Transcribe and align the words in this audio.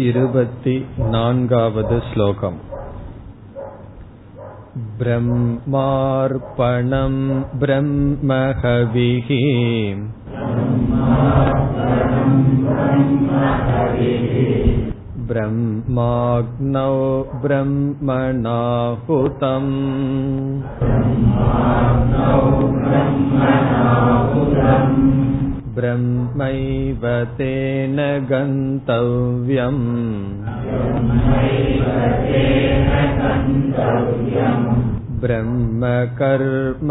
इरुपति 0.00 0.74
नान्गावद् 1.12 1.90
श्लोकम् 2.04 2.54
ब्रह्मार्पणं 5.00 7.16
ब्रह्महविः 7.62 9.28
ब्रह्माग्नौ 15.30 16.96
ब्रह्मणाहुतम् 17.44 19.70
ब्रह्माग्नौ 20.80 22.40
ब्रह्मणाहुतम् 22.88 24.98
ब्रह्मैव 25.75 27.03
तेन 27.37 27.97
गन्तव्यम् 28.29 29.83
ब्रह्मकर्म 35.21 36.89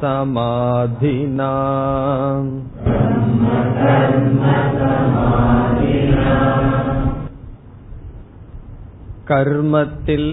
समाधिना 0.00 1.52
கர்மத்தில் 9.30 10.28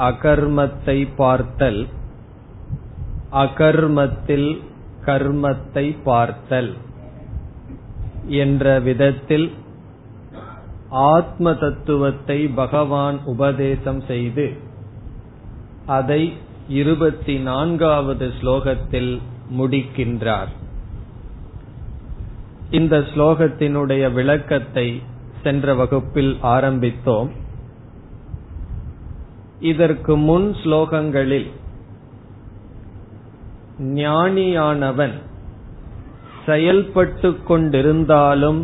அகர்மத்தை 0.00 0.96
பார்த்தல் 1.16 1.80
அகர்மத்தில் 3.36 4.50
கர்மத்தை 5.04 5.84
பார்த்தல் 6.04 6.70
என்ற 8.27 8.79
விதத்தில் 8.79 9.51
ஆத்ம 10.89 11.53
தத்துவத்தை 11.53 12.47
பகவான் 12.47 13.23
உபதேசம் 13.23 14.01
செய்து 14.01 14.57
அதை 15.85 16.33
இருபத்தி 16.69 17.37
நான்காவது 17.39 18.31
ஸ்லோகத்தில் 18.41 19.21
முடிக்கின்றார். 19.57 20.47
இந்த 22.71 22.99
ஸ்லோகத்தினுடைய 22.99 24.13
விளக்கத்தை 24.13 25.01
சென்ற 25.43 25.75
வகுப்பில் 25.75 26.37
ஆரம்பித்தோம். 26.41 27.29
இதற்கு 29.59 30.17
முன் 30.17 30.55
ஸ்லோகங்களில் 30.63 31.49
ஞானியானவன் 33.79 35.13
செயல்பட்டு 36.45 37.29
கொண்டிருந்தாலும் 37.49 38.61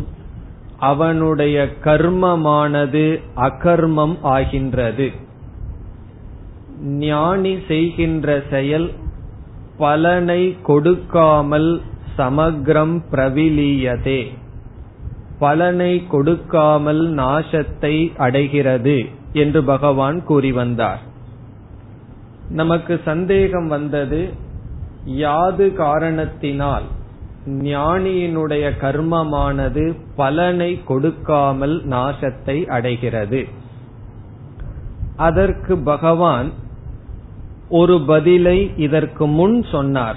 அவனுடைய 0.80 1.68
கர்மமானது 1.84 3.20
அகர்மம் 3.36 4.16
ஆகின்றது. 4.22 5.12
ஞானி 6.84 7.58
செய்கின்ற 7.68 8.42
செயல் 8.50 8.90
பலனை 9.78 10.58
கொடுக்காமல் 10.64 11.82
சமக்ரம் 12.18 12.96
பிரவிலியதே. 13.12 14.22
பலனை 15.40 16.08
கொடுக்காமல் 16.08 17.04
நாசத்தை 17.16 17.96
அடைகிறது 18.18 18.98
என்று 19.34 19.64
பகவான் 19.64 20.24
கூறி 20.24 20.52
வந்தார். 20.52 21.02
நமக்கு 22.50 23.02
சந்தேகம் 23.06 23.68
வந்தது 23.68 24.22
யாது 25.06 25.74
காரணத்தினால் 25.74 26.88
ஞானியினுடைய 27.48 28.72
கர்மமானது 28.82 29.96
பலனை 30.16 30.82
கொடுக்காமல் 30.86 31.88
நாசத்தை 31.88 32.66
அடைகிறது. 32.66 33.48
அதற்கு 35.16 35.78
பகவான் 35.78 36.52
ஒரு 37.70 38.02
பதிலை 38.02 38.72
இதற்கு 38.78 39.28
முன் 39.28 39.64
சொன்னார். 39.64 40.16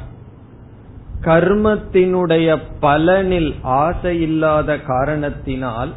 கர்மத்தினுடைய 1.21 2.59
பலனில் 2.81 3.55
ஆசையில்லாத 3.63 4.83
காரணத்தினால் 4.83 5.93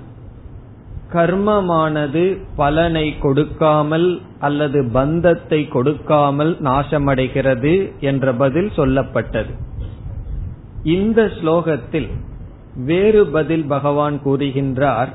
கர்மமானது 1.13 2.38
பலனை 2.56 3.18
கொடுக்காமல் 3.18 4.22
அல்லது 4.40 4.90
பந்தத்தை 4.91 5.68
கொடுக்காமல் 5.68 6.57
நாசமடைகிறது 6.62 7.91
என்ற 8.00 8.34
பதில் 8.34 8.72
சொல்லப்பட்டது. 8.75 9.66
இந்த 10.88 11.24
ஸ்லோகத்தில் 11.24 12.09
வேறு 12.75 13.28
பதில் 13.28 13.66
பகவான் 13.66 14.20
கூறுகின்றார். 14.25 15.08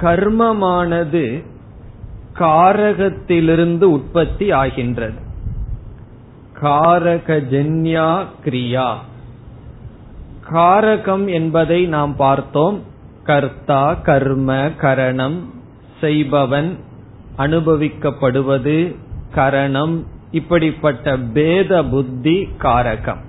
கர்மமானது 0.00 1.44
காரகத்திலிருந்து 2.38 3.82
உற்பத்தி 3.82 4.50
ஆகின்றது. 4.50 5.18
காரகஜன்யா 6.62 8.24
கிரியா. 8.44 8.94
காரகம் 10.52 11.26
என்பதை 11.32 11.86
நாம் 11.86 12.16
பார்த்தோம். 12.16 12.82
கர்த்தா 13.24 13.94
கர்ம 13.94 14.70
கரணம் 14.76 15.50
செய்பவன் 16.00 16.78
அனுபவிக்கப்படுவது 17.38 18.96
கரணம் 19.34 20.06
இப்படிப்பட்ட 20.30 21.16
பேத 21.16 21.84
புத்தி 21.84 22.48
காரகம். 22.58 23.25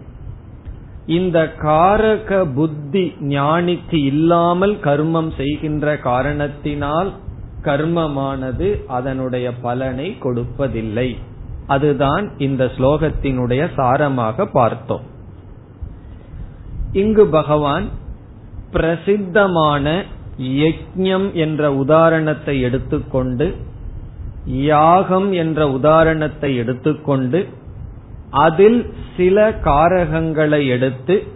இந்த 1.07 1.53
காரக 1.62 2.53
புத்தி 2.53 3.16
ஞானிக்கு 3.19 3.97
இல்லாமல் 4.03 4.73
கர்மம் 4.73 5.29
செய்கின்ற 5.38 5.97
காரணத்தினால் 5.97 7.12
கர்மமானது 7.63 8.85
அதனுடைய 8.88 9.51
பலனை 9.51 10.18
கொடுப்பதில்லை. 10.19 11.16
அதுதான் 11.68 12.31
இந்த 12.38 12.66
ஸ்லோகத்தினுடைய 12.66 13.69
சாரமாக 13.75 14.45
பார்த்தோம். 14.45 15.01
இங்கு 16.94 17.25
பகவான் 17.25 17.88
பிரசித்தமான 18.72 20.03
யஜ்யம் 20.39 21.34
என்ற 21.34 21.74
உதாரணத்தை 21.74 22.62
எடுத்துக்கொண்டு 22.62 23.56
யாகம் 24.45 25.31
என்ற 25.31 25.69
உதாரணத்தை 25.69 26.56
எடுத்துக்கொண்டு 26.56 27.47
அதில் 28.30 28.94
சில 29.18 29.50
காரகங்களை 29.50 30.68
எடுத்து 30.68 31.28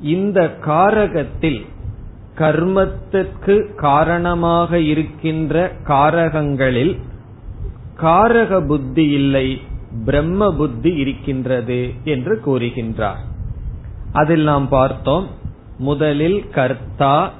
இந்த 0.00 0.56
காரகத்தில் 0.66 1.66
கர்மத்திற்கு 2.38 3.74
காரணமாக 3.74 4.78
இருக்கின்ற 4.78 5.72
காரகங்களில் 5.84 6.96
காரக 8.02 8.66
புத்தி 8.66 9.08
இல்லை 9.08 9.60
பிரம்ம 10.04 10.52
புத்தி 10.52 10.94
இருக்கின்றது 10.96 11.92
என்று 12.04 12.40
கூறுகின்றார். 12.46 13.22
அதில் 14.12 14.42
நாம் 14.42 14.68
பார்த்தோம் 14.68 15.26
முதலில் 15.78 16.48
கர்த்தா 16.50 17.32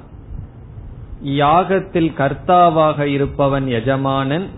யாகத்தில் 1.23 2.13
கர்த்தாவாக 2.13 3.05
இருப்பவன் 3.05 3.67
எஜமானன் 3.67 4.51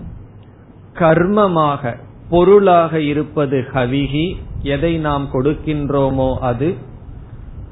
கர்மமாக 0.94 2.06
பொருளாக 2.30 3.00
இருப்பது 3.00 3.66
ஹவிகி 3.74 4.36
எதை 4.62 4.96
நாம் 4.96 5.28
கொடுக்கின்றோமோ 5.32 6.38
அது. 6.38 6.74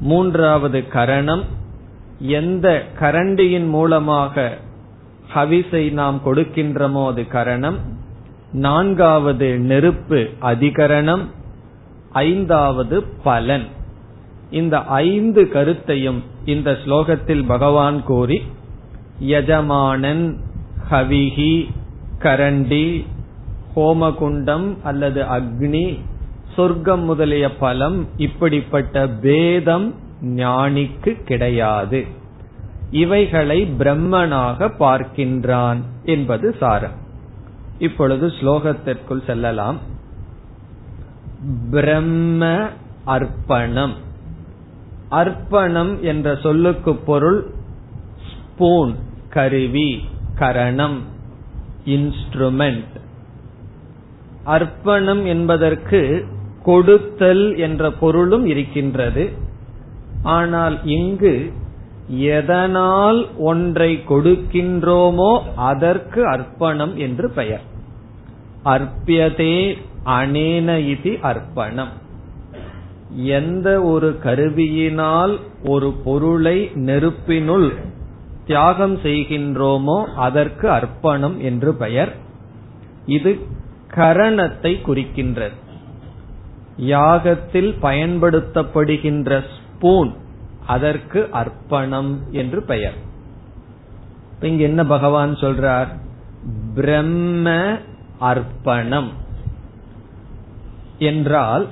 மூன்றாவது 0.00 0.88
கரணம் 0.88 1.44
எந்த 2.18 2.84
கரண்டியின் 3.00 3.68
மூலமாக 3.68 4.58
ஹவிசை 5.34 5.92
நாம் 5.92 6.20
கொடுக்கின்றோமோ 6.24 7.06
அது 7.06 7.26
கரணம். 7.26 7.78
நான்காவது 8.52 9.58
நெருப்பு 9.58 10.28
அதிகரணம் 10.40 11.24
ஐந்தாவது 12.12 13.02
பலன். 13.22 13.66
இந்த 14.50 14.78
ஐந்து 14.84 15.48
கருத்தையும் 15.48 16.22
இந்த 16.44 16.70
ஸ்லோகத்தில் 16.84 17.44
பகவான் 17.46 18.02
கூறி 18.02 18.42
யஜமானன் 19.20 20.36
ஹவிகி 20.90 21.68
கரண்டி 22.18 23.06
ஹோமகுண்டம் 23.76 24.76
அல்லது 24.82 25.22
அக்னி 25.22 26.00
சொர்க்கம் 26.56 27.04
முதலிய 27.04 27.56
பலம் 27.56 28.06
இப்படிப்பட்ட 28.16 29.08
பேதம் 29.08 29.94
ஞானிக்கு 30.22 31.22
கிடையாது. 31.22 32.06
இவைகளை 32.90 33.70
பிரம்மனாக 33.78 34.70
பார்க்கின்றான் 34.78 35.80
என்பது 36.04 36.56
சாரம். 36.60 37.04
இப்பொழுது 37.78 38.26
ஸ்லோகத்திற்குள் 38.26 39.24
செல்லலாம். 39.26 39.78
பிரம்ம 41.70 42.68
அர்ப்பணம். 43.04 43.94
அர்ப்பணம் 45.08 46.02
என்ற 46.02 46.36
சொல்லுக்கு 46.36 46.94
பொருள் 46.94 47.50
ஸ்பூன் 48.30 48.94
கருவி 49.28 50.04
கரணம் 50.34 51.00
இன்ஸ்ட்ருமெண்ட் 51.84 52.95
அர்ப்பணம் 54.54 55.22
என்பதற்கு 55.26 56.00
கொடுத்தல் 56.62 57.44
என்ற 57.56 57.90
பொருளும் 58.00 58.46
இருக்கின்றது. 58.46 59.24
ஆனால் 60.36 60.76
இங்கு 60.96 61.34
எதனால் 62.36 63.20
ஒன்றை 63.50 63.90
கொடுக்கின்றோமோ 64.08 65.32
அதற்கு 65.70 66.20
அர்ப்பணம் 66.28 66.94
என்று 66.96 67.26
பெயர். 67.30 67.64
அர்ப்பியதே 68.64 69.56
அனேன 70.18 70.68
இது 70.92 71.12
அர்ப்பணம். 71.30 71.92
எந்த 73.38 73.68
ஒரு 73.92 74.08
கருவியினால் 74.24 75.34
ஒரு 75.72 75.88
பொருளை 76.06 76.56
நெருப்பினுள் 76.88 77.68
தியாகம் 78.46 78.96
செய்கின்றோமோ 79.04 79.98
அதற்கு 80.26 80.66
அர்ப்பணம் 80.70 81.36
என்று 81.40 81.70
பெயர். 81.74 82.12
இது 83.16 83.32
கரணத்தை 83.96 84.72
குறிக்கின்றது. 84.86 85.56
யாகத்தில் 86.76 87.70
பயன்படுத்தப்படுகின்ற 87.82 89.40
ஸ்பூன் 89.54 90.10
அதற்கு 90.66 91.28
அர்ப்பணம் 91.30 92.12
என்று 92.30 92.60
பெயர். 92.62 92.98
இங்க 94.40 94.62
என்ன 94.62 94.84
பகவான் 94.84 95.32
சொல்றார்? 95.34 95.90
பிரம்ம 96.74 97.46
அர்ப்பணம் 98.20 99.10
என்றால் 100.98 101.66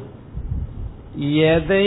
எதை 1.50 1.87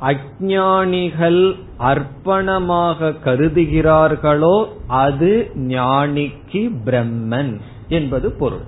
அஜானிகள் 0.00 1.42
அர்ப்பணமாக 1.78 3.10
கருதுகிறார்களோ 3.24 4.56
அது 4.86 5.30
ஞானிக்கு 5.56 6.62
பிரம்மன் 6.84 7.52
என்பது 7.88 8.30
பொருள். 8.32 8.66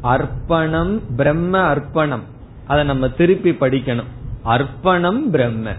அர்ப்பணம் 0.00 1.02
பிரம்ம 1.16 1.58
அர்ப்பணம். 1.58 2.22
அதை 2.66 2.84
நம்ம 2.84 3.08
திருப்பி 3.08 3.50
படிக்கணும். 3.50 4.10
அர்ப்பணம் 4.42 5.30
பிரம்ம. 5.30 5.72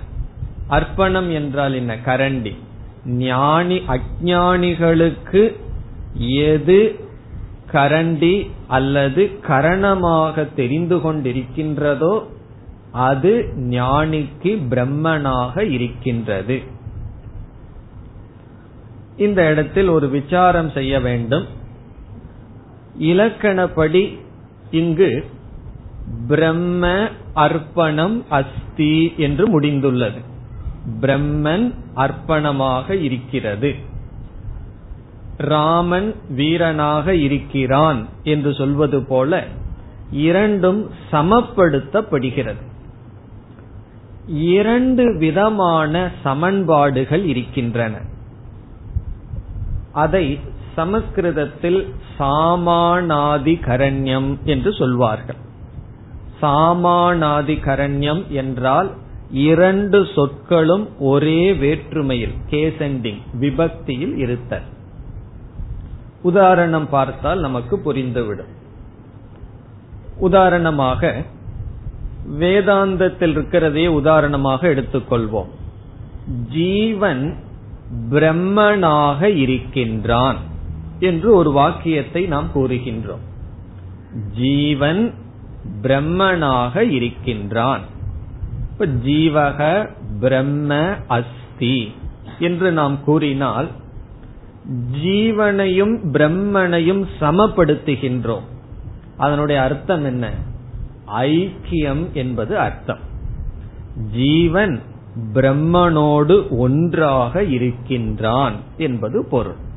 அர்ப்பணம் 0.68 1.32
என்றால் 1.32 1.74
என்ன? 1.74 1.98
கரண்டி. 2.06 2.56
ஞானி 3.06 3.82
அஜானிகளுக்கு 3.88 5.56
எது 6.18 7.00
கரண்டி 7.72 8.50
அல்லது 8.68 9.40
கரணமாக 9.48 10.54
தெரிந்து 10.54 10.98
கொண்டிருக்கின்றதோ 10.98 12.24
அது 12.92 13.54
ஞானிக்கு 13.58 14.62
பிரம்மனாக 14.70 15.70
இருக்கின்றது. 15.70 16.62
இந்த 19.18 19.50
இடத்தில் 19.50 19.88
ஒரு 19.88 20.10
விசாரம் 20.10 20.70
செய்ய 20.70 21.00
வேண்டும். 21.00 21.46
இலக்கணப்படி 23.00 24.20
இங்கு 24.72 25.26
பிரம்ம 26.28 27.08
அர்ப்பணம் 27.34 28.26
அஸ்தி 28.30 29.14
என்று 29.18 29.62
முடிந்துள்ளது. 29.62 30.22
பிரம்மன் 31.02 31.74
அர்ப்பணமாக 31.96 32.90
இருக்கிறது. 32.90 33.76
ராமன் 35.38 36.16
வீரனாக 36.30 37.16
இருக்கிறான் 37.16 38.06
என்று 38.24 38.54
சொல்வது 38.54 39.06
போல 39.06 39.44
இரண்டும் 40.12 40.92
சமப்படுத்தப்படுகிறது. 41.12 42.62
இரண்டு 44.28 45.18
விதமான 45.18 46.12
சமன்பாடுகள் 46.24 47.24
இருக்கின்றன. 47.24 47.98
அதை 49.94 50.40
சமஸ்கிருதத்தில் 50.76 51.94
சாமானாதிகரண்யம் 52.20 54.44
என்று 54.44 54.74
சொல்வார்கள். 54.74 55.36
சாமானாதிகரண்யம் 56.42 58.28
என்றால் 58.28 58.92
இரண்டு 59.32 60.08
சொற்களும் 60.16 60.88
ஒரே 61.00 61.54
வேற்றுமையில் 61.54 62.34
கேசெண்டிங் 62.50 63.22
விபக்தியில் 63.40 64.18
இருத்தல். 64.18 64.64
உதாரணம் 66.22 66.90
பார்த்தால் 66.90 67.40
நமக்கு 67.40 67.78
புரிந்துவிடும். 67.78 68.50
உதாரணமாக 70.18 71.24
வேதாந்தத்தில் 72.40 73.28
இருக்கிறதே 73.28 73.88
உதாரணமாக 73.88 74.68
எடுத்துக்கொள்வோம். 74.68 75.48
ஜீவன் 76.52 77.36
பிரம்மனாக 78.10 79.24
இருக்கின்றான். 79.24 80.38
என்று 81.00 81.36
ஒரு 81.36 81.52
வாக்கியத்தை 81.52 82.26
நாம் 82.26 82.48
கூறுகின்றோம். 82.56 83.24
ஜீவன் 84.38 85.14
பிரம்மனாக 85.82 86.90
இருக்கின்றான். 86.90 87.82
இப்ப 88.72 88.86
ஜீவக 88.86 89.90
பிரம்ம 90.20 90.96
அஸ்தி 91.08 91.92
என்று 92.40 92.72
நாம் 92.72 93.04
கூறினால் 93.04 93.68
ஜீவனையும் 95.04 96.00
பிரம்மனையும் 96.12 97.06
சமப்படுத்துகின்றோம். 97.22 98.44
அதனுடைய 99.18 99.62
அர்த்தம் 99.62 100.06
என்ன? 100.06 100.34
ஐக்கியம் 101.18 102.12
என்பது 102.14 102.60
அர்த்தம். 102.60 103.00
ஜீவன் 104.12 104.82
பிரம்மனோடு 105.34 106.50
ஒன்றாக 106.50 107.44
இருக்கின்றான் 107.44 108.54
என்பது 108.78 109.26
பொருள். 109.26 109.68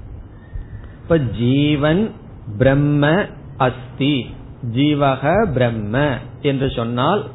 இப்ப 1.02 1.18
ஜீவன் 1.18 2.10
பிரம்ம 2.58 3.26
அஸ்தி. 3.56 4.34
ஜீவக 4.74 5.52
பிரம்ம 5.52 6.16
என்று 6.42 6.70
சொன்னால் 6.70 7.26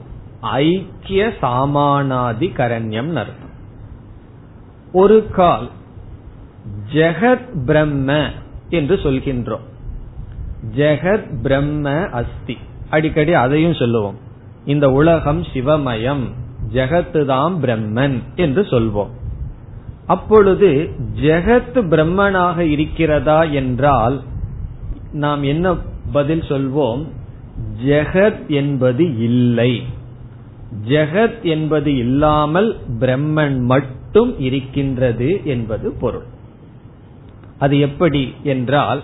ஐக்கிய 0.42 1.34
சாமானாதி 1.42 2.48
கரண்யம் 2.56 3.14
அர்த்தம். 3.14 3.54
ஒரு 4.94 5.28
கால் 5.30 5.70
ஜெகத் 6.94 7.66
பிரம்ம 7.66 8.30
என்று 8.70 8.96
சொல்கின்றோம். 8.96 9.66
ஜெகத் 10.76 11.42
பிரம்ம 11.42 12.10
அஸ்தி. 12.10 12.58
அடிக்கடி 12.90 13.34
அதையும் 13.34 13.74
சொல்லுவோம். 13.74 14.16
இந்த 14.66 14.90
உலகம் 14.90 15.42
சிவமயம் 15.42 16.24
ஜெகத்து 16.74 17.26
தான் 17.26 17.54
பிரம்மன் 17.62 18.20
என்று 18.36 18.62
சொல்வோம். 18.62 19.10
அப்பொழுது 20.08 20.90
ஜெகத் 21.22 21.78
பிரம்மனாக 21.90 22.58
இருக்கிறதா 22.58 23.44
என்றால் 23.44 24.22
நாம் 25.12 25.44
என்ன 25.44 25.76
பதில் 26.12 26.42
சொல்வோம்? 26.42 27.08
ஜெகத் 27.86 28.48
என்பது 28.48 29.20
இல்லை. 29.20 29.84
ஜெகத் 30.88 31.42
என்பது 31.42 31.96
இல்லாமல் 31.96 32.78
பிரம்மன் 33.00 33.60
மட்டும் 33.60 34.40
இருக்கின்றது 34.40 35.42
என்பது 35.44 35.92
பொருள். 35.92 36.26
அது 37.60 37.80
எப்படி 37.80 38.34
என்றால் 38.44 39.04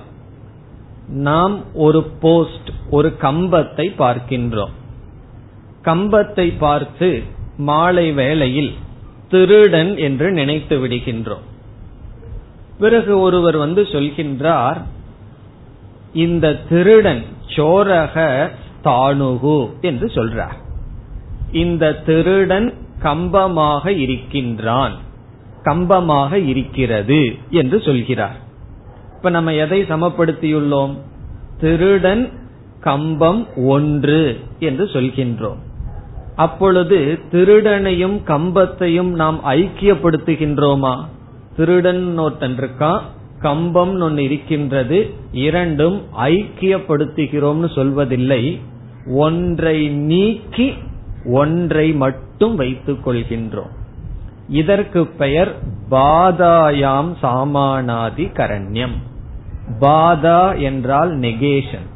நாம் 1.07 1.73
ஒரு 1.73 2.03
போஸ்ட் 2.03 2.69
ஒரு 2.89 3.15
கம்பத்தை 3.21 3.87
பார்க்கின்றோம். 3.97 4.73
கம்பத்தை 5.83 6.53
பார்த்து 6.57 7.23
மாலை 7.57 8.11
வேளையில் 8.11 8.73
திருடன் 9.33 9.91
என்று 9.97 10.31
நினைத்து 10.31 10.75
விடுகின்றோம். 10.87 11.45
பிறகு 12.79 13.19
ஒருவர் 13.19 13.57
வந்து 13.57 13.81
சொல்கின்றார் 13.83 14.79
இந்த 16.13 16.53
திருடன் 16.69 17.23
சோரக 17.55 18.15
தானுகு 18.83 19.57
என்று 19.81 20.07
சொல்றார். 20.07 20.57
இந்த 21.51 21.93
திருடன் 21.93 22.67
கம்பமாக 23.03 23.87
இருக்கின்றான் 23.87 24.95
கம்பமாக 25.63 26.33
இருக்கிறது 26.47 27.19
என்று 27.49 27.81
சொல்கிறார். 27.81 28.39
இப்ப 29.17 29.29
நம்ம 29.29 29.53
எதை 29.53 29.83
சமப்படுத்தியுள்ளோம்? 29.83 30.95
திருடன் 31.59 32.23
கம்பம் 32.79 33.47
ஒன்று 33.55 34.39
என்று 34.59 34.85
சொல்கின்றோம். 34.85 35.61
அப்பொழுது 36.35 37.19
திருடனையும் 37.31 38.17
கம்பத்தையும் 38.27 39.09
நாம் 39.09 39.39
ஐக்கியப்படுத்துகின்றோமா? 39.45 41.05
திருடன் 41.55 42.17
ஒருத்தன் 42.17 42.55
இருக்கான் 42.57 43.01
கம்பம் 43.39 44.01
ஒன்னு 44.01 44.23
இருக்கின்றது. 44.23 45.13
இரண்டும் 45.31 46.01
ஐக்கியப்படுத்துகிறோம்னு 46.19 47.69
சொல்வதில்லை. 47.75 48.59
ஒன்றை 49.07 49.89
நீக்கி 49.89 50.73
ஒன்றை 51.25 51.93
மட்டும் 51.93 52.55
வைத்துக் 52.55 53.07
கொள்கின்றோம் 53.07 53.71
இதற்கு 54.47 55.07
பெயர் 55.07 55.55
பாதாயாம் 55.91 57.13
சாமானாதி 57.21 58.25
கரண்யம் 58.33 58.95
பாதா 59.79 60.59
என்றால் 60.59 61.17
நெகேஷன். 61.17 61.87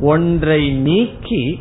ஒன்றை 0.00 0.70
நீக்கி 0.70 1.60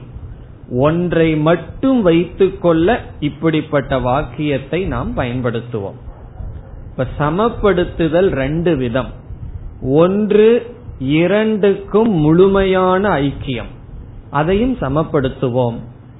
ஒன்றை 0.69 1.37
மட்டும் 1.37 2.01
வைத்துக்கொள்ள 2.01 3.01
இப்படிப்பட்ட 3.19 3.99
வாக்கியத்தை 3.99 4.85
நாம் 4.85 5.17
பயன்படுத்துவோம். 5.17 5.97
இப்ப 6.89 7.07
சமப்படுத்துதல் 7.19 8.29
ரெண்டு 8.29 8.75
விதம். 8.75 9.09
ஒன்று 9.81 10.75
இரண்டுக்கும் 10.99 12.11
முழுமையான 12.11 13.09
ஐக்கியம். 13.09 13.71
அதையும் 14.29 14.77
சமப்படுத்துவோம். 14.77 15.75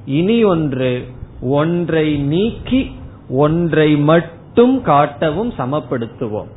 இனி 0.05 0.43
ஒன்று 0.43 1.07
ஒன்றை 1.41 2.17
நீக்கி 2.17 2.95
ஒன்றை 3.29 3.97
மட்டும் 3.97 4.85
காட்டவும் 4.85 5.51
சமப்படுத்துவோம். 5.57 6.47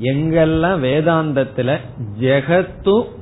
எங்கெல்லாம் 0.00 0.80
வேதாந்தத்துல 0.80 1.76
ஜெகத்தும் 2.20 3.16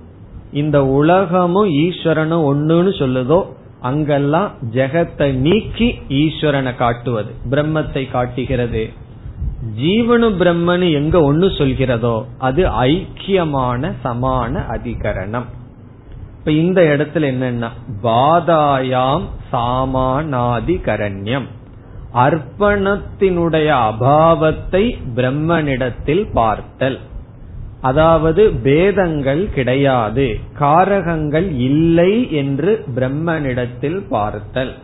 இந்த 0.56 0.78
உலகமும் 0.98 1.70
ஈஸ்வரனும் 1.84 2.46
ஒண்ணுன்னு 2.50 2.92
சொல்லுதோ 3.00 3.40
அங்கெல்லாம் 3.80 4.50
ஜெகத்தை 4.74 5.28
நீக்கி 5.46 5.88
ஈஸ்வரனை 6.20 6.72
காட்டுவது. 6.76 7.30
பிரம்மத்தை 7.50 8.02
காட்டுகிறது. 8.10 8.84
ஜீவனு 9.80 10.28
பிரம்மனு 10.40 10.86
எங்க 10.92 11.16
ஒண்ணு 11.28 11.46
சொல்கிறதோ 11.58 12.16
அது 12.38 12.62
ஐக்கியமான 12.84 13.92
சமான 14.04 14.52
அதிகரணம். 14.76 15.48
இப்ப 16.38 16.50
இந்த 16.62 16.80
இடத்துல 16.92 17.28
என்னன்னா 17.32 17.70
பாதாயாம் 18.02 19.26
சாமானாதிகரண்யம். 19.52 21.48
அர்ப்பணத்தினுடைய 22.24 23.68
அபாவத்தை 23.88 24.84
பிரம்மனிடத்தில் 25.16 26.24
பார்த்தல். 26.32 26.98
அதாவது 27.80 28.50
பேதங்கள் 28.50 29.50
கிடையாது 29.54 30.38
காரகங்கள் 30.60 31.48
இல்லை 31.58 32.32
என்று 32.32 32.84
பிரம்மனிடத்தில் 32.94 34.00
பார்த்தல். 34.08 34.74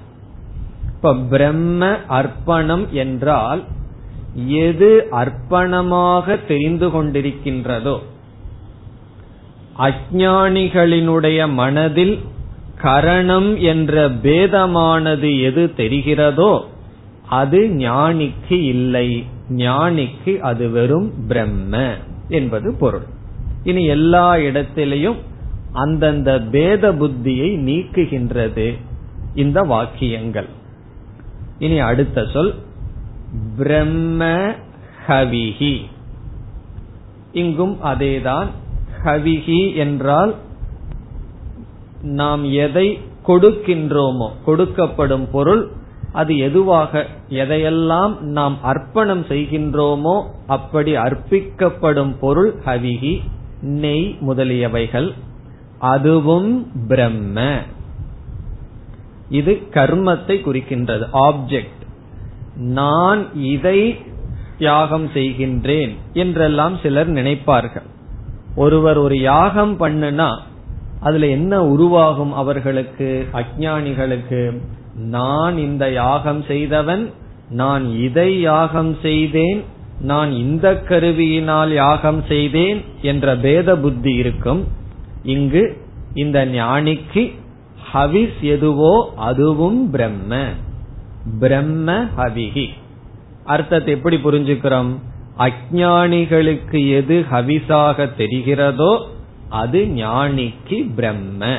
இப்ப 0.95 1.15
பிரம்ம 1.15 1.97
அர்ப்பணம் 2.09 2.89
என்றால் 2.91 3.63
எது 4.47 5.09
அர்ப்பணமாக 5.11 6.47
தெரிந்து 6.47 6.89
கொண்டிருக்கின்றதோ 6.89 7.97
அஜானிகளினுடைய 9.79 11.53
மனதில் 11.53 12.19
கரணம் 12.83 13.59
என்ற 13.59 14.09
பேதமானது 14.09 15.41
எது 15.41 15.73
தெரிகிறதோ 15.77 16.53
அது 17.29 17.59
ஞானிக்கு 17.59 18.57
இல்லை. 18.75 19.27
ஞானிக்கு 19.49 20.39
அது 20.39 20.71
வெறும் 20.71 21.13
பிரம்ம. 21.29 21.97
என்பது 22.33 22.75
பொருள். 22.75 23.07
இனி 23.62 23.85
எல்லா 23.85 24.35
இடத்திலையும் 24.35 25.17
அந்தந்த 25.73 26.41
பேத 26.41 26.93
புத்தியை 26.93 27.49
நீக்குகின்றது 27.59 28.79
இந்த 29.35 29.61
வாக்கியங்கள். 29.62 30.49
இனி 31.59 31.79
அடுத்த 31.79 32.27
சொல் 32.33 32.55
பிரம்ம 33.57 34.55
ஹவிஹி. 35.09 35.77
இங்கும் 37.33 37.79
அதேதான். 37.85 38.47
ஹவிஹி 39.05 39.77
என்றால் 39.77 40.35
நாம் 42.03 42.45
எதை 42.45 42.99
கொடுக்கின்றோமோ 43.27 44.29
கொடுக்கப்படும் 44.47 45.29
பொருள் 45.33 45.71
அது 46.12 46.38
எதுவாக 46.38 47.07
எதையெல்லாம் 47.28 48.21
நாம் 48.21 48.57
அர்ப்பணம் 48.62 49.25
செய்கின்றோமோ 49.25 50.16
அப்படி 50.47 50.97
அர்ப்பிக்கப்படும் 50.97 52.14
பொருள் 52.21 52.54
ஹவிகி 52.64 53.14
நெய் 53.61 54.16
முதலியவைகள். 54.28 55.12
அதுவும் 55.78 56.50
பிரம்ம. 56.88 57.47
இது 59.28 59.52
கர்மத்தை 59.71 60.37
குறிக்கின்றது 60.47 61.04
ஆப்ஜெக்ட் 61.12 61.81
நான் 62.54 63.23
இதை 63.35 63.97
தியாகம் 64.59 65.07
செய்கின்றேன் 65.14 65.92
என்றெல்லாம் 66.12 66.78
சிலர் 66.83 67.11
நினைப்பார்கள். 67.11 67.88
ஒருவர் 68.54 68.97
ஒரு 68.97 69.21
யாகம் 69.21 69.81
பண்ணுனா 69.81 70.31
அதுல 71.00 71.26
என்ன 71.26 71.64
உருவாகும் 71.64 72.33
அவர்களுக்கு 72.33 73.26
அஜானிகளுக்கு 73.33 74.40
நான் 74.95 75.59
இந்த 75.59 75.93
யாகம் 75.93 76.45
செய்தவன் 76.45 77.11
நான் 77.49 77.99
இதை 77.99 78.41
யாகம் 78.41 78.97
செய்தேன் 79.03 79.63
நான் 80.01 80.33
இந்த 80.33 80.83
கருவியினால் 80.89 81.73
யாகம் 81.73 82.25
செய்தேன் 82.29 82.83
என்ற 83.03 83.37
பேத 83.37 83.77
புத்தி 83.77 84.13
இருக்கும். 84.15 84.67
இங்கு 85.23 85.77
இந்த 86.15 86.47
ஞானிக்கு 86.47 87.33
ஹவிஸ் 87.93 88.41
எதுவோ 88.41 89.13
அதுவும் 89.17 89.91
பிரம்ம. 89.91 90.45
பிரம்ம 91.39 92.05
ஹவிகி 92.17 92.69
அர்த்தத்தை 93.45 93.95
எப்படி 93.95 94.17
புரிஞ்சுக்கிறோம்? 94.17 94.93
அஜானிகளுக்கு 95.39 96.89
எது 96.89 97.25
ஹவிஸாக 97.31 98.09
தெரிகிறதோ 98.19 99.05
அது 99.49 99.81
ஞானிக்கு 99.85 100.95
பிரம்ம. 100.95 101.59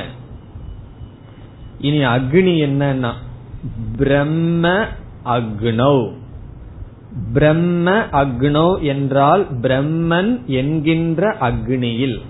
இனி 1.78 1.98
அக்னி 1.98 2.54
என்னன்னா 2.66 3.12
பிரம்ம 3.96 4.86
அக்னோ. 5.24 6.12
பிரம்ம 7.32 7.90
அக்னோ 8.12 8.82
என்றால் 8.82 9.46
பிரம்மன் 9.60 10.44
என்கின்ற 10.44 11.36
அக்னியில். 11.40 12.20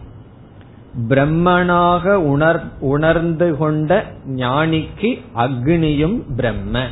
பிரம்மனாக 1.08 2.12
உணர் 2.12 2.62
உணர்ந்து 2.80 3.56
கொண்ட 3.56 4.04
ஞானிக்கு 4.36 5.20
அக்னியும் 5.36 6.22
பிரம்ம. 6.36 6.86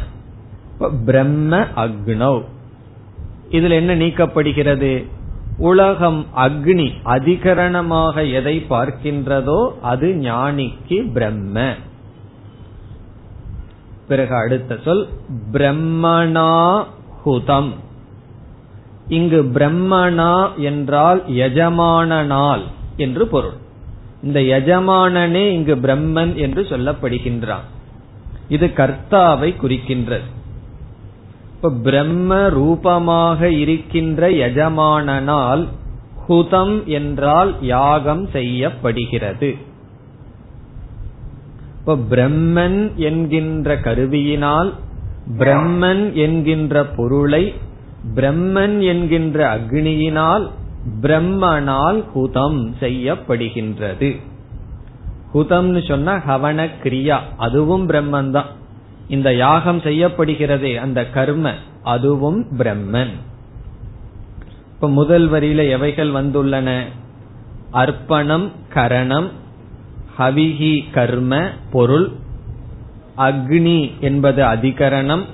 பிரம்ம 1.05 1.67
அக்னோ. 1.77 2.43
இதுல 3.51 3.71
என்ன 3.71 3.95
நீக்கப்படுகிறது? 3.95 5.07
உலகம் 5.59 6.27
அக்னி 6.37 6.91
அதிகரணமாக 7.05 8.33
எதை 8.33 8.67
பார்க்கின்றதோ 8.71 9.79
அது 9.83 10.09
ஞானிக்கு 10.21 11.13
பிரம்ம. 11.13 11.75
பிறகு 14.09 14.35
அடுத்த 14.35 14.79
சொல் 14.85 15.09
பிரம்மணா 15.53 16.85
ஹுதம். 17.25 17.73
இங்கு 19.09 19.43
பிரம்மணா 19.43 20.55
என்றால் 20.57 21.23
எஜமானனால் 21.29 22.63
என்று 22.97 23.27
பொருள். 23.27 23.57
இந்த 24.23 24.41
எஜமானனே 24.41 25.51
இங்கு 25.51 25.77
பிரம்மன் 25.77 26.35
என்று 26.35 26.63
சொல்லப்படுகின்றான். 26.63 27.67
இது 28.49 28.67
கர்த்தாவை 28.67 29.55
குறிக்கின்றது. 29.63 30.29
இப்ப 31.55 31.71
பிரம்ம 31.71 32.49
ரூபமாக 32.49 33.51
இருக்கின்ற 33.51 34.29
எஜமானனால் 34.29 35.69
ஹுதம் 36.29 36.85
என்றால் 36.85 37.55
யாகம் 37.61 38.27
செய்யப்படுகிறது. 38.27 39.57
இப்ப 41.85 41.95
பிரம்மன் 42.11 42.95
என்கின்ற 42.95 43.75
கருவியினால் 43.77 44.73
பிரம்மன் 45.39 46.13
என்கின்ற 46.13 46.85
பொருளை 46.85 47.55
பிரம்மன் 48.15 48.77
என்கின்ற 48.83 49.39
அக்னியினால் 49.57 50.45
பிரம்மனால் 51.03 52.05
ஹுதம் 52.15 52.61
செய்யப்படுகின்றது. 52.81 54.11
ஹுதம்னு 55.35 55.89
சொன்னா 55.89 56.15
ஹவன 56.29 56.69
கிரியா 56.83 57.19
அதுவும் 57.37 57.89
பிரம்மன் 57.89 58.31
தான் 58.31 58.47
இந்த 59.09 59.35
யாகம் 59.35 59.79
செய்யப்படுகிறதே 59.79 60.77
அந்த 60.77 61.09
கர்ம 61.09 61.55
அதுவும் 61.83 62.47
பிரம்மன். 62.59 63.15
இப்ப 64.75 64.89
முதல் 64.89 65.31
வரியில 65.31 65.69
எவைகள் 65.69 66.11
வந்துள்ளன? 66.11 66.81
அர்ப்பணம் 67.71 68.51
கரணம் 68.69 69.31
ஹவிஹி 70.19 70.85
கர்ம 70.93 71.51
பொருள் 71.73 72.11
அக்னி 73.17 73.91
என்பது 74.01 74.43
அதிகரணம் 74.45 75.25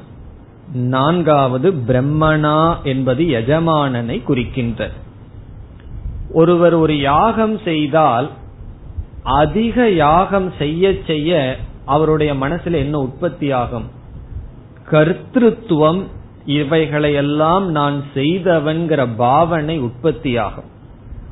நான்காவது 0.73 1.73
பிரம்மணா 1.73 2.83
என்பது 2.83 3.25
எஜமானனை 3.25 4.23
குறிக்கின்ற. 4.23 4.91
ஒருவர் 6.33 6.75
ஒரு 6.75 6.99
யாகம் 6.99 7.59
செய்தால் 7.59 8.31
அதிக 9.23 9.89
யாகம் 9.91 10.53
செய்ய 10.59 10.95
செய்ய 11.07 11.57
அவருடைய 11.85 12.35
மனசுல 12.35 12.73
என்ன 12.73 12.99
உற்பத்தி 12.99 13.51
ஆகும் 13.53 13.87
கர்த்தத்துவம் 14.91 16.03
இவைகளையெல்லாம் 16.47 17.67
நான் 17.67 18.03
செய்தவன்கிற 18.15 19.09
பாவனை 19.17 19.79
உற்பத்தியாகும். 19.79 20.77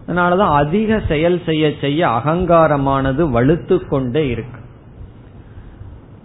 அதனாலதான் 0.08 0.54
அதிக 0.54 1.02
செயல் 1.08 1.40
செய்ய 1.44 1.72
செய்ய 1.80 2.08
அகங்காரமானது 2.08 3.22
வலுத்து 3.36 3.88
கொண்டே 3.88 4.28
இருக்கு. 4.28 4.60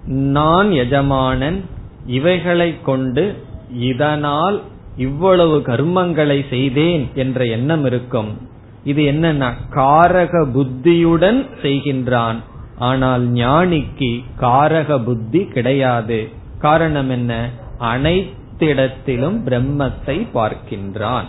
நான் 0.06 0.72
எஜமானன் 0.72 1.66
இவைகளை 2.06 2.82
கொண்டு 2.82 3.44
இதனால் 3.70 4.62
இவ்வளவு 4.98 5.58
கர்மங்களை 5.58 6.50
செய்தேன் 6.50 7.10
என்ற 7.14 7.46
எண்ணம் 7.46 7.86
இருக்கும். 7.86 8.50
இது 8.84 9.04
என்னன்னா 9.04 9.54
காரக 9.76 10.52
புத்தியுடன் 10.52 11.48
செய்கின்றான். 11.62 12.36
ஆனால் 12.78 13.32
ஞானிக்கு 13.32 14.24
காரக 14.42 15.04
புத்தி 15.04 15.46
கிடையாது. 15.46 16.30
காரணம் 16.60 17.10
என்ன? 17.10 17.50
அனைத்திடத்திலும் 17.80 19.38
பிரம்மத்தை 19.46 20.28
பார்க்கின்றான். 20.34 21.26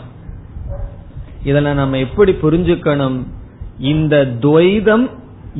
இதுல 1.45 1.73
நம்ம 1.73 1.99
எப்படி 1.99 2.33
புரிஞ்சுக்கணும்? 2.33 3.23
இந்த 3.79 4.29
துவைதம் 4.41 5.11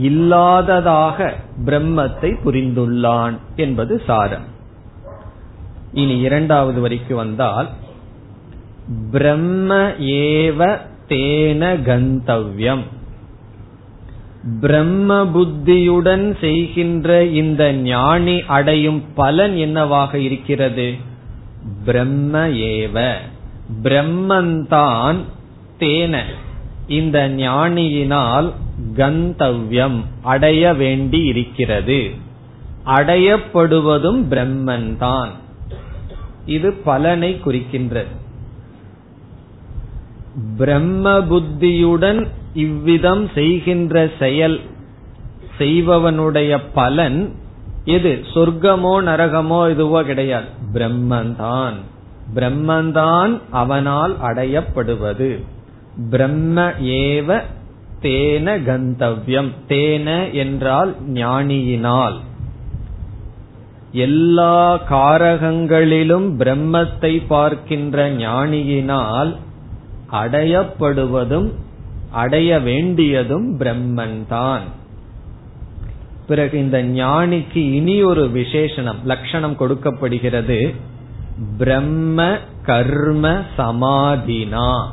இல்லாததாக 0.03 1.33
பிரம்மத்தை 1.65 2.37
புரிந்துள்ளான் 2.45 3.39
என்பது 3.57 4.03
சாரம். 4.07 4.45
இனி 5.93 6.19
இரண்டாவது 6.19 6.81
வரிக்கு 6.81 7.15
வந்தால் 7.15 7.69
பிரம்ம 9.11 9.75
ஏவ 10.01 10.79
தேன 11.09 11.81
கந்தவ்யம். 11.83 12.83
பிரம்ம 14.61 15.27
புத்தியுடன் 15.27 16.37
செய்கின்ற 16.41 17.25
இந்த 17.25 17.73
ஞானி 17.73 18.43
அடையும் 18.43 19.03
பலன் 19.15 19.57
என்னவாக 19.57 20.19
இருக்கிறது? 20.19 20.95
பிரம்ம 21.85 22.49
ஏவ. 22.49 23.15
பிரம்மந்தான் 23.83 25.17
தேன. 25.83 26.25
இந்த 26.99 27.19
ஞானியினால் 27.37 28.49
கந்தவ்யம் 28.97 29.99
அடைய 30.23 30.73
வேண்டி 30.75 31.21
இருக்கிறது. 31.25 32.01
அடையப்படுவதும் 32.87 34.21
பிரம்மன் 34.31 34.91
தான் 34.97 35.31
இது 36.47 36.73
பலனை 36.73 37.31
குறிக்கின்றது. 37.45 38.13
பிரம்ம 40.57 41.23
புத்தியுடன் 41.23 42.21
இவ்விதம் 42.55 43.25
செய்கின்ற 43.35 43.97
செயல் 44.19 44.59
செய்பவனுடைய 45.59 46.53
பலன் 46.75 47.19
எது? 47.85 48.13
சொர்க்கமோ 48.35 48.95
நரகமோ 49.09 49.61
இதுவோ 49.75 50.01
கிடையாது. 50.03 50.49
பிரம்மந்தான் 50.75 51.79
பிரம்மந்தான் 52.35 53.33
அவனால் 53.51 54.15
அடையப்படுவது. 54.23 55.31
பிரம்ம 56.11 56.73
ஏவ 56.81 57.41
தேன 58.03 58.47
கந்தவ்யம். 58.67 59.51
தேன 59.69 60.33
என்றால் 60.33 60.97
ஞானியினால். 61.13 62.17
எல்லா 63.93 64.79
காரகங்களிலும் 64.91 66.29
பிரம்மத்தை 66.39 67.23
பார்க்கின்ற 67.27 68.11
ஞானியினால் 68.11 69.37
அடையப்படுவதும் 70.13 71.53
அடைய 72.11 72.61
வேண்டியதும் 72.61 73.61
பிரம்மன் 73.61 74.27
தான் 74.29 74.63
பிறகு 76.27 76.59
இந்த 76.59 76.83
ஞானிக்கு 76.83 77.63
இனி 77.73 78.03
ஒரு 78.03 78.31
விசேஷனம் 78.35 79.03
லட்சணம் 79.05 79.57
கொடுக்கப்படுகிறது. 79.57 80.75
பிரம்ம 81.59 82.39
கர்ம 82.63 83.41
சமாதினா. 83.59 84.85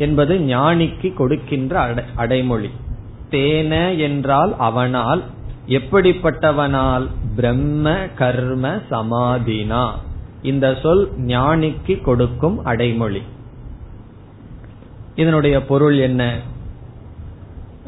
என்பது 0.00 0.34
ஞானிக்கு 0.38 1.14
கொடுக்கின்ற 1.14 1.94
அடைமொழி. 2.16 2.70
தேன 3.30 3.98
என்றால் 3.98 4.56
அவனால் 4.58 5.24
எப்படிப்பட்டவனால்? 5.68 7.06
பிரம்ம 7.36 7.96
கர்ம 8.14 8.80
சமாதினா. 8.90 9.90
இந்த 10.42 10.78
சொல் 10.82 11.10
ஞானிக்கு 11.26 12.00
கொடுக்கும் 12.00 12.64
அடைமொழி. 12.64 13.22
இதனுடைய 15.14 15.64
பொருள் 15.64 15.98
என்ன? 15.98 16.38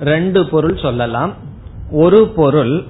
ரெண்டு 0.00 0.48
பொருள் 0.48 0.78
சொல்லலாம். 0.78 1.32
ஒரு 1.90 2.28
பொருள் 2.28 2.84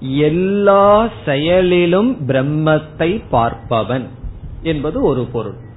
எல்லா 0.00 1.08
செயலிலும் 1.24 2.16
பிரம்மத்தை 2.28 3.22
பார்ப்பவன் 3.32 4.06
என்பது 4.62 5.02
ஒரு 5.02 5.24
பொருள். 5.24 5.68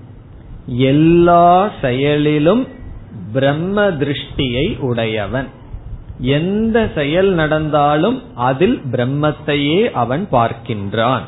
எல்லா 0.65 1.70
செயலிலும் 1.82 2.67
பிரம்ம 3.34 3.89
திருஷ்டியை 3.89 4.79
உடையவன். 4.79 5.48
எந்த 6.20 6.91
செயல் 6.96 7.34
நடந்தாலும் 7.34 8.22
அதில் 8.36 8.82
பிரம்மத்தையே 8.91 9.91
அவன் 9.91 10.27
பார்க்கின்றான். 10.32 11.22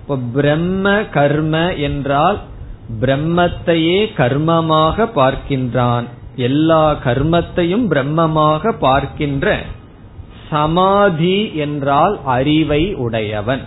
இப்போ 0.00 0.18
பிரம்ம 0.32 1.02
கர்ம 1.02 1.74
என்றால் 1.76 2.38
பிரம்மத்தையே 3.00 4.08
கர்மமாக 4.16 5.06
பார்க்கின்றான். 5.14 6.04
எல்லா 6.36 6.92
கர்மத்தையும் 7.04 7.86
பிரம்மமாக 7.88 8.72
பார்க்கின்ற 8.78 9.58
சமாதி 10.50 11.54
என்றால் 11.54 12.18
அறிவை 12.24 12.94
உடையவன். 12.94 13.60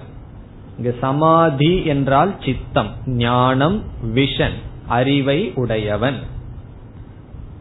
இங்கு 0.78 0.96
சமாதி 1.02 1.86
என்றால் 1.86 2.36
சித்தம் 2.46 2.90
ஞானம் 3.06 3.84
விஷன் 4.16 4.56
அறிவை 4.88 5.52
உடையவன். 5.56 6.18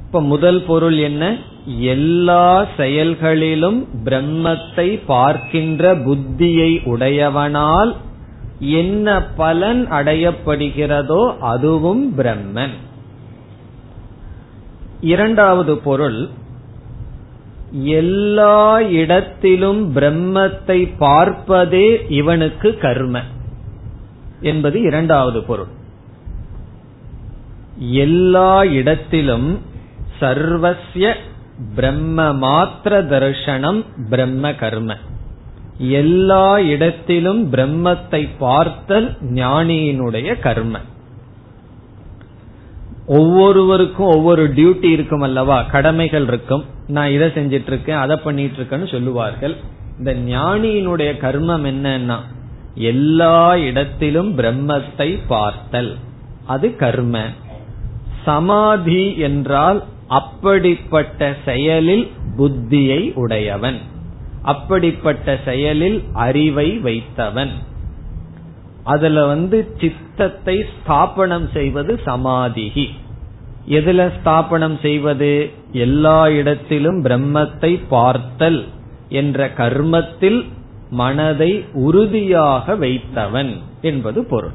இப்ப 0.07 0.23
முதல் 0.23 0.63
பொருள் 0.63 0.97
என்ன? 0.99 1.37
எல்லா 1.79 2.67
செயல்களிலும் 2.77 3.89
பிரம்மத்தை 4.05 5.01
பார்க்கின்ற 5.07 5.95
புத்தியை 5.97 6.71
உடையவனால் 6.85 7.97
என்ன 8.59 9.23
பலன் 9.23 9.91
அடையப்படுகிறதோ 9.91 11.39
அதுவும் 11.39 12.19
பிரம்மன். 12.19 12.75
இரண்டாவது 15.01 15.79
பொருள் 15.79 16.29
எல்லா 17.83 18.81
இடத்திலும் 18.81 19.97
பிரம்மத்தை 19.97 20.93
பார்ப்பதே 20.99 22.07
இவனுக்கு 22.09 22.79
கர்ம 22.79 23.23
என்பது 24.41 24.81
இரண்டாவது 24.81 25.43
பொருள். 25.43 25.67
எல்லா 27.79 28.65
இடத்திலும் 28.65 29.61
சர்வசிய 30.21 31.15
பிரம்ம 31.75 32.33
மாத்திர 32.33 33.01
தர்ஷனம் 33.07 33.85
பிரம்ம 34.11 34.55
கர்ம. 34.55 34.97
எல்லா 35.79 36.59
இடத்திலும் 36.59 37.53
பிரம்மத்தை 37.53 38.29
பார்த்தல் 38.39 39.17
ஞானியினுடைய 39.23 40.41
கர்ம. 40.41 40.81
ஒவ்வொருவருக்கும் 43.07 44.07
ஒவ்வொரு 44.07 44.49
டியூட்டி 44.49 44.85
இருக்கும் 44.85 45.21
அல்லவா? 45.21 45.63
கடமைகள் 45.63 46.27
இருக்கும். 46.27 46.65
நான் 46.87 47.11
இதை 47.11 47.29
செஞ்சிட்டு 47.29 47.67
இருக்கேன் 47.67 47.97
அதை 47.97 48.17
பண்ணிட்டு 48.17 48.63
இருக்கேன்னு 48.63 48.91
சொல்லுவார்கள். 48.91 49.57
இந்த 49.99 50.15
ஞானியினுடைய 50.15 51.17
கர்மம் 51.19 51.75
என்னன்னா 51.75 52.17
எல்லா 52.75 53.57
இடத்திலும் 53.57 54.39
பிரம்மத்தை 54.39 55.19
பார்த்தல். 55.27 55.97
அது 56.47 56.77
கர்ம. 56.77 57.23
சமாதி 58.25 59.17
என்றால் 59.17 59.85
அப்படிப்பட்ட 60.09 61.37
செயலில் 61.45 62.11
புத்தியை 62.39 63.13
உடையவன். 63.15 63.79
அப்படிப்பட்ட 64.43 65.41
செயலில் 65.45 66.05
அறிவை 66.13 66.79
வைத்தவன். 66.79 67.51
அதுல 68.85 69.27
வந்து 69.27 69.77
சித்தத்தை 69.81 70.65
ஸ்தாபனம் 70.81 71.49
செய்வது 71.53 72.01
சமாதிகி. 72.07 72.89
எதுல 73.69 74.13
ஸ்தாபனம் 74.21 74.79
செய்வது? 74.79 75.51
எல்லா 75.73 76.29
இடத்திலும் 76.29 77.05
பிரம்மத்தை 77.05 77.81
பார்த்தல் 77.89 78.65
என்ற 79.09 79.51
கர்மத்தில் 79.51 80.45
மனதை 80.91 81.65
உறுதியாக 81.73 82.77
வைத்தவன் 82.77 83.57
என்பது 83.81 84.25
பொருள். 84.25 84.53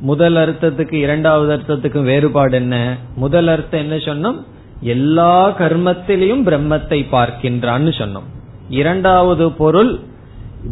முதல் 0.00 0.34
அர்த்தத்துக்கு 0.34 0.92
இரண்டாவது 0.92 1.56
அர்த்தத்துக்கும் 1.56 2.04
வேறுபாடு 2.04 2.56
என்ன? 2.56 2.96
முதல் 3.16 3.48
அர்த்தம் 3.48 3.80
என்ன 3.80 3.96
சொன்னோம்? 3.96 4.36
எல்லா 4.80 5.48
கர்மத்திலையும் 5.58 6.44
பிரம்மத்தை 6.44 7.04
பார்க்கின்றான்னு 7.12 7.92
சொன்னோம். 7.98 8.28
இரண்டாவது 8.68 9.52
பொருள் 9.52 10.00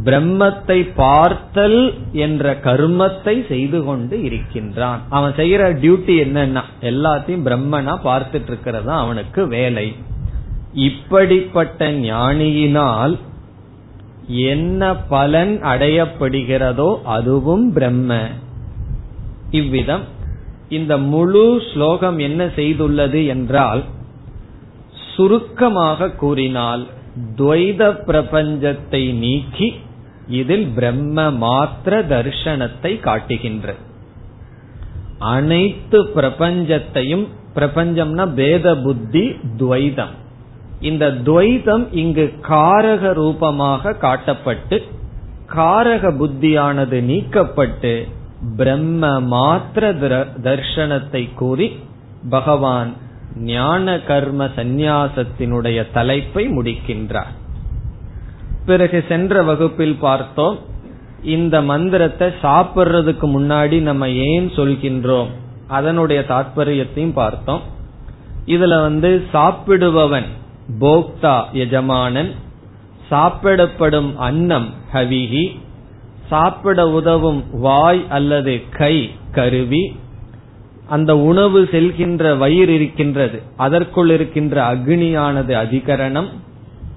பிரம்மத்தை 0.07 0.79
பார்த்தல் 0.95 1.81
என்ற 2.13 2.55
கர்மத்தை 2.65 3.35
செய்து 3.49 3.85
கொண்டு 3.85 4.17
இருக்கின்றான். 4.23 5.01
அவன் 5.09 5.33
செய்யற 5.33 5.63
டியூட்டி 5.83 6.15
என்னன்னா 6.25 6.63
எல்லாத்தையும் 6.81 7.47
பிரம்மனா 7.49 7.95
பார்த்துட்டு 8.09 8.47
இருக்கிறது 8.47 8.91
அவனுக்கு 8.93 9.49
வேலை. 9.49 9.87
இப்படிப்பட்ட 10.89 11.91
ஞானியினால் 11.91 13.15
என்ன 14.49 14.95
பலன் 15.09 15.55
அடையப்படுகிறதோ 15.63 16.91
அதுவும் 17.17 17.73
பிரம்ம. 17.73 18.19
இவ்விதம் 19.51 20.05
இந்த 20.69 20.93
முழு 20.99 21.63
ஸ்லோகம் 21.73 22.19
என்ன 22.19 22.45
செய்துள்ளது 22.57 23.21
என்றால் 23.27 23.83
சுருக்கமாக 25.15 26.09
கூறினால் 26.23 26.85
துவைத 27.37 27.83
பிரபஞ்சத்தை 28.07 29.03
நீக்கி 29.15 29.69
இதில் 30.27 30.67
பிரம்ம 30.67 31.31
மாத்திர 31.31 31.95
தர்ஷனத்தை 32.07 33.01
காட்டுகின்ற. 33.01 33.75
அனைத்து 35.19 36.05
பிரபஞ்சத்தையும் 36.15 37.29
பிரபஞ்சம்னா 37.55 38.35
பேத 38.35 38.77
புத்தி 38.77 39.37
துவைதம். 39.57 40.15
இந்த 40.81 41.11
துவைதம் 41.11 41.87
இங்கு 41.93 42.33
காரக 42.43 43.13
ரூபமாக 43.13 43.93
காட்டப்பட்டு 43.93 44.83
காரக 45.55 46.11
புத்தியானது 46.17 47.01
நீக்கப்பட்டு 47.03 48.09
பிரம்ம 48.57 49.21
மாத்திர 49.21 49.93
தர்ஷனத்தை 50.43 51.35
கூறி 51.35 51.77
பகவான் 52.31 52.93
ஞான 53.37 54.01
கர்ம 54.01 54.45
சந்நியாசத்தினுடைய 54.45 55.87
தலைப்பை 55.93 56.49
முடிக்கின்றார். 56.49 57.35
பிறகு 58.67 59.05
சென்ற 59.09 59.43
வகுப்பில் 59.43 59.97
பார்த்தோம் 60.01 60.59
இந்த 61.23 61.63
மந்திரத்தை 61.63 62.29
சாப்பிடுறதுக்கு 62.43 63.27
முன்னாடி 63.37 63.81
நம்ம 63.81 64.09
ஏன் 64.09 64.49
சொல்கின்றோம்? 64.49 65.31
அதனுடைய 65.69 66.25
தாற்பயத்தையும் 66.29 67.13
பார்த்தோம். 67.13 67.63
இதுல 68.47 68.81
வந்து 68.81 69.25
சாப்பிடுபவன் 69.33 70.29
போக்தா 70.81 71.53
எஜமானன் 71.53 72.33
சாப்பிடப்படும் 73.09 74.17
அன்னம் 74.17 74.69
ஹவிகி 74.93 75.45
சாப்பிட 76.29 76.91
உதவும் 76.91 77.45
வாய் 77.61 78.03
அல்லது 78.09 78.63
கை 78.71 79.11
கருவி 79.33 79.97
அந்த 80.89 81.17
உணவு 81.17 81.69
செல்கின்ற 81.73 82.39
வயிறு 82.39 82.75
இருக்கின்றது 82.75 83.43
அதற்குள் 83.57 84.11
இருக்கின்ற 84.11 84.75
அக்னியானது 84.75 85.53
அதிகரணம் 85.65 86.29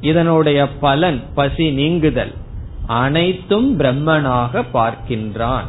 இதனுடைய 0.01 0.77
பலன் 0.77 1.21
பசி 1.35 1.71
நீங்குதல். 1.71 2.33
அனைத்தும் 2.85 3.79
பிரம்மனாக 3.79 4.63
பார்க்கின்றான். 4.73 5.65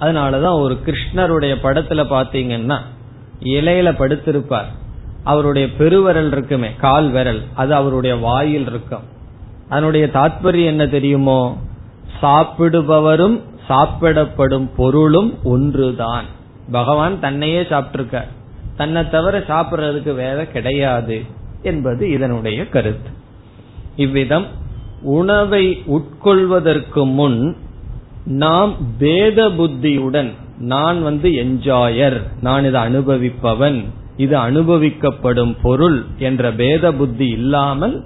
அதனாலதான் 0.00 0.58
ஒரு 0.58 0.78
கிருஷ்ணருடைய 0.86 1.54
படத்துல 1.62 2.04
பாத்தீங்கன்னா 2.04 2.78
இலையில 3.42 3.92
படுத்திருப்பார். 3.92 4.64
அவருடைய 5.24 5.68
பெருவரல் 5.78 6.26
இருக்குமே 6.26 6.70
கால் 6.76 7.10
விரல் 7.10 7.42
அது 7.54 7.74
அவருடைய 7.74 8.16
வாயில் 8.16 8.66
இருக்கும். 8.66 9.02
அதனுடைய 9.68 10.06
தாத்பரியம் 10.06 10.64
என்ன 10.64 10.86
தெரியுமோ? 10.86 11.56
சாப்பிடுபவரும் 12.22 13.40
சாப்பிடப்படும் 13.68 14.70
பொருளும் 14.76 15.38
ஒன்றுதான். 15.44 16.24
பகவான் 16.72 17.20
தன்னையே 17.20 17.62
சாப்பிட்டிருக்க 17.62 18.24
தன்னை 18.76 19.08
தவிர 19.08 19.38
சாப்பிடுறதுக்கு 19.38 20.14
வேற 20.14 20.46
கிடையாது. 20.46 21.24
என்பது 21.64 22.10
இதனுடைய 22.10 22.68
கருத்து. 22.68 23.10
இவ்விதம் 23.96 24.46
உணவை 25.02 25.64
உட்கொள்வதற்கு 25.86 27.02
முன் 27.12 27.56
நாம் 28.24 28.72
பேத 28.98 29.50
புத்தியுடன் 29.50 30.30
நான் 30.58 31.02
வந்து 31.02 31.30
என்ஜாயர் 31.30 32.18
நான் 32.40 32.64
இதை 32.64 32.80
அனுபவிப்பவன் 32.82 33.78
இது 34.16 34.36
அனுபவிக்கப்படும் 34.38 35.54
பொருள் 35.62 36.04
என்ற 36.18 36.52
பேத 36.52 36.92
புத்தி 36.92 37.28
இல்லாமல் 37.28 37.96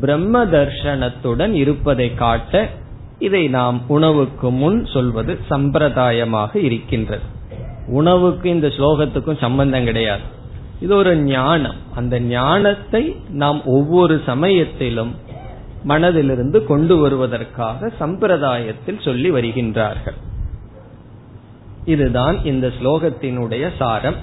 பிரம்ம 0.00 0.44
தர்ஷனத்துடன் 0.44 1.52
இருப்பதை 1.52 2.14
காட்ட 2.14 2.68
இதை 3.18 3.48
நாம் 3.48 3.78
உணவுக்கு 3.88 4.50
முன் 4.50 4.86
சொல்வது 4.86 5.38
சம்பிரதாயமாக 5.50 6.52
இருக்கின்றது. 6.56 7.22
உணவுக்கு 7.88 8.46
இந்த 8.50 8.68
ஸ்லோகத்துக்கும் 8.68 9.40
சம்பந்தம் 9.40 9.84
கிடையாது. 9.84 10.26
இது 10.80 10.96
ஒரு 10.96 11.16
ஞானம். 11.16 11.74
அந்த 11.94 12.20
ஞானத்தை 12.20 13.16
நாம் 13.30 13.64
ஒவ்வொரு 13.64 14.20
சமயத்திலும் 14.26 15.14
மனதிலிருந்து 15.88 16.64
கொண்டு 16.64 16.96
வருவதற்காக 16.96 17.92
சம்பிரதாயத்தில் 18.00 19.04
சொல்லி 19.04 19.30
வருகின்றார்கள். 19.30 20.18
இதுதான் 21.84 22.44
இந்த 22.44 22.66
ஸ்லோகத்தினுடைய 22.82 23.70
சாரம். 23.78 24.14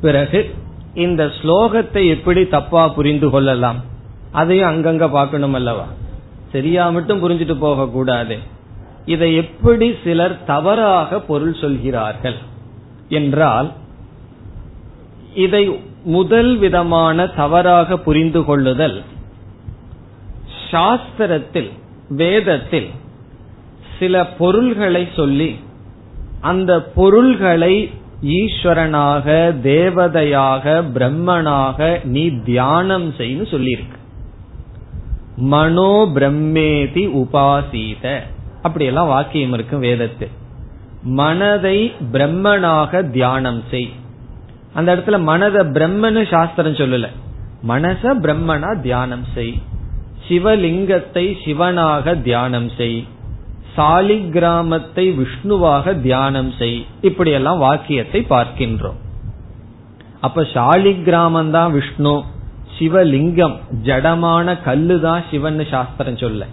பிறகு 0.00 0.54
இந்த 0.94 1.24
ஸ்லோகத்தை 1.24 2.08
எப்படி 2.08 2.46
தப்பா 2.46 2.88
புரிந்து 2.88 3.30
கொள்ளலாம்? 3.30 3.80
அதையும் 4.32 4.68
அங்கங்க 4.68 5.10
பார்க்கணும் 5.10 5.54
அல்லவா? 5.54 5.86
சரியா 6.52 6.90
மட்டும் 6.90 7.28
புரிஞ்சுட்டு 7.28 7.58
போக 7.58 7.86
கூடாது. 7.86 8.38
இதை 9.04 9.34
எப்படி 9.36 9.94
சிலர் 10.04 10.44
தவறாக 10.44 11.20
பொருள் 11.20 11.54
சொல்கிறார்கள்? 11.54 12.36
என்றால் 13.08 13.72
இதை 15.34 15.80
முதல் 16.04 16.56
விதமான 16.56 17.26
தவறாக 17.26 17.96
புரிந்து 17.96 18.44
கொள்ளுதல் 18.44 19.02
சாஸ்திரத்தில் 20.70 21.70
வேதத்தில் 22.08 22.88
சில 23.98 24.26
பொருள்களை 24.26 25.08
சொல்லி 25.16 25.58
அந்த 26.40 26.82
பொருள்களை 26.82 27.90
ஈஸ்வரனாக 28.22 29.26
தேவதையாக 29.62 30.84
பிரம்மனாக 30.94 32.04
நீ 32.04 32.30
தியானம் 32.44 33.12
செய்யு 33.12 33.42
சொல்லியிருக்கு. 33.42 33.98
மனோ 35.36 36.10
பிரம்மேதி 36.14 37.06
உபாசீத. 37.06 38.18
அப்படியெல்லாம் 38.62 39.06
வாக்கியம் 39.06 39.52
இருக்கும் 39.52 39.80
வேதத்தில். 39.80 40.28
மனதை 41.02 41.92
பிரம்மனாக 42.12 43.10
தியானம் 43.10 43.62
செய். 43.70 43.92
அந்த 44.74 44.96
இடத்துல 44.96 45.20
மனத 45.22 45.64
பிரம்மனு 45.64 46.28
சாஸ்திரம் 46.28 46.72
சொல்லல. 46.72 47.08
மனச 47.68 48.14
பிரம்மனா 48.22 48.80
தியானம் 48.80 49.24
செய். 49.34 49.62
சிவலிங்கத்தை 50.28 51.36
சிவனாக 51.44 52.14
தியானம் 52.14 52.70
செய். 52.76 53.06
சாலிகிராமத்தை 53.76 55.04
விஷ்ணுவாக 55.20 56.00
தியானம் 56.00 56.52
செய். 56.58 56.86
இப்படியெல்லாம் 57.00 57.58
வாக்கியத்தை 57.58 58.26
பார்க்கின்றோம். 58.28 59.00
அப்ப 60.20 60.42
சாலிகிராமம் 60.42 61.50
தான் 61.50 61.72
விஷ்ணு 61.72 62.22
சிவலிங்கம் 62.78 63.56
ஜடமான 63.84 64.62
கல்லு 64.62 65.00
தான் 65.00 65.22
சிவன் 65.30 65.66
சாஸ்திரம் 65.70 66.16
சொல்ல. 66.16 66.46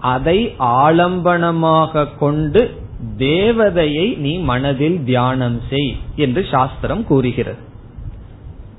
அதை 0.00 0.54
ஆலம்பனமாக 0.58 2.08
கொண்டு 2.18 2.81
தேவதையை 3.18 4.16
நீ 4.16 4.38
மனதில் 4.38 5.04
தியானம் 5.04 5.60
செய் 5.70 5.96
என்று 6.16 6.46
சாஸ்திரம் 6.50 7.06
கூறுகிறது. 7.06 7.70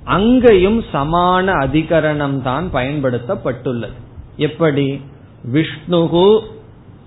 அங்கேயும் 0.03 0.83
சமான 0.93 1.45
அதிகரணம் 1.65 2.41
தான் 2.41 2.69
பயன்படுத்தப்பட்டுள்ளது. 2.73 3.97
எப்படி? 4.37 5.01
விஷ்ணுகு 5.53 6.39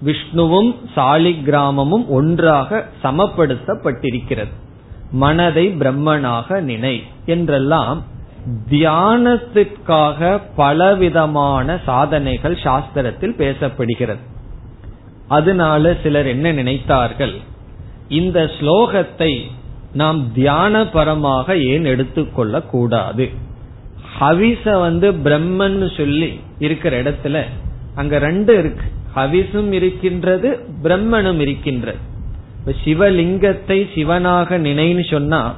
விஷ்ணுவும் 0.01 0.77
சாலிகிராமமும் 0.97 2.07
ஒன்றாக 2.09 2.89
சமப்படுத்தப்பட்டிருக்கிறது. 3.03 4.55
மனதை 5.11 5.69
பிரம்மனாக 5.69 6.61
நினை 6.61 7.03
என்றெல்லாம் 7.27 8.03
தியானத்திற்காக 8.71 10.41
பலவிதமான 10.57 11.81
சாதனைகள் 11.85 12.55
சாஸ்திரத்தில் 12.55 13.37
பேசப்படுகிறது. 13.39 14.35
அதனால 15.29 15.97
சிலர் 16.03 16.27
என்ன 16.27 16.53
நினைத்தார்கள்? 16.53 17.35
இந்த 18.09 18.51
ஸ்லோகத்தை 18.61 19.43
நாம் 19.93 20.31
தியானபரமாக 20.37 21.65
ஏன் 21.65 21.85
எடுத்துக்கொள்ள 21.85 22.63
கூடாது 22.63 23.31
ஹவிச 24.21 24.81
வந்து 24.81 25.13
பிரம்மன் 25.13 25.97
சொல்லி 25.97 26.41
இருக்கிற 26.59 27.03
இடத்துல 27.03 27.43
அங்க 27.95 28.19
ரெண்டு 28.19 28.59
இருக்கு. 28.59 28.87
ஹவிசும் 29.17 29.73
இருக்கின்றது 29.73 30.59
பிரம்மனும் 30.83 31.39
இருக்கின்றது. 31.39 31.99
இப்ப 32.59 32.75
சிவலிங்கத்தை 32.85 33.79
சிவனாக 33.95 34.59
நினைன்னு 34.59 35.11
சொன்னா 35.11 35.55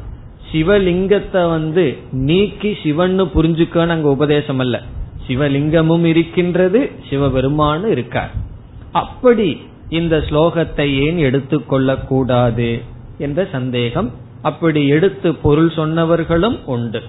சிவலிங்கத்தை 0.52 1.48
வந்து 1.50 1.96
நீக்கி 2.12 2.70
சிவன்னு 2.82 3.24
புரிஞ்சுக்கன்னு 3.34 3.88
அங்க 3.88 4.08
உபதேசம் 4.08 4.58
அல்ல. 4.58 4.82
சிவலிங்கமும் 5.28 6.04
இருக்கின்றது 6.04 6.90
சிவபெருமானு 7.10 7.86
இருக்கார். 7.86 8.46
அப்படி 8.92 9.60
இந்த 9.88 10.16
ஸ்லோகத்தை 10.16 10.98
ஏன் 10.98 11.18
எடுத்துக்கொள்ள 11.18 11.96
கூடாது 11.96 12.82
என்ற 13.18 13.46
சந்தேகம் 13.52 14.12
அப்படி 14.42 14.86
எடுத்து 14.86 15.34
பொருள் 15.34 15.70
சொன்னவர்களும் 15.74 16.64
உண்டு. 16.64 17.02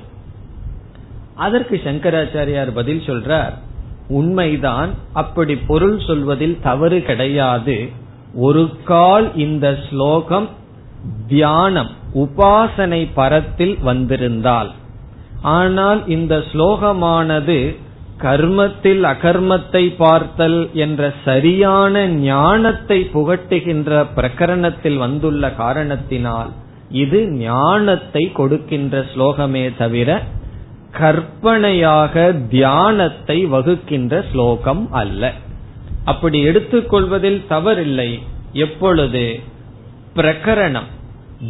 அதற்கு 1.36 1.82
சங்கராச்சாரியார் 1.84 2.72
பதில் 2.74 3.04
சொல்றார் 3.06 3.52
உண்மைதான் 4.08 4.90
அப்படி 5.14 5.56
பொருள் 5.56 6.00
சொல்வதில் 6.00 6.58
தவறு 6.62 7.04
கிடையாது. 7.04 7.90
ஒரு 8.34 8.70
கால் 8.84 9.36
இந்த 9.36 9.80
ஸ்லோகம் 9.90 10.50
தியானம் 11.28 11.90
உபாசனை 12.14 13.08
பரத்தில் 13.14 13.78
வந்திருந்தால். 13.80 14.72
ஆனால் 15.42 16.08
இந்த 16.08 16.44
ஸ்லோகமானது 16.52 17.78
கர்மத்தில் 18.22 19.04
அகர்மத்தை 19.04 19.96
பார்த்தல் 19.98 20.70
என்ற 20.74 21.14
சரியான 21.26 22.08
ஞானத்தை 22.08 23.10
புகட்டுகின்ற 23.14 24.06
பிரகரணத்தில் 24.16 24.98
வந்துள்ள 24.98 25.52
காரணத்தினால் 25.52 26.50
இது 26.92 27.28
ஞானத்தை 27.28 28.32
கொடுக்கின்ற 28.32 29.06
ஸ்லோகமே 29.16 29.72
தவிர 29.78 30.24
கற்பனையாக 30.92 32.32
தியானத்தை 32.50 33.46
வகுக்கின்ற 33.46 34.24
ஸ்லோகம் 34.32 34.92
அல்ல. 34.92 35.34
அப்படி 36.06 36.44
எடுத்துக்கொள்வதில் 36.44 37.44
தவறில்லை. 37.50 38.20
எப்பொழுது? 38.54 39.40
பிரகரணம். 40.16 40.90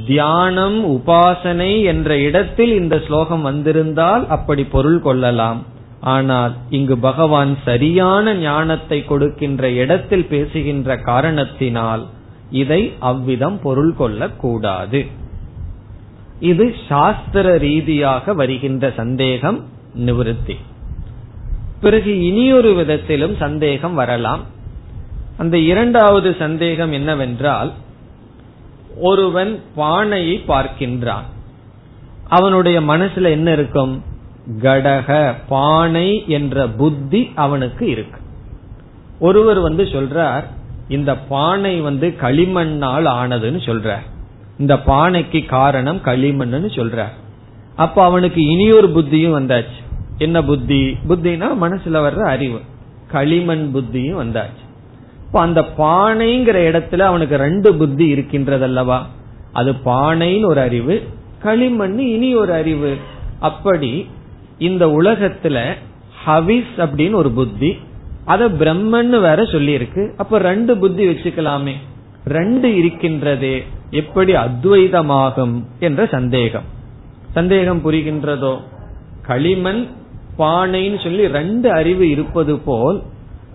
தியானம் 0.06 1.02
உபாசனை 1.02 1.84
என்ற 1.84 2.18
இடத்தில் 2.18 2.74
இந்த 2.74 3.00
ஸ்லோகம் 3.00 3.42
வந்திருந்தால் 3.42 4.28
அப்படி 4.28 4.64
பொருள் 4.64 5.02
கொள்ளலாம். 5.02 5.78
ஆனால் 6.02 6.54
இங்கு 6.70 6.98
பகவான் 6.98 7.58
சரியான 7.66 8.34
ஞானத்தை 8.34 9.06
கொடுக்கின்ற 9.06 9.72
இடத்தில் 9.72 10.26
பேசுகின்ற 10.26 10.98
காரணத்தினால் 10.98 12.08
இதை 12.50 12.94
அவ்விதம் 13.00 13.60
பொருள் 13.62 13.94
கொள்ளக்கூடாது. 13.94 15.06
இது 16.40 16.76
சாஸ்திர 16.88 17.58
ரீதியாக 17.58 18.34
வருகின்ற 18.34 18.94
சந்தேகம் 18.96 19.66
நிவிருத்தி. 19.98 20.56
பிறகு 21.82 22.24
இனியொரு 22.24 22.74
விதத்திலும் 22.74 23.36
சந்தேகம் 23.36 23.94
வரலாம். 23.94 24.44
அந்த 25.38 25.58
இரண்டாவது 25.58 26.36
சந்தேகம் 26.40 26.92
என்னவென்றால் 26.92 27.74
ஒருவன் 28.98 29.62
பானையை 29.76 30.44
பார்க்கின்றான். 30.48 31.24
அவனுடைய 32.28 32.82
மனசுல 32.82 33.30
என்ன 33.30 33.52
இருக்கும்? 33.52 34.09
கடக 34.58 35.34
பானை 35.48 36.24
என்ற 36.28 36.68
புத்தி 36.68 37.32
அவனுக்கு 37.36 37.90
இருக்கு. 37.90 38.20
ஒருவர் 39.20 39.60
வந்து 39.60 39.84
சொல்றார் 39.84 40.44
இந்த 40.88 41.18
பானை 41.18 41.80
வந்து 41.80 42.16
களிமண்ணால் 42.22 43.06
ஆனதுன்னு 43.06 43.60
சொல்றார். 43.60 44.04
இந்த 44.58 44.76
பானைக்கு 44.76 45.46
காரணம் 45.46 45.98
களிமண்னு 45.98 46.66
சொல்றார். 46.66 47.12
அப்ப 47.76 48.04
அவனுக்கு 48.04 48.46
இனியொரு 48.46 48.90
புத்தியும் 48.90 49.40
வந்தாச்சு. 49.40 49.84
என்ன 50.18 50.44
புத்தி? 50.44 50.98
புத்தினா 51.08 51.52
மனசுல 51.62 51.94
வர்ற 51.94 52.18
அறிவு. 52.18 52.60
களிமண் 53.08 53.72
புத்தியும் 53.74 54.22
வந்தாச்சு. 54.22 54.68
இப்ப 55.26 55.40
அந்த 55.40 55.62
பானைங்கிற 55.62 56.58
இடத்துல 56.72 57.00
அவனுக்கு 57.00 57.36
ரெண்டு 57.36 57.76
புத்தி 57.76 58.14
இருக்கின்றதல்லவா? 58.14 59.02
அது 59.54 59.76
பானைன்னு 59.86 60.46
ஒரு 60.46 60.62
அறிவு 60.62 61.04
களிமண் 61.40 62.00
இனி 62.00 62.36
ஒரு 62.36 62.54
அறிவு. 62.54 62.98
அப்படி 63.40 64.08
இந்த 64.60 64.88
உலகத்துல 64.88 65.74
ஹவிஸ் 66.26 66.74
அப்படின்னு 66.78 67.14
ஒரு 67.14 67.32
புத்தி 67.32 67.78
அத 68.26 68.50
பிரம்மன்னு 68.50 69.20
வேற 69.20 69.46
சொல்லி 69.46 69.72
இருக்கு 69.72 70.14
அப்ப 70.18 70.38
ரெண்டு 70.38 70.78
புத்தி 70.78 71.08
வச்சுக்கலாமே. 71.08 71.74
ரெண்டு 72.26 72.68
இருக்கின்றதே 72.70 73.64
எப்படி 73.92 74.34
அத்வைதமாகும் 74.34 75.64
என்ற 75.80 76.06
சந்தேகம். 76.06 76.64
சந்தேகம் 77.32 77.82
புரிகின்றதோ? 77.86 78.60
களிமண் 79.22 79.88
பானைன்னு 80.38 81.04
சொல்லி 81.04 81.28
ரெண்டு 81.28 81.72
அறிவு 81.72 82.10
இருப்பது 82.10 82.58
போல் 82.58 83.02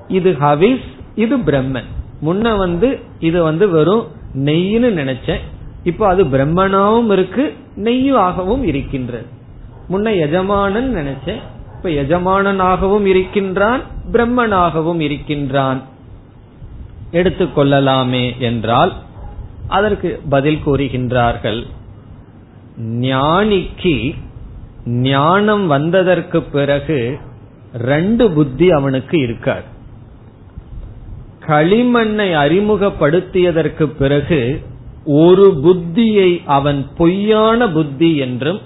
இது 0.08 0.30
ஹவிஸ் 0.30 0.86
இது 1.14 1.36
பிரம்மன். 1.38 1.90
முன்ன 2.22 2.56
வந்து 2.56 2.98
இது 3.18 3.42
வந்து 3.42 3.68
வெறும் 3.68 4.06
நெய்ன்னு 4.34 4.90
நினைச்சேன். 5.00 5.40
இப்ப 5.84 6.06
அது 6.06 6.24
பிரம்மனாவும் 6.24 7.12
இருக்கு 7.12 7.54
நெய்யாகவும் 7.76 8.62
இருக்கின்றது. 8.62 9.42
முன்ன 9.90 10.16
எஜமானன் 10.16 10.94
நினைச்சேன். 10.94 11.42
இப்ப 11.77 11.88
எஜமானனாகவும் 11.88 13.05
இருக்கின்றான் 13.05 13.81
பிரம்மனாகவும் 14.12 15.01
இருக்கின்றான். 15.01 15.83
எடுத்துக்கொள்ளலாமே 17.12 18.38
என்றால் 18.38 18.92
அதற்கு 19.68 20.20
பதில் 20.29 20.61
கூறுகின்றார்கள். 20.66 21.66
ஞானிக்கு 22.81 24.14
ஞானம் 24.87 25.66
வந்ததற்கு 25.66 26.42
பிறகு 26.42 27.18
ரெண்டு 27.75 28.31
புத்தி 28.31 28.70
அவனுக்கு 28.70 29.18
இருக்காது. 29.18 29.73
களிமண்ணை 31.47 32.29
அறிமுகப்படுத்தியதற்கு 32.35 33.85
பிறகு 33.85 34.62
ஒரு 35.05 35.61
புத்தியை 35.64 36.42
அவன் 36.44 36.87
பொய்யான 36.97 37.68
புத்தி 37.70 38.16
என்றும் 38.16 38.61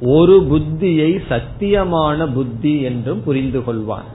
ஒரு 0.00 0.46
புத்தியை 0.50 1.10
சத்தியமான 1.28 2.32
புத்தி 2.32 2.80
என்றும் 2.80 3.24
புரிந்து 3.24 3.60
கொள்வான். 3.60 4.08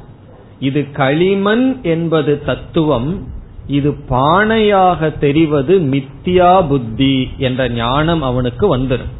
இது 0.60 0.92
களிமண் 0.92 1.80
என்பது 1.82 2.44
தத்துவம் 2.44 3.28
இது 3.68 3.96
பானையாக 4.10 5.18
தெரிவது 5.18 5.80
மித்தியா 5.80 6.68
புத்தி 6.68 7.30
என்ற 7.38 7.70
ஞானம் 7.70 8.22
அவனுக்கு 8.22 8.78
வந்துடும் 8.78 9.14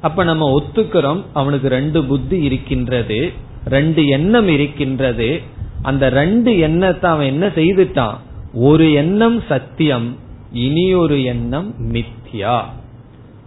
அப்ப 0.00 0.24
நம்ம 0.24 0.60
ஒத்துக்கிறோம் 0.60 1.22
அவனுக்கு 1.32 1.68
ரெண்டு 1.68 2.04
புத்தி 2.04 2.42
இருக்கின்றது 2.42 3.32
ரெண்டு 3.64 4.06
எண்ணம் 4.06 4.48
இருக்கின்றது. 4.48 5.40
அந்த 5.82 6.08
ரெண்டு 6.08 6.58
எண்ணத்தை 6.58 7.10
அவன் 7.10 7.26
என்ன 7.26 7.46
செய்துட்டான்? 7.46 8.16
ஒரு 8.54 8.92
எண்ணம் 8.92 9.42
சத்தியம் 9.48 10.16
இனி 10.52 10.94
ஒரு 10.94 11.24
எண்ணம் 11.24 11.74
மித்யா. 11.92 12.60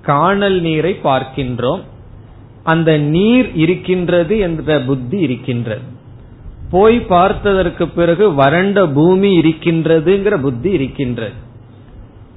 காணல் 0.02 0.62
நீரை 0.62 0.96
பார்க்கின்றோம் 1.04 1.82
அந்த 2.66 2.98
நீர் 2.98 3.50
இருக்கின்றது 3.56 4.38
என்ற 4.38 4.80
புத்தி 4.80 5.18
இருக்கின்றது. 5.18 5.94
போய் 6.72 6.98
பார்த்ததற்கு 7.00 7.88
பிறகு 7.88 8.34
வறண்ட 8.34 8.88
பூமி 8.88 9.40
இருக்கின்றதுங்கிற 9.40 10.42
புத்தி 10.42 10.72
இருக்கின்றது. 10.72 11.34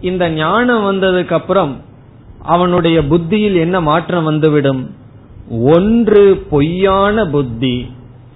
இந்த 0.01 0.31
ஞானம் 0.31 0.85
வந்ததுக்கு 0.85 1.33
அப்புறம் 1.33 1.73
அவனுடைய 2.43 3.05
புத்தியில் 3.05 3.57
என்ன 3.57 3.81
மாற்றம் 3.81 4.25
வந்துவிடும்? 4.25 4.83
ஒன்று 5.49 6.47
பொய்யான 6.51 7.27
புத்தி 7.27 7.77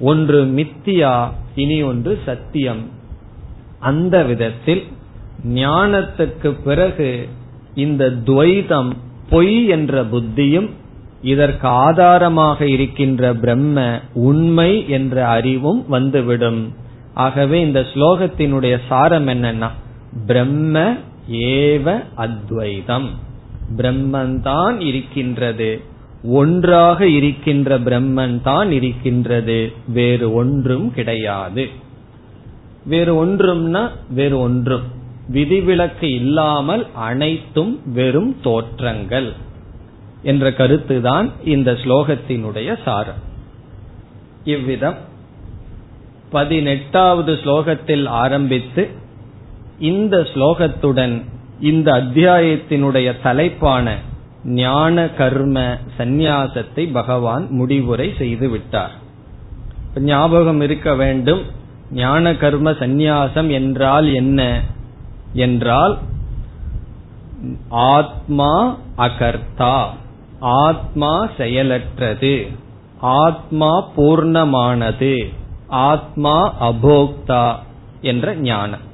ஒன்று 0.01 0.45
மித்தியா 0.45 1.15
இனி 1.55 1.83
ஒன்று 1.83 2.19
சத்தியம். 2.27 2.83
அந்த 3.79 4.23
விதத்தில் 4.23 4.83
ஞானத்துக்கு 5.55 6.51
பிறகு 6.65 7.29
இந்த 7.75 8.11
துவைதம் 8.27 8.93
பொய் 9.31 9.67
என்ற 9.67 10.05
புத்தியும் 10.05 10.71
இதற்கு 11.23 11.69
ஆதாரமாக 11.69 12.67
இருக்கின்ற 12.67 13.35
பிரம்ம 13.35 14.01
உண்மை 14.15 14.89
என்ற 14.89 15.29
அறிவும் 15.29 15.85
வந்துவிடும். 15.89 16.75
ஆகவே 17.15 17.61
இந்த 17.61 17.81
ஸ்லோகத்தினுடைய 17.81 18.79
சாரம் 18.89 19.29
என்னன்னா 19.29 19.71
பிரம்ம 20.27 20.95
ஏவ 21.33 22.05
அத்வைதம். 22.15 23.11
பிரம்மன்தான் 23.77 24.81
இருக்கின்றது. 24.81 25.81
ஒன்றாக 26.25 27.07
இருக்கின்ற 27.07 27.79
பிரம்மன் 27.79 28.43
தான் 28.43 28.73
இருக்கின்றது. 28.73 29.73
வேறு 29.89 30.35
ஒன்றும் 30.35 30.93
கிடையாது. 30.93 31.69
வேறு 32.85 33.27
ஒன்றும்னா 33.27 33.91
வேறு 34.11 34.41
ஒன்றும். 34.41 34.83
விதிவிலக்கு 35.29 36.15
இல்லாமல் 36.15 36.87
அனைத்தும் 36.95 37.81
வெறும் 37.85 38.37
தோற்றங்கள். 38.43 39.33
என்ற 40.23 40.51
கருத்துதான் 40.51 41.31
இந்த 41.45 41.73
ஸ்லோகத்தினுடைய 41.73 42.83
சாரம். 42.85 43.31
இவ்விதம். 44.45 44.97
பதினெட்டாவது 46.31 47.33
ஸ்லோகத்தில் 47.33 48.09
ஆரம்பித்து 48.09 48.89
இந்த 49.79 50.21
ஸ்லோகத்துடன் 50.21 51.25
இந்த 51.61 51.93
அத்தியாயத்தினுடைய 51.93 53.23
தலைப்பான 53.23 53.97
ஞான 54.45 55.09
கர்ம 55.09 55.79
சந்நியாசத்தை 55.99 56.93
பகவான் 56.93 57.51
முடிவுரை 57.51 58.15
செய்து 58.19 58.49
விட்டார். 58.49 58.93
ஞாபகம் 59.97 60.61
இருக்க 60.61 60.95
வேண்டும் 60.95 61.43
ஞான 61.91 62.37
கர்ம 62.37 62.71
சந்நியாசம் 62.71 63.51
என்றால் 63.51 64.13
என்ன? 64.13 64.61
என்றால் 65.33 65.99
ஆத்மா 67.69 68.77
அகர்த்தா. 68.99 69.87
ஆத்மா 70.43 71.29
செயலற்றது. 71.39 72.57
ஆத்மா 73.01 73.89
பூர்ணமானது. 73.97 75.35
ஆத்மா 75.69 76.55
அபோக்தா 76.69 77.55
என்ற 78.01 78.35
ஞானம். 78.35 78.91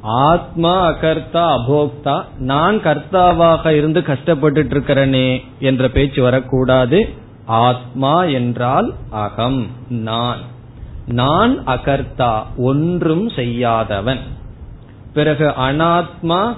ஆத்மா 0.00 0.88
அகர்த்தா 0.88 1.58
அபோக்தா. 1.58 2.24
நான் 2.38 2.76
கர்த்தாவாக 2.76 3.66
இருந்து 3.66 4.02
கஷ்டப்பட்டு 4.02 4.62
இருக்கிறனே 4.62 5.44
என்ற 5.60 5.88
பேச்சு 5.88 6.22
வரக்கூடாது. 6.22 7.08
ஆத்மா 7.46 8.24
என்றால் 8.24 8.94
அகம் 9.10 9.66
நான். 9.88 10.38
நான் 11.06 11.64
அகர்த்தா 11.66 12.42
ஒன்றும் 12.56 13.28
செய்யாதவன். 13.28 14.20
பிறகு 15.14 15.48
அனாத்மா 15.48 16.56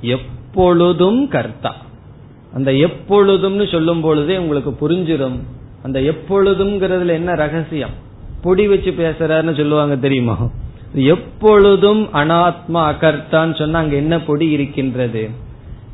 எப்பொழுதும் 0.00 1.28
கர்த்தா. 1.28 1.74
அந்த 2.54 2.72
எப்பொழுதும்னு 2.72 3.70
சொல்லும் 3.70 4.00
பொழுதே 4.00 4.36
உங்களுக்கு 4.36 4.88
புரிஞ்சிடும் 4.88 5.38
அந்த 5.82 6.00
எப்பொழுதும்ங்கிறதுல 6.00 7.06
என்ன 7.06 7.34
ரகசியம்? 7.34 7.90
பொடி 8.42 8.68
வச்சு 8.68 8.90
பேசுறாருன்னு 8.90 9.56
சொல்லுவாங்க 9.56 9.96
தெரியுமா? 9.96 10.36
எப்பொழுதும் 10.94 12.08
அனாத்மா 12.14 12.92
அகர்த்தான்னு 12.92 13.58
சொன்னா 13.58 13.78
அங்க 13.78 13.96
என்ன 13.96 14.20
பொடி 14.20 14.50
இருக்கின்றது? 14.50 15.30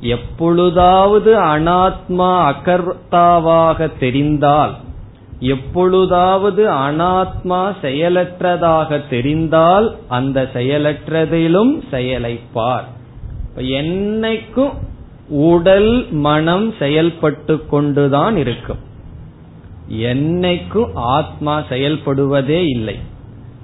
எப்பொழுதாவது 0.00 1.40
அனாத்மா 1.40 2.54
அகர்த்தாவாக 2.54 3.90
தெரிந்தால் 3.98 4.74
எப்பொழுதாவது 5.40 6.70
அனாத்மா 6.70 7.72
செயலற்றதாக 7.82 9.00
தெரிந்தால் 9.10 9.96
அந்த 10.08 10.50
செயலற்றதிலும் 10.52 11.72
செயலைப்பார். 11.90 12.84
என்னைக்கும் 13.56 14.72
உடல் 15.28 16.12
மனம் 16.12 16.74
செயல்பட்டு 16.78 17.66
கொண்டுதான் 17.66 18.36
இருக்கும். 18.36 18.78
என்னைக்கும் 19.92 20.90
ஆத்மா 20.94 21.60
செயல்படுவதே 21.60 22.68
இல்லை. 22.68 22.98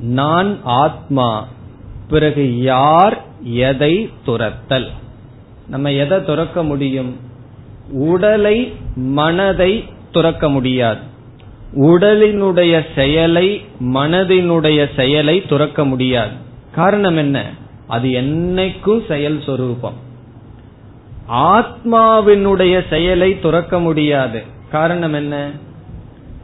நான் 0.01 0.59
ஆத்மா 0.62 1.49
பிறகு 2.09 2.59
யார் 2.59 3.25
எதை 3.42 4.11
துரத்தல்? 4.25 4.88
நம்ம 5.68 5.92
எதை 5.92 6.25
துறக்க 6.25 6.62
முடியும்? 6.62 7.16
உடலை 7.92 8.73
மனதை 8.94 9.85
துறக்க 10.12 10.49
முடியாது. 10.49 11.01
உடலினுடைய 11.75 12.87
செயலை 12.94 13.64
மனதினுடைய 13.81 14.87
செயலை 14.96 15.42
துறக்க 15.42 15.85
முடியாது. 15.85 16.33
காரணம் 16.75 17.16
என்ன? 17.16 17.51
அது 17.87 18.09
என்னைக்கும் 18.09 19.07
செயல் 19.09 19.42
சொரூபம். 19.46 20.09
ஆத்மாவினுடைய 21.33 22.88
செயலை 22.88 23.40
துறக்க 23.40 23.81
முடியாது. 23.81 24.43
காரணம் 24.71 25.12
என்ன? 25.12 25.51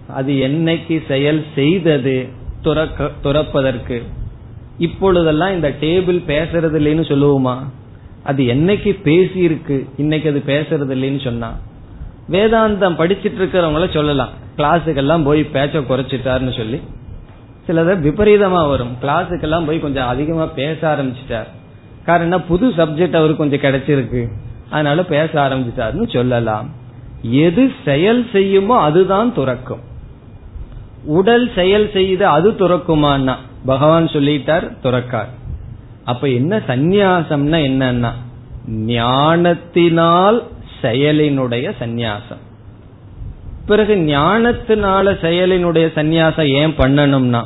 அது 0.08 0.32
என்னைக்கு 0.32 1.06
செயல் 1.08 1.44
செய்தது 1.54 2.28
துறக்க 2.62 3.10
துறப்பதற்கு. 3.22 4.02
இப்பொழுதெல்லாம் 4.78 5.52
இந்த 5.52 5.68
டேபிள் 5.80 6.22
பேசுறது 6.26 6.78
இல்லைன்னு 6.78 7.12
சொல்லுவோமா? 7.12 7.58
அது 8.24 8.42
என்னைக்கு 8.42 8.98
பேசியிருக்கு 9.04 9.88
இன்னைக்கு 9.96 10.30
அது 10.30 10.42
பேசுறது 10.46 10.96
இல்லைன்னு 10.96 11.24
சொன்னா. 11.24 11.52
வேதாந்தம் 12.30 13.00
படிச்சிட்டு 13.00 13.38
இருக்கிறவங்கள 13.38 13.92
சொல்லலாம். 13.92 14.28
கிளாஸுக்கெல்லாம் 14.56 15.24
போய் 15.24 15.48
பேச்ச 15.52 15.82
குறைச்சிட்டாருன்னு 15.82 16.56
சொல்லி. 16.56 16.80
சிலத 17.66 17.94
விபரீதமா 17.94 18.68
வரும். 18.68 18.96
கிளாஸுக்கெல்லாம் 19.02 19.66
போய் 19.66 19.80
கொஞ்சம் 19.80 20.06
அதிகமா 20.06 20.46
பேச 20.46 20.96
ஆரம்பிச்சிட்டார். 20.96 21.46
காரணம் 22.04 22.46
புது 22.46 22.68
சப்ஜெக்ட் 22.68 23.16
அவருக்கு 23.16 23.36
கொஞ்சம் 23.36 23.60
கிடைச்சிருக்கு. 23.60 24.28
அதனால 24.70 25.04
பேச 25.04 25.30
ஆரம்பிச்சிட்டாருன்னு 25.34 26.12
சொல்லலாம். 26.12 26.70
எது 27.22 27.72
செயல் 27.84 28.26
செய்யுமோ 28.32 28.76
அதுதான் 28.80 29.34
துறக்கும். 29.34 29.80
உடல் 31.04 31.50
செயல் 31.54 31.90
செய்து 31.92 32.26
அது 32.26 32.50
துறக்குமான்னா 32.50 33.34
பகவான் 33.66 34.06
சொல்லிட்டார் 34.06 34.70
துறக்கார். 34.82 35.32
அப்ப 36.04 36.28
என்ன 36.28 36.56
சந்நியாசம்னா 36.56 37.58
என்னன்னா 37.68 38.10
ஞானத்தினால் 38.70 40.46
செயலினுடைய 40.82 41.72
சந்நியாசம். 41.80 42.42
பிறகு 43.66 43.94
ஞானத்தினால 43.94 45.14
செயலினுடைய 45.24 45.86
சந்நியாசம் 45.94 46.48
ஏன் 46.48 46.74
பண்ணணும்னா 46.76 47.44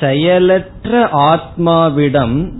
செயலற்ற 0.00 1.08
ஆத்மாவிடம் 1.12 2.50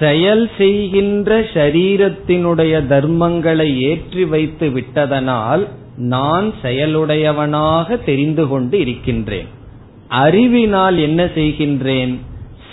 செயல் 0.00 0.50
செய்கின்ற 0.58 1.40
சரீரத்தினுடைய 1.40 2.74
தர்மங்களை 2.86 3.78
ஏற்றி 3.80 4.24
வைத்து 4.24 4.70
விட்டதனால் 4.70 5.68
நான் 5.96 6.52
செயலுடையவனாக 6.62 8.04
தெரிந்து 8.04 8.48
கொண்டு 8.48 8.80
இருக்கின்றேன். 8.80 9.48
அறிவினால் 10.08 10.98
என்ன 10.98 11.24
செய்கின்றேன்? 11.24 12.18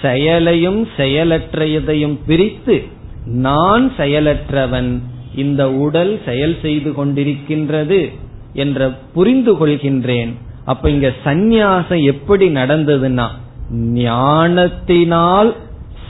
செயலையும் 0.02 0.88
செயலற்றையதையும் 0.98 2.18
பிரித்து 2.28 2.84
நான் 3.26 3.92
செயலற்றவன் 3.98 5.02
இந்த 5.36 5.72
உடல் 5.72 6.20
செயல் 6.26 6.58
செய்து 6.62 6.92
கொண்டிருக்கின்றது 6.92 8.13
என்ற 8.54 8.90
புரிந்து 9.13 9.54
கொள்கின்றேன். 9.54 10.32
அப்ப 10.66 10.90
இங்க 10.90 11.13
சந்நியாசம் 11.26 12.04
எப்படி 12.04 12.50
நடந்ததுன்னா 12.50 13.28
ஞானத்தினால் 13.74 15.56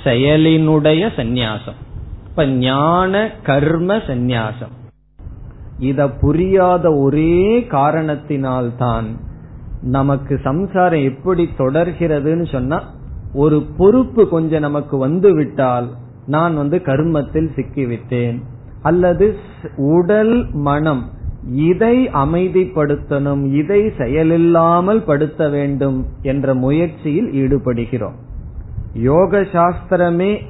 செயலினுடைய 0.07 1.03
சந்நியாசம். 1.15 1.77
இப்ப 2.29 2.47
ஞான 2.47 3.31
கர்ம 3.43 3.95
சந்நியாசம். 3.95 4.73
இத 5.79 6.09
புரியாத 6.09 6.95
ஒரே 6.95 7.59
காரணத்தினால்தான் 7.59 9.05
நமக்கு 9.81 10.39
சம்சாரம் 10.43 11.03
எப்படி 11.03 11.49
தொடர்கிறதுன்னு 11.57 12.51
சொன்னா 12.51 12.83
ஒரு 13.33 13.65
பொறுப்பு 13.77 14.29
கொஞ்சம் 14.29 14.59
நமக்கு 14.59 14.97
வந்து 14.97 15.35
விட்டால் 15.35 15.87
நான் 16.25 16.55
வந்து 16.55 16.77
கர்மத்தில் 16.77 17.49
சிக்கிவிட்டேன். 17.55 18.41
அல்லது 18.81 19.35
உடல் 19.77 20.47
மனம் 20.53 21.03
இதை 21.51 22.07
அமைதிப்படுத்தணும் 22.07 23.43
இதை 23.53 23.81
செயலில்லாமல் 23.81 25.03
படுத்த 25.05 25.49
வேண்டும் 25.49 26.05
என்ற 26.21 26.53
முயற்சியில் 26.53 27.29
ஈடுபடுகிறோம். 27.31 28.25
யோக 28.97 29.41
சாஸ்திரமே 29.41 30.41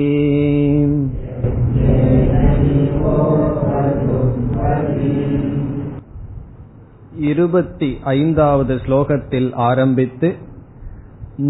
இருபத்தி 7.26 7.98
ஐந்தாவது 8.14 8.82
ஸ்லோகத்தில் 8.86 9.54
ஆரம்பித்து 9.62 10.36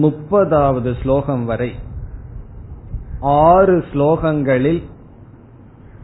முப்பதாவது 0.01 1.01
ஸ்லோகம் 1.01 1.45
வரை 1.45 1.75
ஆறு 3.45 3.85
ஸ்லோகங்களில் 3.91 4.83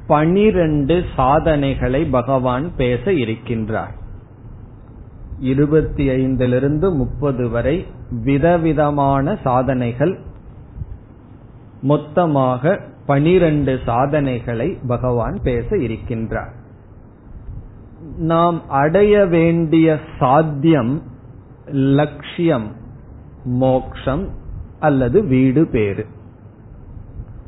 பனிரெண்டு 0.07 1.03
சாதனைகளை 1.15 2.09
பகவான் 2.09 2.75
பேச 2.75 3.13
இருக்கின்றார் 3.13 3.93
இருபத்தி 5.43 6.15
ஐந்திலிருந்து 6.15 6.95
முப்பது 6.95 7.49
வரை 7.49 7.85
விதவிதமான 8.10 9.38
சாதனைகள் 9.42 10.18
மொத்தமாக 11.82 12.80
பனிரெண்டு 13.06 13.78
சாதனைகளை 13.84 14.78
பகவான் 14.86 15.38
பேச 15.42 15.76
இருக்கின்றார். 15.76 16.54
நாம் 18.18 18.68
அடைய 18.68 19.26
வேண்டிய 19.26 19.98
சாத்தியம் 20.18 21.02
லட்சியம் 21.66 22.72
மோக்ஷம் 23.44 24.28
அல்லது 24.80 25.24
வீடு 25.24 25.66
பேரு 25.66 26.06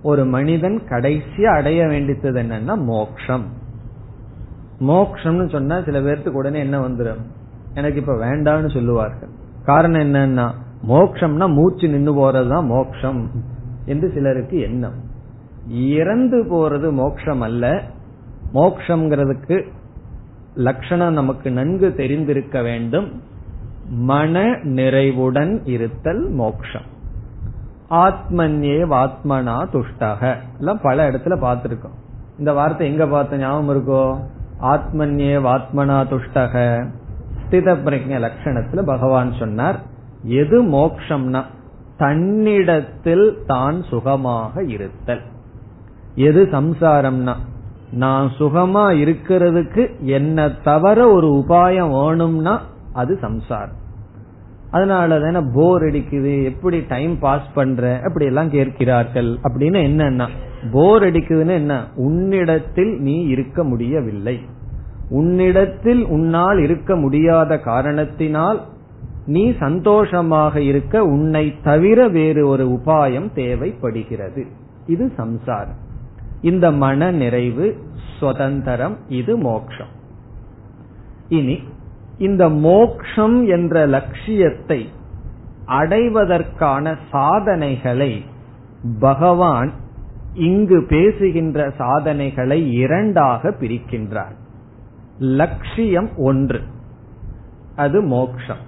ஒரு 0.02 0.24
மனிதன் 0.24 0.82
கடைசியா 0.88 1.56
அடைய 1.56 1.86
வேண்டியது 1.86 2.42
என்னன்னா 2.42 2.84
மோக்ஷம். 2.84 3.46
மோக்ஷம்னு 4.80 5.50
சொன்னா 5.50 5.82
சில 5.82 6.00
பேர்த்துக்கு 6.00 6.40
உடனே 6.40 6.58
என்ன 6.58 6.88
வந்துடும் 6.88 7.22
எனக்கு 7.74 8.00
இப்ப 8.00 8.14
வேண்டாம்னு 8.14 8.72
சொல்லுவார்கள். 8.72 9.37
காரணம் 9.68 10.00
என்னன்னா 10.00 10.50
மோக்ஷம்னா 10.88 11.52
மூச்சு 11.52 11.88
நின்று 11.88 12.12
போறதுதான் 12.14 12.66
மோக்ஷம் 12.66 13.30
என்று 13.84 14.10
சிலருக்கு 14.14 14.60
எண்ணம். 14.60 14.94
இறந்து 15.68 16.44
போறது 16.44 16.92
மோக்ஷம் 16.92 17.40
அல்ல. 17.40 17.82
மோக்ஷங்கிறதுக்கு 18.54 19.66
லட்சணம் 20.54 21.12
நமக்கு 21.12 21.50
நன்கு 21.50 21.94
தெரிந்திருக்க 21.94 22.62
வேண்டும். 22.62 23.22
மன 23.88 24.58
நிறைவுடன் 24.62 25.60
இருத்தல் 25.64 26.28
மோக்ஷம். 26.28 26.86
ஆத்மன்யே 27.90 28.86
வாத்மனா 28.86 29.66
துஷ்டக. 29.72 30.36
எல்லாம் 30.58 30.80
பல 30.82 31.10
இடத்துல 31.10 31.36
பார்த்திருக்கோம். 31.40 31.96
இந்த 32.38 32.52
வார்த்தை 32.52 32.90
எங்க 32.90 33.06
பார்த்த 33.06 33.36
ஞாபகம் 33.36 33.70
இருக்கோ? 33.76 34.20
ஆத்மன்யே 34.60 35.36
வாத்மனா 35.42 35.98
துஷ்டக. 36.06 36.86
ஸ்தித 37.50 37.76
பிரஜ 37.84 38.28
லட்சணத்துல 38.28 38.82
பகவான் 38.82 39.32
சொன்னார் 39.32 39.78
எது 40.22 40.62
மோக்ஷம்னா 40.62 41.42
தன்னிடத்தில் 41.96 43.38
தான் 43.46 43.82
சுகமாக 43.82 44.62
இருத்தல். 44.62 45.20
எது 46.14 46.48
சம்சாரம்னா 46.52 47.34
நான் 47.90 48.30
சுகமா 48.38 48.84
இருக்கிறதுக்கு 49.04 50.00
என்ன 50.00 50.48
தவிர 50.48 51.10
ஒரு 51.10 51.44
உபாயம் 51.46 52.08
வேணும்னா 52.08 52.60
அது 52.92 53.18
சம்சாரம். 53.20 53.76
அதனால 54.70 55.20
தானே 55.20 55.46
போர் 55.54 55.82
அடிக்குது 55.82 56.44
எப்படி 56.44 56.80
டைம் 56.88 57.18
பாஸ் 57.18 57.52
பண்ற 57.54 58.00
அப்படி 58.04 58.24
எல்லாம் 58.24 58.50
கேட்கிறார்கள். 58.50 59.38
அப்படின்னு 59.42 59.78
என்னன்னா 59.88 60.28
போர் 60.72 61.02
அடிக்குதுன்னு 61.02 61.50
என்ன? 61.50 61.84
உன்னிடத்தில் 61.96 63.00
நீ 63.00 63.20
இருக்க 63.20 63.64
முடியவில்லை. 63.64 64.40
உன்னிடத்தில் 65.08 66.04
உன்னால் 66.04 66.58
இருக்க 66.58 66.96
முடியாத 66.96 67.58
காரணத்தினால் 67.58 68.66
நீ 69.26 69.56
சந்தோஷமாக 69.60 70.60
இருக்க 70.60 71.04
உன்னை 71.04 71.54
தவிர 71.62 72.08
வேறு 72.08 72.46
ஒரு 72.46 72.66
உபாயம் 72.66 73.32
தேவைப்படுகிறது. 73.32 74.46
இது 74.86 75.12
சம்சாரம். 75.16 75.76
இந்த 76.40 76.70
மன 76.70 77.10
நிறைவு 77.10 77.76
சுதந்திரம் 78.20 78.96
இது 79.08 79.36
மோக்ஷம். 79.36 79.92
இனி 81.28 81.58
இந்த 82.18 82.48
மோக்ஷம் 82.48 83.46
என்ற 83.46 83.86
லட்சியத்தை 83.86 84.88
அடைவதற்கான 85.64 86.96
சாதனைகளை 87.10 88.24
பகவான் 89.00 89.72
இங்கு 90.34 90.84
பேசுகின்ற 90.88 91.70
சாதனைகளை 91.78 92.72
இரண்டாக 92.72 93.54
பிரிக்கின்றார். 93.60 94.36
லட்சியம் 95.18 96.08
ஒன்று. 96.16 96.60
அது 97.76 98.02
மோக்ஷம். 98.02 98.66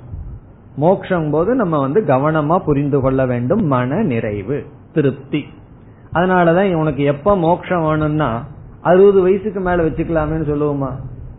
மோக்ஷம் 0.76 1.30
போது 1.30 1.54
நம்ம 1.54 1.80
வந்து 1.80 2.00
கவனமா 2.00 2.58
புரிந்து 2.58 3.00
கொள்ள 3.00 3.26
வேண்டும் 3.26 3.66
மன 3.66 4.02
நிறைவு 4.02 4.64
திருப்தி. 4.92 5.44
அதனாலதான் 6.14 6.74
உனக்கு 6.74 7.02
எப்ப 7.02 7.36
மோக்ஷம் 7.36 7.82
வேணும்னா 7.82 8.46
அறுபது 8.80 9.20
வயசுக்கு 9.20 9.60
மேல 9.60 9.82
வச்சுக்கலாமேன்னு 9.82 10.48
சொல்லுவோமா? 10.48 10.90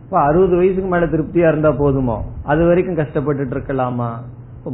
இப்ப 0.04 0.20
அறுபது 0.20 0.56
வயசுக்கு 0.56 0.88
மேல 0.88 1.06
திருப்தியா 1.06 1.48
இருந்தா 1.48 1.70
போதுமோ? 1.70 2.22
அது 2.42 2.66
வரைக்கும் 2.66 2.94
கஷ்டப்பட்டுட்டு 2.94 3.52
இருக்கலாமா? 3.52 4.10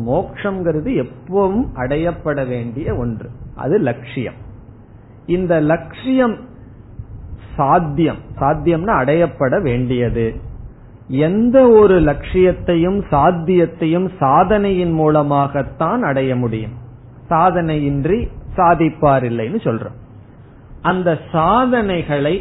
மோக்ஷங்கிறது 0.06 1.06
எப்பவும் 1.06 1.66
அடையப்பட 1.74 2.48
வேண்டிய 2.48 2.94
ஒன்று. 2.94 3.30
அது 3.54 3.78
லட்சியம் 3.78 4.34
இந்த 5.26 5.60
லட்சியம் 5.60 6.47
சாத்தியம். 7.58 8.18
சாத்தியம்னா 8.40 8.92
அடையப்பட 9.02 9.62
வேண்டியது. 9.62 10.26
எந்த 11.08 11.68
ஒரு 11.68 12.00
லட்சியத்தையும் 12.00 13.00
சாத்தியத்தையும் 13.10 14.08
சாதனையின் 14.18 14.92
மூலமாகத்தான் 14.92 16.02
அடைய 16.02 16.36
முடியும். 16.36 16.74
சாதனையின்றி 17.30 18.28
சாதிப்பார் 18.56 19.24
இல்லைன்னு 19.24 19.60
சொல்றோம். 19.66 19.96
அந்த 20.82 21.18
சாதனைகளை 21.32 22.34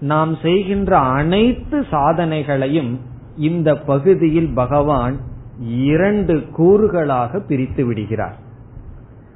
நாம் 0.00 0.34
செய்கின்ற 0.42 0.98
அனைத்து 0.98 1.80
சாதனைகளையும் 1.90 2.98
இந்த 3.36 3.76
பகுதியில் 3.76 4.52
பகவான் 4.54 5.16
இரண்டு 5.60 6.34
கூறுகளாக 6.58 7.40
பிரித்து 7.48 7.86
விடுகிறார். 7.86 8.36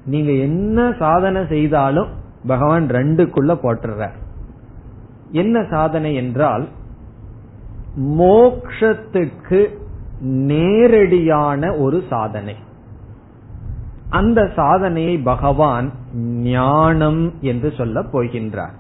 நீங்க 0.05 0.33
என்ன 0.33 0.95
சாதனை 0.99 1.47
செய்தாலும் 1.49 2.11
பகவான் 2.47 2.87
ரெண்டுக்குள்ள 2.87 3.57
போட்டுறார். 3.63 4.19
என்ன 5.31 5.67
சாதனை 5.71 6.15
என்றால் 6.15 6.69
மோக்ஷத்துக்கு 8.01 9.79
நேரடியான 10.21 11.75
ஒரு 11.75 12.03
சாதனை. 12.09 12.57
அந்த 14.09 14.51
சாதனையை 14.57 15.19
பகவான் 15.19 15.93
ஞானம் 16.37 17.33
என்று 17.41 17.73
சொல்ல 17.77 18.01
போகின்றார். 18.01 18.73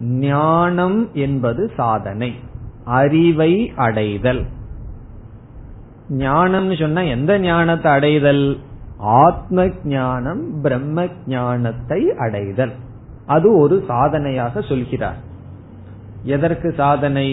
ஞானம் 0.00 1.08
என்பது 1.12 1.70
சாதனை 1.76 2.34
அறிவை 2.84 3.72
அடைதல். 3.76 4.44
ஞானம்னு 6.08 6.80
சொன்னா 6.80 7.00
எந்த 7.00 7.38
ஞானத்தை 7.38 7.92
அடைதல்? 7.92 8.58
ஆத்ம 8.98 9.68
ஞானம் 9.84 10.60
பிரம்ம 10.60 11.06
ஞானத்தை 11.26 12.12
அடைதல். 12.18 12.72
அது 13.26 13.58
ஒரு 13.58 13.84
சாதனையாக 13.86 14.60
சொல்கிறார். 14.60 15.25
எதற்கு 16.26 16.68
சாதனை? 16.76 17.28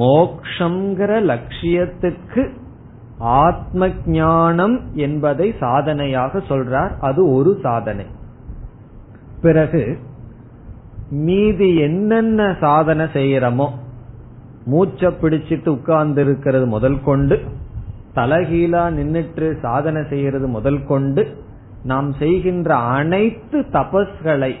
மோக்ஷங்கிற 0.00 1.12
லட்சியத்துக்கு 1.30 2.42
ஆத்ம 3.18 3.88
ஞானம் 4.16 4.76
என்பதை 4.96 5.46
சாதனையாக 5.60 6.42
சொல்றார். 6.48 6.92
அது 7.00 7.20
ஒரு 7.34 7.52
சாதனை. 7.62 8.04
பிறகு 9.42 9.82
மீதி 11.24 11.70
என்னென்ன 11.78 12.56
சாதனை 12.60 13.06
செய்யறமோ 13.12 13.68
மூச்ச 14.66 15.10
பிடிச்சிட்டு 15.20 15.68
உட்கார்ந்து 15.68 16.20
இருக்கிறது 16.22 16.66
முதல் 16.66 16.98
கொண்டு 17.02 17.36
தலகீழா 18.14 18.82
நின்னுட்டு 18.98 19.46
சாதனை 19.60 20.02
செய்யறது 20.08 20.46
முதல் 20.46 20.80
கொண்டு 20.86 21.22
நாம் 21.82 22.08
செய்கின்ற 22.12 22.70
அனைத்து 22.98 23.58
தபஸ்களை 23.72 24.52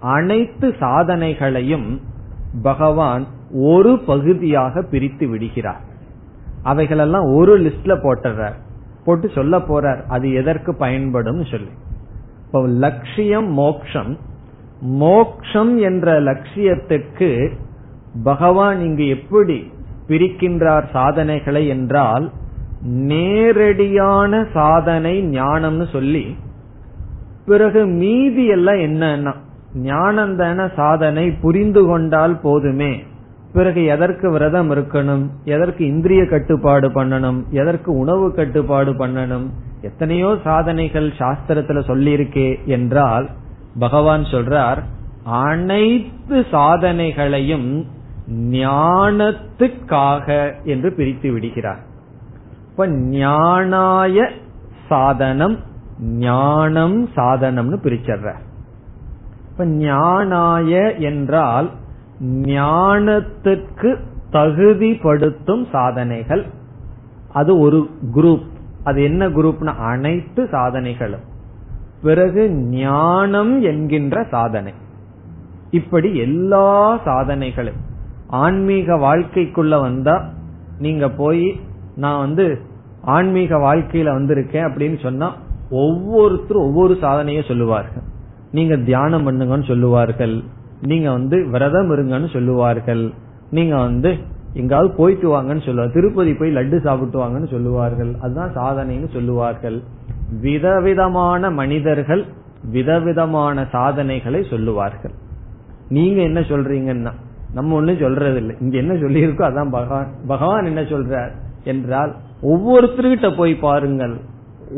அனைத்து 0.00 0.68
சாதனைகளையும் 0.80 1.88
பகவான் 2.62 3.26
ஒரு 3.52 3.98
பகுதியாக 3.98 4.82
பிரித்து 4.82 5.28
விடுகிறார். 5.28 5.80
அவைகளெல்லாம் 6.62 7.24
ஒரு 7.24 7.60
லிஸ்ட்ல 7.60 7.94
போட்டுறார் 8.02 8.54
போட்டு 9.04 9.28
சொல்ல 9.28 9.58
போறார் 9.58 10.06
அது 10.06 10.32
எதற்கு 10.32 10.74
பயன்படும் 10.74 11.44
சொல்லி. 11.44 11.70
இப்போ 12.46 12.66
லட்சியம் 12.66 13.52
மோக்ஷம். 13.52 14.18
மோக்ஷம் 14.80 15.78
என்ற 15.78 16.20
லட்சியத்துக்கு 16.20 17.52
பகவான் 18.22 18.80
இங்கு 18.80 19.08
எப்படி 19.08 19.72
பிரிக்கின்றார் 20.08 20.84
சாதனைகளை 20.92 21.68
என்றால் 21.68 22.30
நேரடியான 22.82 24.46
சாதனை 24.52 25.22
ஞானம்னு 25.22 25.90
சொல்லி 25.92 26.36
பிறகு 27.46 27.86
மீதி 27.86 28.46
எல்லாம் 28.46 28.74
என்னன்னா 28.74 29.34
ஞானம் 29.74 30.36
தான 30.36 30.70
சாதனை 30.76 31.30
புரிந்து 31.30 31.86
கொண்டால் 31.86 32.40
போதுமே. 32.40 33.04
பிறகு 33.52 33.84
எதற்கு 33.84 34.30
விரதம் 34.30 34.70
இருக்கணும்? 34.70 35.28
எதற்கு 35.44 35.86
இந்திரிய 35.86 36.26
கட்டுப்பாடு 36.26 36.88
பண்ணணும்? 36.88 37.44
எதற்கு 37.50 37.92
உணவு 37.92 38.34
கட்டுப்பாடு 38.34 38.92
பண்ணணும்? 38.92 39.50
எத்தனையோ 39.82 40.38
சாதனைகள் 40.44 41.12
சாஸ்திரத்துல 41.18 41.78
சொல்லியிருக்கே 41.88 42.64
என்றால் 42.64 43.28
பகவான் 43.78 44.22
சொல்றார் 44.22 44.82
அனைத்து 45.24 46.40
சாதனைகளையும் 46.40 47.84
ஞானத்துக்காக 48.50 50.52
என்று 50.64 50.92
பிரித்து 50.92 51.32
விடுகிறார். 51.32 51.78
இப்ப 52.70 52.88
ஞானாய 52.88 54.28
சாதனம் 54.88 55.58
ஞானம் 56.00 57.08
சாதனம்னு 57.16 57.78
பிரிச்சர்ற 57.82 58.34
இப்ப 59.52 59.64
ஞானாய 59.64 60.98
என்றால் 60.98 61.70
ஞானத்துக்கு 62.24 63.96
தகுதிப்படுத்தும் 64.32 65.66
சாதனைகள். 65.72 66.46
அது 67.32 67.58
ஒரு 67.58 67.90
குரூப் 68.14 68.46
அது 68.84 69.02
என்ன 69.02 69.28
குரூப்னா 69.28 69.76
அனைத்து 69.76 70.48
சாதனைகளும். 70.52 71.24
பிறகு 72.02 72.50
ஞானம் 72.50 73.60
என்கின்ற 73.62 74.26
சாதனை. 74.30 74.72
இப்படி 75.70 76.16
எல்லா 76.16 76.98
சாதனைகளும். 77.04 77.80
ஆன்மீக 78.26 78.94
வாழ்க்கைக்குள்ள 78.94 79.80
வந்தா 79.80 80.28
நீங்க 80.78 81.08
போய் 81.08 81.60
நான் 81.96 82.18
வந்து 82.18 82.60
ஆன்மீக 83.02 83.56
வாழ்க்கையில 83.56 84.08
வந்திருக்கேன் 84.18 84.66
அப்படின்னு 84.68 85.02
சொன்னா 85.02 85.36
ஒவ்வொருத்தரும் 85.70 86.62
ஒவ்வொரு 86.62 86.96
சாதனையை 87.00 87.44
சொல்லுவார்கள். 87.48 88.10
நீங்க 88.56 88.74
தியானம் 88.88 89.26
பண்ணுங்கன்னு 89.26 89.66
சொல்லுவார்கள். 89.70 90.36
நீங்க 90.90 91.08
வந்து 91.10 91.36
விரதம் 91.54 91.90
இருங்கன்னு 91.94 92.28
சொல்லுவார்கள். 92.36 93.04
நீங்க 93.56 93.74
வந்து 93.86 94.10
எங்காவது 94.60 94.88
போயிட்டு 94.96 95.26
வாங்கன்னு 95.34 95.64
சொல்லுவாங்க 95.66 95.94
திருப்பதி 95.98 96.32
போய் 96.34 96.56
லட்டு 96.56 96.78
சாப்பிட்டு 96.86 97.18
வாங்கன்னு 97.22 97.50
சொல்லுவார்கள். 97.54 98.12
அதுதான் 98.24 98.54
சாதனைன்னு 98.58 99.08
சொல்லுவார்கள். 99.16 99.78
விதவிதமான 100.46 101.50
மனிதர்கள் 101.60 102.22
விதவிதமான 102.76 103.64
சாதனைகளை 103.72 104.40
சொல்லுவார்கள். 104.50 105.14
நீங்க 105.96 106.20
என்ன 106.28 106.40
சொல்றீங்கன்னா 106.52 107.12
நம்ம 107.56 107.74
ஒண்ணும் 107.74 108.02
சொல்றது 108.02 108.38
இல்லை 108.42 108.54
இங்க 108.64 108.76
என்ன 108.82 108.94
சொல்லியிருக்கோ 108.94 109.44
அதான் 109.48 109.72
பகவான் 109.78 110.12
பகவான் 110.26 110.68
என்ன 110.70 110.82
சொல்றார் 110.92 111.32
என்றால் 111.72 112.12
ஒவ்வொருத்தருகிட்ட 112.52 113.28
போய் 113.36 113.54
பாருங்கள். 113.66 114.14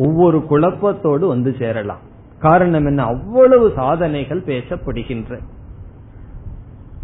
ஒவ்வொரு 0.07 0.39
குழப்பத்தோடு 0.51 1.25
வந்து 1.27 1.51
சேரலாம். 1.59 2.03
காரணம் 2.47 2.87
என்ன? 2.91 3.03
அவ்வளவு 3.13 3.67
சாதனைகள் 3.79 4.43
பேசப்படுகின்ற. 4.51 5.39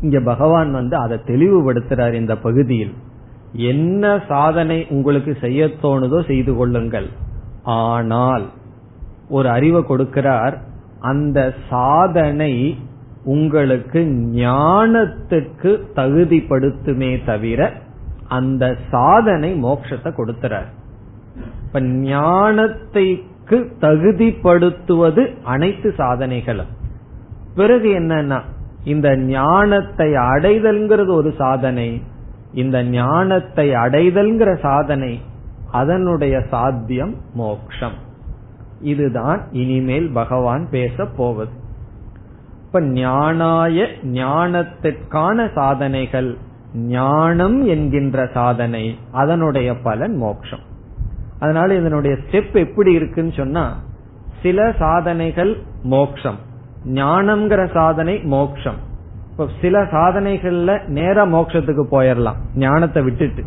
இங்க 0.04 0.18
பகவான் 0.30 0.70
வந்து 0.72 0.96
அதை 1.04 1.16
தெளிவுபடுத்துறார் 1.30 2.14
இந்த 2.20 2.34
பகுதியில். 2.46 2.94
என்ன 3.72 4.04
சாதனை 4.28 4.78
உங்களுக்கு 4.94 5.32
செய்ய 5.44 5.66
தோணுதோ 5.82 6.18
செய்து 6.26 6.52
கொள்ளுங்கள். 6.56 7.08
ஆனால் 7.80 8.44
ஒரு 9.36 9.48
அறிவை 9.56 9.80
கொடுக்கிறார் 9.88 10.54
அந்த 11.10 11.38
சாதனை 11.70 12.52
உங்களுக்கு 13.32 14.00
ஞானத்துக்கு 14.42 15.70
தகுதிப்படுத்துமே 15.98 17.10
தவிர 17.24 17.60
அந்த 18.38 18.64
சாதனை 18.92 19.50
மோட்சத்தை 19.64 20.10
கொடுக்கிறார் 20.18 20.68
இப்ப 21.64 21.80
ஞானத்தைக்கு 23.50 23.76
தகுதிப்படுத்துவது 23.80 25.42
அனைத்து 25.44 25.94
சாதனைகளும். 25.96 26.70
பிறகு 27.54 27.88
என்னன்னா 27.98 28.40
இந்த 28.84 29.16
ஞானத்தை 29.16 30.12
அடைதல்ங்கிறது 30.12 31.12
ஒரு 31.12 31.34
சாதனை 31.38 32.02
இந்த 32.52 32.82
ஞானத்தை 32.82 33.70
அடைதல்ங்கிற 33.70 34.58
சாதனை 34.58 35.20
அதனுடைய 35.72 36.42
சாத்தியம் 36.50 37.14
மோக்ஷம். 37.34 37.98
இதுதான் 38.80 39.42
இனிமேல் 39.52 40.10
பகவான் 40.12 40.68
பேச 40.70 41.04
போவது. 41.16 41.52
இப்ப 42.66 42.80
ஞானாய 42.80 43.86
ஞானத்திற்கான 44.04 45.52
சாதனைகள் 45.54 46.36
ஞானம் 46.74 47.66
என்கின்ற 47.66 48.28
சாதனை 48.34 48.98
அதனுடைய 49.12 49.74
பலன் 49.74 50.16
மோக்ஷம். 50.16 50.68
அதனால 51.40 51.74
இதனுடைய 51.74 52.16
ஸ்டெப் 52.16 52.54
எப்படி 52.54 52.92
இருக்குன்னு 52.92 53.32
சொன்னா 53.32 53.80
சில 54.42 54.72
சாதனைகள் 54.78 55.56
மோக்ஷம். 55.82 56.38
ஞானம்ங்கிற 56.86 57.72
சாதனை 57.72 58.18
மோக்ஷம். 58.18 58.74
இப்ப 59.30 59.48
சில 59.60 59.82
சாதனைகள்ல 59.82 60.86
நேர 60.86 61.26
மோக்ஷத்துக்கு 61.26 61.84
போயிடலாம் 61.90 62.34
ஞானத்தை 62.56 63.02
விட்டுட்டு. 63.02 63.44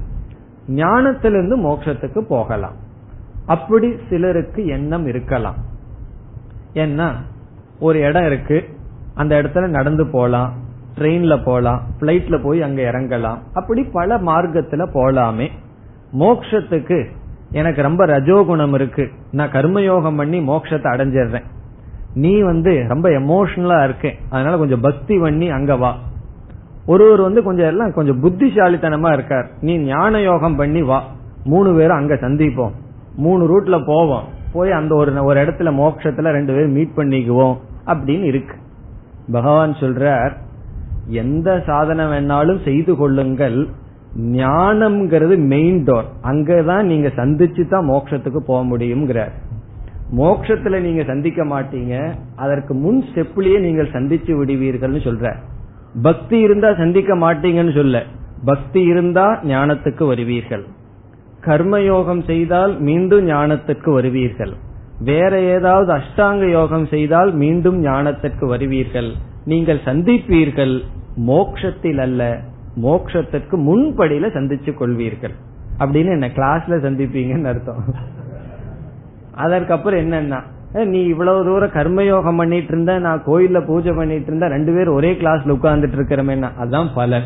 ஞானத்திலிருந்து 0.67 1.57
மோக்ஷத்துக்கு 1.57 2.21
போகலாம். 2.21 2.73
அப்படி 3.45 3.95
சிலருக்கு 4.09 4.65
எண்ணம் 4.65 5.07
இருக்கலாம். 5.07 5.55
ஏன்னா 6.73 7.11
ஒரு 7.79 7.99
இடம் 7.99 8.25
இருக்கு 8.25 8.69
அந்த 9.15 9.41
இடத்துல 9.41 9.67
நடந்து 9.67 10.07
போலாம் 10.07 10.53
ட்ரெயின்ல 10.97 11.43
போலாம் 11.43 11.81
பிளைட்ல 11.99 12.43
போய் 12.43 12.61
அங்க 12.61 12.81
இறங்கலாம். 12.81 13.37
அப்படி 13.53 13.83
பல 13.83 14.17
மார்க்கத்துல 14.17 14.87
போலாமே. 14.93 15.49
மோக்ஷத்துக்கு 16.19 17.07
எனக்கு 17.53 17.81
ரொம்ப 17.81 18.05
ரஜோகுணம் 18.05 18.73
இருக்கு. 18.73 19.09
நான் 19.31 19.49
கர்மயோகம் 19.49 20.17
பண்ணி 20.17 20.39
மோட்சத்தை 20.39 20.87
அடைஞ்சிடுறேன். 20.93 21.43
நீ 22.13 22.41
வந்து 22.41 22.85
ரொம்ப 22.87 23.09
எமோஷனலா 23.09 23.83
இருக்கேன் 23.83 24.15
அதனால 24.29 24.57
கொஞ்சம் 24.57 24.81
பக்தி 24.81 25.17
பண்ணி 25.17 25.49
அங்க 25.49 25.75
வா. 25.75 25.97
ஒருவர் 26.85 27.21
வந்து 27.21 27.43
கொஞ்சம் 27.43 27.67
எல்லாம் 27.67 27.93
கொஞ்சம் 27.93 28.23
புத்திசாலித்தனமா 28.23 29.13
இருக்கார். 29.13 29.49
நீ 29.61 29.77
ஞான 29.77 30.21
யோகம் 30.21 30.55
பண்ணி 30.55 30.81
வா. 30.81 31.03
மூணு 31.43 31.73
பேரும் 31.73 31.97
அங்க 31.97 32.15
சந்திப்போம். 32.15 32.71
மூணு 33.15 33.45
ரூட்ல 33.47 33.85
போவோம். 33.85 34.23
போய் 34.53 34.71
அந்த 34.71 34.95
ஒரு 34.95 35.23
ஒரு 35.23 35.45
இடத்துல 35.45 35.73
மோட்சத்துல 35.73 36.31
ரெண்டு 36.31 36.53
பேரும் 36.53 36.71
மீட் 36.71 36.91
பண்ணிக்குவோம். 36.95 37.57
அப்படின்னு 37.85 38.23
இருக்கு. 38.23 38.55
பகவான் 39.31 39.73
சொல்றார் 39.73 40.31
எந்த 41.07 41.63
சாதனை 41.65 42.05
வேணாலும் 42.05 42.63
செய்து 42.63 42.95
கொள்ளுங்கள். 42.95 43.67
ஞானம்ங்கிறது 44.17 45.37
மெயின் 45.37 45.85
டோர் 45.85 46.05
அங்கதான் 46.23 46.81
நீங்க 46.81 47.07
சந்திச்சு 47.07 47.67
தான் 47.67 47.89
மோட்சத்துக்கு 47.89 48.37
போக 48.37 48.77
முடியுங்கிறார் 48.77 49.31
மோக்ஷத்துல 50.17 50.79
நீங்க 50.79 51.03
சந்திக்க 51.03 51.45
மாட்டீங்க. 51.45 52.13
அதற்கு 52.35 52.73
முன் 52.73 53.03
ஸ்டெப்லயே 53.03 53.59
நீங்கள் 53.59 53.89
சந்திச்சு 53.91 54.31
விடுவீர்கள்னு 54.39 55.01
சொல்ற 55.07 55.35
பக்தி 56.01 56.39
இருந்தா 56.39 56.73
சந்திக்க 56.73 57.15
மாட்டீங்கன்னு 57.15 57.73
சொல்ல. 57.73 58.03
பக்தி 58.45 58.81
இருந்தா 58.81 59.39
ஞானத்துக்கு 59.43 60.03
வருவீர்கள். 60.13 60.63
கர்மயோகம் 61.45 62.23
செய்தால் 62.25 62.79
மீண்டும் 62.79 63.27
ஞானத்துக்கு 63.27 63.89
வருவீர்கள். 64.01 64.53
வேற 64.99 65.39
ஏதாவது 65.39 65.93
அஷ்டாங்க 65.93 66.49
யோகம் 66.49 66.85
செய்தால் 66.85 67.33
மீண்டும் 67.33 67.85
ஞானத்திற்கு 67.85 68.45
வருவீர்கள். 68.55 69.11
நீங்கள் 69.45 69.79
சந்திப்பீர்கள். 69.85 70.81
மோக்ஷத்தில் 71.27 71.97
அல்ல 71.97 72.39
மோக்ஷத்திற்கு 72.81 73.57
முன்படியில 73.57 74.25
சந்திச்சு 74.27 74.73
கொள்வீர்கள். 74.73 75.33
அப்படின்னு 75.79 76.11
என்ன 76.11 76.27
கிளாஸ்ல 76.27 76.69
சந்திப்பீங்கன்னு 76.69 77.43
அர்த்தம். 77.43 77.83
அதற்கப்புறம் 79.35 80.11
என்னன்னா 80.11 80.41
நீ 80.85 81.03
இவ்வளவு 81.03 81.43
தூரம் 81.43 81.69
கர்மயோகம் 81.69 82.37
பண்ணிட்டு 82.37 82.67
இருந்த 82.67 82.99
நான் 82.99 83.23
கோயில்ல 83.25 83.65
பூஜை 83.65 83.91
பண்ணிட்டு 83.95 84.27
இருந்தா 84.27 84.47
ரெண்டு 84.47 84.73
பேரும் 84.73 84.95
ஒரே 84.95 85.13
கிளாஸ்ல 85.13 85.57
உட்கார்ந்துட்டு 85.57 85.97
இருக்கிறமே 85.97 86.55
அதுதான் 86.57 86.89
பலன். 86.95 87.23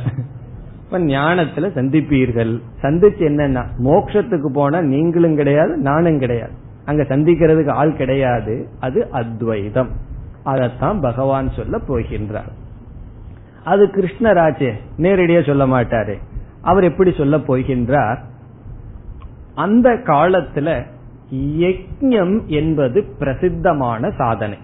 இப்ப 0.85 0.99
ஞானத்துல 0.99 1.67
சந்திப்பீர்கள். 1.75 2.61
சந்திச்சு 2.81 3.19
என்னன்னா 3.19 3.65
மோக்ஷத்துக்கு 3.83 4.47
போனா 4.53 4.81
நீங்களும் 4.81 5.35
கிடையாது 5.35 5.77
நானும் 5.77 6.19
கிடையாது. 6.19 6.51
அங்க 6.85 7.03
சந்திக்கிறதுக்கு 7.03 7.69
ஆள் 7.69 7.95
கிடையாது. 7.95 8.67
அது 8.79 9.07
அத்வைதம். 9.11 9.89
அதத்தான் 10.45 11.01
பகவான் 11.01 11.49
சொல்ல 11.49 11.77
போகின்றார். 11.77 12.51
அது 13.71 13.83
கிருஷ்ணராஜே 13.95 14.71
நேரடியா 14.97 15.41
சொல்ல 15.45 15.65
மாட்டாரு. 15.67 16.15
அவர் 16.61 16.83
எப்படி 16.83 17.11
சொல்ல 17.11 17.37
போகின்றார்? 17.47 18.19
அந்த 19.55 19.89
காலத்துல 20.09 20.69
யஜ்யம் 21.61 22.35
என்பது 22.59 22.99
பிரசித்தமான 23.19 24.09
சாதனை. 24.19 24.57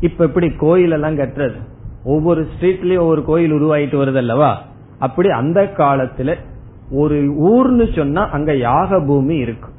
இப்ப 0.00 0.24
எப்படி 0.24 0.48
கோயில் 0.64 0.90
எல்லாம் 0.90 1.18
கட்டுறது? 1.18 1.58
ஒவ்வொரு 2.04 2.40
ஸ்ட்ரீட்லயும் 2.52 3.04
ஒவ்வொரு 3.04 3.22
கோயில் 3.24 3.52
உருவாயிட்டு 3.52 3.96
வருது 4.00 4.20
அல்லவா 4.22 4.52
அப்படி 4.98 5.28
அந்த 5.40 5.60
காலத்துல 5.76 6.30
ஒரு 7.00 7.18
ஊர்னு 7.50 7.86
சொன்னா 7.96 8.22
அங்க 8.30 8.52
யாக 8.68 9.00
பூமி 9.00 9.36
இருக்கும் 9.36 9.76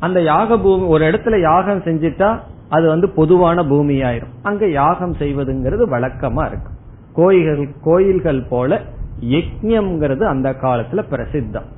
அந்த 0.00 0.18
யாக 0.22 0.58
பூமி 0.58 0.84
ஒரு 0.94 1.02
இடத்துல 1.10 1.36
யாகம் 1.40 1.84
செஞ்சிட்டா 1.86 2.30
அது 2.68 2.86
வந்து 2.88 3.08
பொதுவான 3.18 3.62
பூமியாயிரும். 3.62 4.32
அங்க 4.42 4.64
யாகம் 4.80 5.14
செய்வதுங்கிறது 5.16 5.84
வழக்கமா 5.94 6.44
இருக்கும் 6.50 6.71
கோயில்கள் 7.12 7.68
கோயில்கள் 7.82 8.42
போல 8.42 8.80
யஜ்யம்ங்கிறது 9.20 10.22
அந்த 10.22 10.50
காலத்துல 10.50 11.02
பிரசித்தம். 11.10 11.68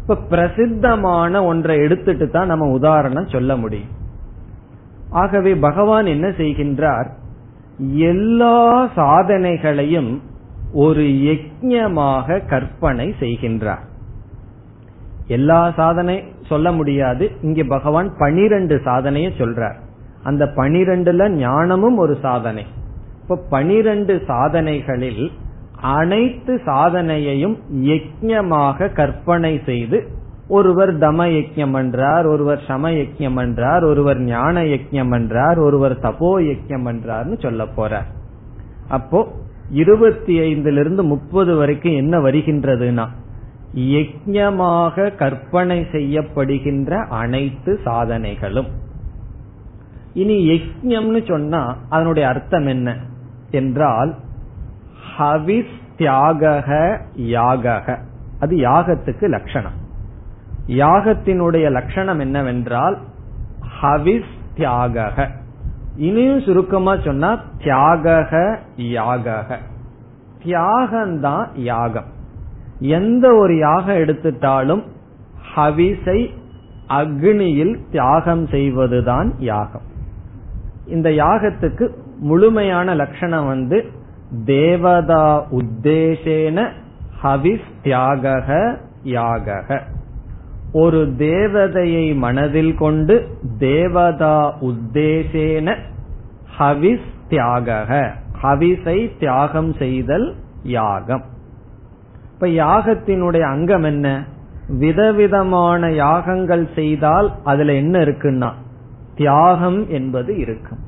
இப்ப 0.00 0.16
பிரசித்தமான 0.16 1.44
ஒன்றை 1.44 1.78
எடுத்துட்டு 1.78 2.30
தான் 2.30 2.46
நம்ம 2.46 2.66
உதாரணம் 2.66 3.28
சொல்ல 3.28 3.56
முடியும். 3.56 3.96
ஆகவே 5.10 5.54
பகவான் 5.54 6.06
என்ன 6.06 6.28
செய்கின்றார்? 6.28 7.06
எல்லா 7.78 8.88
சாதனைகளையும் 8.96 10.20
ஒரு 10.72 11.02
யஜ்யமாக 11.02 12.46
கற்பனை 12.46 13.14
செய்கின்றார். 13.20 13.86
எல்லா 15.26 15.70
சாதனை 15.70 16.24
சொல்ல 16.42 16.72
முடியாது. 16.72 17.30
இங்க 17.42 17.64
பகவான் 17.64 18.12
பனிரெண்டு 18.18 18.76
சாதனைய 18.84 19.30
சொல்றார். 19.38 19.76
அந்த 20.22 20.44
பனிரெண்டுல 20.44 21.28
ஞானமும் 21.28 21.96
ஒரு 21.96 22.18
சாதனை. 22.22 22.64
இப்ப 23.28 23.44
பனிரெண்டு 23.48 24.22
சாதனைகளில் 24.26 25.24
அனைத்து 25.80 26.60
சாதனையையும் 26.66 27.56
யஜ்யமாக 27.88 28.92
கற்பனை 28.92 29.60
செய்து 29.66 29.98
ஒருவர் 30.48 30.92
தம 30.98 31.26
யஜ்யம் 31.26 31.74
என்றார் 31.74 32.26
ஒருவர் 32.26 32.62
சம 32.66 32.90
யஜ்யம் 32.90 33.40
என்றார் 33.40 33.84
ஒருவர் 33.84 34.20
ஞான 34.20 34.62
யஜ்யம் 34.62 35.12
என்றார் 35.14 35.58
ஒருவர் 35.58 35.96
தபோ 35.98 36.30
யஜ்யம் 36.40 36.88
என்றார்னு 36.92 37.38
சொல்ல 37.38 37.64
போறார். 37.64 38.08
அப்போ 38.88 39.20
இருபத்தி 39.68 40.38
ஐந்திலிருந்து 40.38 41.02
முப்பது 41.02 41.56
வரைக்கும் 41.56 41.96
என்ன 41.96 42.18
வருகின்றதுன்னா 42.18 43.06
யஜ்யமாக 43.74 45.16
கற்பனை 45.16 45.86
செய்யப்படுகின்ற 45.92 47.06
அனைத்து 47.08 47.80
சாதனைகளும். 47.84 48.72
இனி 50.14 50.38
யஜ்யம்னு 50.48 51.28
சொன்னா 51.28 51.62
அதனுடைய 51.88 52.28
அர்த்தம் 52.28 52.66
என்ன? 52.66 52.96
என்றால் 53.50 54.14
ஹவிஸ் 55.18 55.76
தியாக 55.96 56.42
யாக 57.14 57.98
அது 58.40 58.56
யாகத்துக்கு 58.56 59.28
லட்சணம். 59.28 59.76
யாகத்தினுடைய 60.66 61.70
லட்சணம் 61.70 62.18
என்னவென்றால் 62.18 62.98
ஹவிஸ் 63.82 64.32
தியாக 64.54 65.28
இனியும் 65.96 66.40
சுருக்கமா 66.40 66.96
சொன்னா 66.96 67.40
தியாக 67.64 68.60
யாகக 68.76 69.56
தியாகம்தான் 70.44 71.46
யாகம். 71.54 72.10
எந்த 72.78 73.34
ஒரு 73.34 73.58
யாகம் 73.58 73.96
எடுத்துட்டாலும் 73.96 74.82
ஹவிஸை 75.56 76.20
அக்னியில் 76.88 77.74
தியாகம் 77.90 78.46
செய்வதுதான் 78.46 79.34
யாகம். 79.38 79.86
இந்த 80.86 81.08
யாகத்துக்கு 81.08 82.06
முழுமையான 82.18 82.94
லட்சணம் 82.94 83.46
வந்து 83.46 83.84
தேவதா 84.44 85.46
உத்தேசேன 85.50 86.68
ஹவிஸ் 87.22 87.68
தியாக 87.82 88.34
யாக 89.02 89.82
ஒரு 90.72 91.14
தேவதையை 91.18 92.16
மனதில் 92.16 92.74
கொண்டு 92.74 93.28
தேவதா 93.58 94.54
உத்தேசேன 94.60 95.76
ஹவிஸ் 96.58 97.08
தியாக 97.28 98.10
ஹவிஸை 98.42 99.18
தியாகம் 99.18 99.74
செய்தல் 99.78 100.34
யாகம். 100.62 101.24
இப்ப 102.32 102.46
யாகத்தினுடைய 102.46 103.40
அங்கம் 103.40 103.82
என்ன? 103.82 104.24
விதவிதமான 104.68 105.90
யாகங்கள் 105.92 106.68
செய்தால் 106.74 107.32
அதுல 107.44 107.72
என்ன 107.72 107.98
இருக்குன்னா 107.98 108.52
தியாகம் 109.14 109.88
என்பது 109.88 110.36
இருக்கும். 110.36 110.78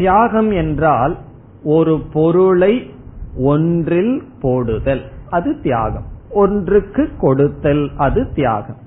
தியாகம் 0.00 0.50
என்றால் 0.50 1.14
ஒரு 1.62 1.94
பொருளை 2.12 2.90
ஒன்றில் 3.36 4.14
போடுதல். 4.40 5.02
அது 5.30 5.60
தியாகம். 5.60 6.06
ஒன்றுக்கு 6.30 7.10
கொடுத்தல் 7.20 7.90
அது 7.96 8.32
தியாகம். 8.34 8.78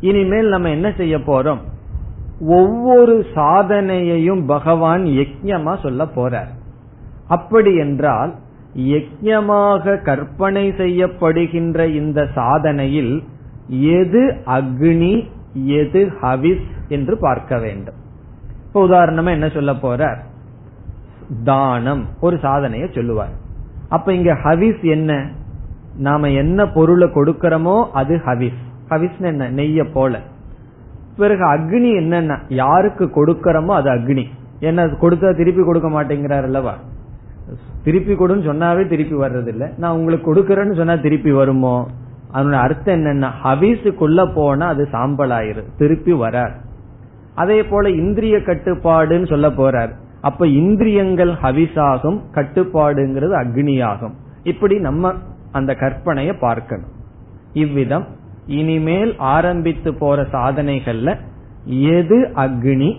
இனிமேல் 0.00 0.48
நம்ம 0.48 0.70
என்ன 0.70 0.92
செய்ய 0.96 1.18
போறோம்? 1.18 1.60
ஒவ்வொரு 2.40 3.26
சாதனையையும் 3.34 4.46
பகவான் 4.46 5.02
யஜ்யமா 5.02 5.80
சொல்ல 5.82 6.04
போறார். 6.04 6.52
அப்படி 7.28 7.76
என்றால் 7.76 8.34
யஜ்யமாக 8.76 10.02
கற்பனை 10.02 10.68
செய்யப்படுகின்ற 10.70 11.94
இந்த 11.94 12.26
சாதனையில் 12.34 13.22
எது 13.68 14.22
அக்னி 14.46 15.14
எது 15.54 16.12
ஹவிஸ் 16.22 16.66
என்று 16.88 17.18
பார்க்க 17.20 17.58
வேண்டும். 17.58 18.00
இப்ப 18.66 18.86
உதாரணமா 18.86 19.30
என்ன 19.30 19.48
சொல்ல 19.48 19.72
போறார்? 19.72 20.20
தானம். 21.44 22.06
ஒரு 22.20 22.36
சாதனைய 22.36 22.94
சொல்லுவார். 22.94 23.34
அப்ப 23.88 24.14
இங்க 24.14 24.32
ஹவிஸ் 24.32 24.82
என்ன? 24.82 25.28
நாம 25.96 26.30
என்ன 26.30 26.66
பொருளை 26.66 27.08
கொடுக்கிறோமோ 27.08 27.86
அது 27.92 28.16
ஹவிஸ். 28.16 28.60
ஹவிஸ் 28.88 29.20
என்ன? 29.20 29.50
நெய்ய 29.50 29.92
போல. 29.92 30.20
பிறகு 31.16 31.44
அக்னி 31.44 31.90
என்னன்னா 32.02 32.36
யாருக்கு 32.48 33.04
கொடுக்கறோமோ 33.04 33.72
அது 33.80 33.90
அக்னி. 33.90 34.24
என்ன 34.60 34.86
கொடுத்தா 34.86 35.36
திருப்பி 35.36 35.64
கொடுக்க 35.64 35.88
மாட்டேங்கிறார் 35.88 36.42
அல்லவா? 36.42 36.74
திருப்பி 37.84 38.12
கொடுன்னு 38.12 38.48
சொன்னாவே 38.50 38.88
திருப்பி 38.88 39.14
வர்றதில்ல. 39.14 39.78
நான் 39.78 39.92
உங்களுக்கு 39.92 40.34
கொடுக்கறேன்னு 40.34 40.76
சொன்னா 40.76 40.94
திருப்பி 40.94 41.32
வருமோ? 41.32 41.86
அதனுடைய 42.32 42.64
அர்த்தம் 42.64 42.94
என்னன்னா 42.94 43.30
ஹவிஸுக்குள்ள 43.44 44.32
போனா 44.34 44.66
அது 44.66 44.88
சாம்பல் 44.90 45.30
ஆயிரு 45.30 45.64
திருப்பி 45.78 46.12
வரார். 46.12 46.52
அதே 47.34 47.64
போல 47.64 47.90
இந்திரிய 47.90 48.36
கட்டுப்பாடுன்னு 48.36 49.28
சொல்ல 49.28 49.48
போறார். 49.48 49.92
அப்ப 50.22 50.46
இந்திரியங்கள் 50.60 51.32
ஹவிசாகும் 51.42 52.18
கட்டுப்பாடுங்கிறது 52.34 53.34
அக்னியாகும். 53.42 54.16
இப்படி 54.42 54.76
நம்ம 54.78 55.12
அந்த 55.52 55.72
கற்பனையை 55.80 56.34
பார்க்கணும். 56.38 56.92
இவ்விதம் 57.52 58.06
இனிமேல் 58.58 59.12
ஆரம்பித்து 59.34 59.90
போற 59.94 60.22
சாதனைகள்ல 60.32 61.10
எது 61.96 62.18
அக்னி 62.44 62.90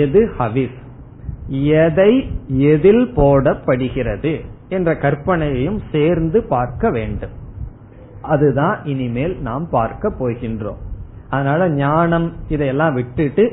எது 0.00 0.22
ஹவிஸ் 0.38 0.78
எதை 1.84 2.12
எதில் 2.72 3.04
போடப்படுகிறது 3.16 4.32
என்ற 4.68 4.90
கற்பனையையும் 4.94 5.80
சேர்ந்து 5.92 6.38
பார்க்க 6.54 6.90
வேண்டும். 6.90 7.34
அதுதான் 8.22 8.76
இனிமேல் 8.84 9.34
நாம் 9.40 9.66
பார்க்க 9.70 10.12
போகின்றோம். 10.20 10.80
அதனால 11.30 11.68
ஞானம் 11.70 12.28
இதையெல்லாம் 12.48 12.94
விட்டுட்டு 12.94 13.44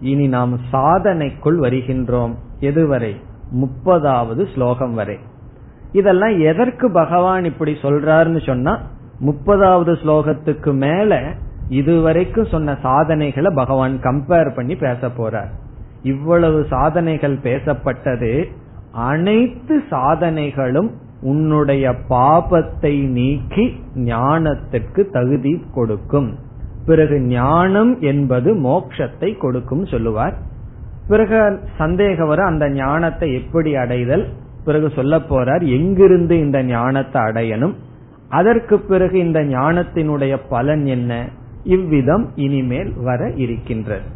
இனி 0.00 0.26
நாம் 0.26 0.58
சாதனைக்குள் 0.72 1.58
வருகின்றோம். 1.60 2.34
எதுவரை? 2.60 3.16
முப்பதாவது 3.60 4.52
ஸ்லோகம் 4.54 4.94
வரை. 4.94 5.18
இதெல்லாம் 5.92 6.40
எதற்கு 6.40 6.90
பகவான் 6.90 7.44
இப்படி 7.44 7.72
சொல்றாருன்னு 7.72 8.46
சொன்னா 8.46 8.80
முப்பதாவது 9.26 9.96
ஸ்லோகத்துக்கு 10.04 10.72
மேல 10.72 11.32
இதுவரைக்கும் 11.68 12.44
சொன்ன 12.44 12.76
சாதனைகளை 12.82 13.54
பகவான் 13.54 13.98
கம்பேர் 14.02 14.54
பண்ணி 14.54 14.76
பேச 14.76 15.08
போறார். 15.08 15.48
இவ்வளவு 16.02 16.66
சாதனைகள் 16.68 17.36
பேசப்பட்டது 17.36 18.44
அனைத்து 18.92 19.82
சாதனைகளும் 19.90 20.90
உன்னுடைய 21.20 21.94
பாபத்தை 22.08 23.06
நீக்கி 23.06 23.80
ஞானத்திற்கு 23.94 25.10
தகுதி 25.10 25.64
கொடுக்கும். 25.74 26.38
பிறகு 26.88 27.16
ஞானம் 27.20 27.92
என்பது 28.00 28.50
மோட்சத்தை 28.54 29.30
கொடுக்கும் 29.38 29.86
சொல்லுவார். 29.86 30.36
பிறகு 31.08 31.38
சந்தேகம் 31.78 32.28
வர 32.28 32.44
அந்த 32.44 32.64
ஞானத்தை 32.70 33.28
எப்படி 33.34 33.70
அடைதல்? 33.76 34.24
பிறகு 34.64 34.88
சொல்ல 34.94 35.16
போறார் 35.18 35.64
எங்கிருந்து 35.70 36.34
இந்த 36.38 36.58
ஞானத்தை 36.62 37.22
அடையணும்? 37.22 37.74
அதற்கு 38.28 38.78
பிறகு 38.78 39.18
இந்த 39.18 39.40
ஞானத்தினுடைய 39.40 40.34
பலன் 40.48 40.84
என்ன? 40.86 41.12
இவ்விதம் 41.64 42.26
இனிமேல் 42.34 42.92
வர 42.96 43.30
இருக்கின்றது. 43.36 44.08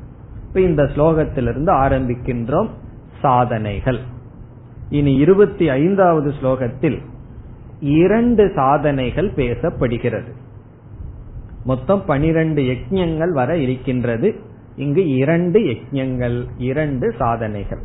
இப்ப 0.47 0.61
இந்த 0.61 0.83
ஸ்லோகத்திலிருந்து 0.95 1.73
ஆரம்பிக்கின்றோம் 1.85 2.71
சாதனைகள். 3.23 4.01
இனி 4.89 5.13
இருபத்தி 5.15 5.69
ஐந்தாவது 5.69 6.31
ஸ்லோகத்தில் 6.43 6.99
இரண்டு 7.81 8.45
சாதனைகள் 8.55 9.31
பேசப்படுகிறது. 9.37 10.33
மொத்தம் 11.65 12.05
பனிரெண்டு 12.07 12.63
யஜ்யங்கள் 12.63 13.31
வர 13.31 13.57
இருக்கின்றது. 13.57 14.35
இங்கு 14.77 15.07
இரண்டு 15.07 15.61
யஜ்யங்கள் 15.61 16.45
இரண்டு 16.59 17.15
சாதனைகள். 17.19 17.81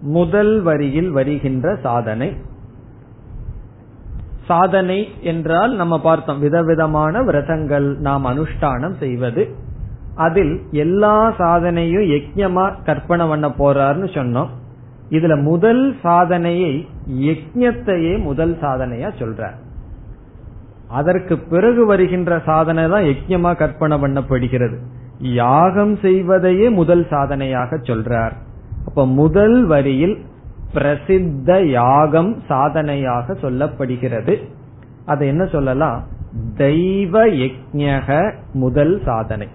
முதல் 0.00 0.62
வரியில் 0.62 1.10
வருகின்ற 1.10 1.76
சாதனை. 1.82 2.32
சாதனை 4.46 5.08
என்றால் 5.20 5.74
நம்ம 5.74 6.00
பார்த்தோம் 6.00 6.38
விதவிதமான 6.38 7.22
விரதங்கள் 7.22 7.96
நாம் 7.96 8.26
அனுஷ்டானம் 8.26 8.98
செய்வது. 8.98 9.54
அதில் 10.14 10.60
எல்லா 10.70 11.34
சாதனையும் 11.38 12.04
யஜ்யமா 12.04 12.82
கற்பனை 12.84 13.28
பண்ண 13.28 13.48
போறாருன்னு 13.48 14.08
சொன்னோம். 14.08 14.48
இதுல 15.10 15.42
முதல் 15.42 15.96
சாதனையை 16.02 16.88
யஜ்யத்தையே 17.10 18.18
முதல் 18.18 18.56
சாதனையா 18.60 19.10
சொல்றார். 19.18 19.64
அதற்கு 20.88 21.38
பிறகு 21.38 21.86
வருகின்ற 21.86 22.42
சாதனை 22.44 22.88
தான் 22.88 23.02
யஜ்யமா 23.02 23.56
கற்பனை 23.56 24.02
பண்ணப்படுகிறது. 24.02 24.76
யாகம் 25.20 25.96
செய்வதையே 25.96 26.68
முதல் 26.68 27.06
சாதனையாக 27.08 27.76
சொல்றார். 27.76 28.32
அப்ப 28.86 29.06
முதல் 29.06 29.66
வரியில் 29.66 30.18
பிரசித்த 30.74 31.64
யாகம் 31.64 32.42
சாதனையாக 32.48 33.32
சொல்லப்படுகிறது. 33.32 34.42
அது 35.06 35.26
என்ன 35.26 35.46
சொல்லலாம்? 35.46 36.04
தெய்வ 36.56 37.26
யஜக 37.26 38.34
முதல் 38.52 39.00
சாதனை. 39.04 39.48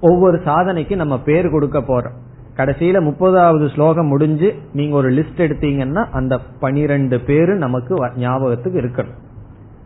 ஒவ்வொரு 0.00 0.40
சாதனைக்கு 0.44 0.96
நம்ம 0.96 1.18
பேர் 1.18 1.50
கொடுக்க 1.50 1.78
போறோம். 1.78 2.18
கடைசியில 2.56 3.00
முப்பதாவது 3.02 3.68
ஸ்லோகம் 3.68 4.06
முடிஞ்சு 4.06 4.54
நீங்க 4.72 4.96
ஒரு 4.96 5.10
லிஸ்ட் 5.10 5.36
எடுத்தீங்கன்னா 5.36 6.10
அந்த 6.10 6.38
பனிரெண்டு 6.60 7.20
பேரு 7.20 7.56
நமக்கு 7.56 8.10
ஞாபகத்துக்கு 8.16 8.80
இருக்கணும். 8.80 9.28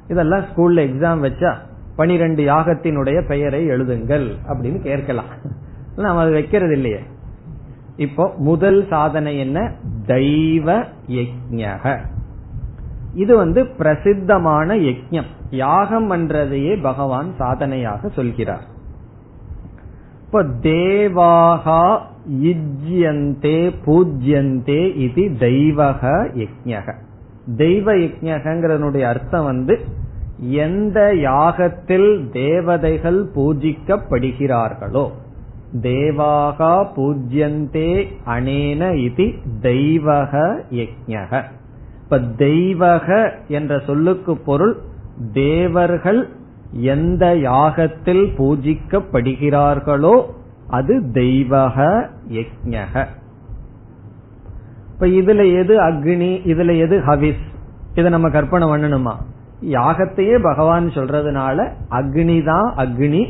இதெல்லாம் 0.09 0.41
ஸ்கூல்ல 0.41 0.83
எக்ஸாம் 0.89 1.23
வச்சா 1.27 1.53
பனிரெண்டு 1.97 2.45
யாகத்தினுடைய 2.45 3.27
பெயரை 3.27 3.67
எழுதுங்கள் 3.69 4.27
அப்படின்னு 4.49 4.81
கேட்கலாம். 4.81 5.27
நம்ம 5.97 6.21
அது 6.21 6.33
வைக்கிறது 6.33 6.73
இல்லையே 6.73 7.01
இப்போ 7.97 8.35
முதல் 8.39 8.87
சாதனை 8.89 9.39
என்ன? 9.39 9.73
தெய்வ 10.07 10.87
யஜ்ஞக. 11.09 11.99
இது 13.15 13.37
வந்து 13.37 13.67
பிரசித்தமான 13.67 14.75
யஜ்யம் 14.75 15.31
யாகம் 15.51 16.11
பண்றதையே 16.11 16.83
பகவான் 16.83 17.35
சாதனையாக 17.39 18.09
சொல்கிறார். 18.09 18.65
இப்போ 20.25 20.43
தேவாகா 20.43 21.99
யுஜ்யந்தே 22.43 23.75
பூஜ்யந்தே 23.87 24.97
இது 24.97 25.23
தெய்வக 25.39 26.03
யஜ்ஞக. 26.43 26.95
தெய்வ 27.59 27.93
யஜ்ஞகங்கிறனுடைய 27.97 29.05
அர்த்தம் 29.05 29.45
வந்து 29.45 29.75
எந்த 30.61 30.99
யாகத்தில் 31.25 32.09
தேவதைகள் 32.33 33.21
பூஜிக்கப்படுகிறார்களோ 33.35 35.05
தேவாகா 35.83 36.75
பூஜ்யந்தே 36.97 37.91
அனேன 38.27 38.83
இது 39.01 39.27
தெய்வக 39.63 40.33
யஜக 40.73 41.33
இப்ப 42.03 42.19
தெய்வக 42.39 43.09
என்ற 43.49 43.73
சொல்லுக்கு 43.87 44.35
பொருள் 44.45 44.75
தேவர்கள் 45.35 46.21
எந்த 46.91 47.25
யாகத்தில் 47.43 48.25
பூஜிக்கப்படுகிறார்களோ 48.39 50.17
அது 50.69 50.95
தெய்வக 51.15 51.79
யஜக 52.31 52.95
இப்ப 54.95 55.07
இதுல 55.07 55.43
எது 55.61 55.75
அக்னி 55.83 56.33
இதுல 56.53 56.73
எது 56.79 56.97
ஹவிஸ்? 56.99 57.45
இதை 57.95 58.11
நம்ம 58.11 58.29
கற்பனை 58.29 58.67
பண்ணணுமா? 58.69 59.15
யாகத்தையே 59.61 60.43
பகவான் 60.43 60.87
சொல்றதுனால 60.89 61.67
அக்னி 61.91 62.45
தான் 62.45 62.75
அக்னி 62.77 63.23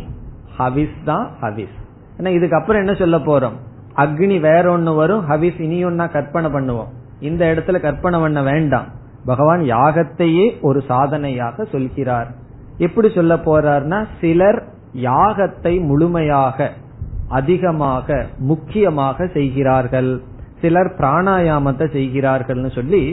ஹவிஸ் 0.59 0.99
தான் 1.05 1.31
ஹவிஸ். 1.43 1.77
ஏன்னா 2.19 2.31
இதுக்கப்புறம் 2.39 2.83
என்ன 2.83 2.95
சொல்ல 2.95 3.17
போறோம்? 3.17 3.57
அக்னி 3.97 4.41
வேற 4.41 4.71
ஒன்னு 4.71 4.95
வரும் 4.95 5.25
ஹவிஸ் 5.29 5.61
இனி 5.61 5.85
ஒன்னா 5.85 6.13
கற்பனை 6.13 6.51
பண்ணுவோம். 6.51 6.93
இந்த 7.21 7.43
இடத்துல 7.47 7.81
கற்பனை 7.81 8.21
பண்ண 8.21 8.43
வேண்டாம். 8.43 8.87
பகவான் 9.25 9.61
யாகத்தையே 9.61 10.47
ஒரு 10.61 10.83
சாதனையாக 10.89 11.65
சொல்கிறார். 11.65 12.29
எப்படி 12.79 13.09
சொல்ல 13.09 13.35
போறார்னா 13.35 14.05
சிலர் 14.21 14.63
யாகத்தை 14.93 15.75
முழுமையாக 15.81 16.71
அதிகமாக 17.29 18.27
முக்கியமாக 18.39 19.27
செய்கிறார்கள். 19.27 20.13
சிலர் 20.65 20.91
பிராணாயாமத்தை 20.99 21.87
செய்கிறார்கள்னு 21.99 22.71
சொல்லி 22.75 23.05